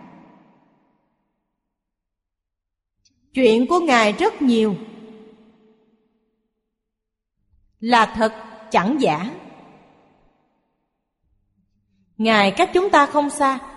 [3.35, 4.75] Chuyện của Ngài rất nhiều
[7.81, 8.33] Là thật
[8.71, 9.31] chẳng giả
[12.17, 13.68] Ngài cách chúng ta không xa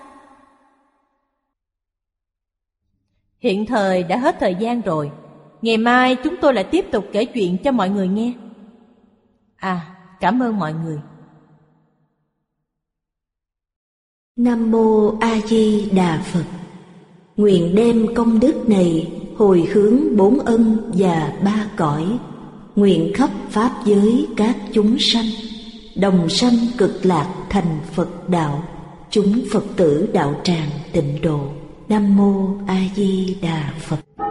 [3.41, 5.11] Hiện thời đã hết thời gian rồi.
[5.61, 8.33] Ngày mai chúng tôi lại tiếp tục kể chuyện cho mọi người nghe.
[9.55, 10.99] À, cảm ơn mọi người.
[14.35, 16.43] Nam Mô A Di Đà Phật.
[17.37, 22.19] Nguyện đem công đức này hồi hướng bốn ân và ba cõi.
[22.75, 25.25] Nguyện khắp pháp giới các chúng sanh.
[25.95, 28.63] Đồng sanh cực lạc thành phật đạo.
[29.09, 31.60] Chúng phật tử đạo tràng tịnh độ
[31.91, 32.31] nam mô
[32.67, 34.30] a di đà phật.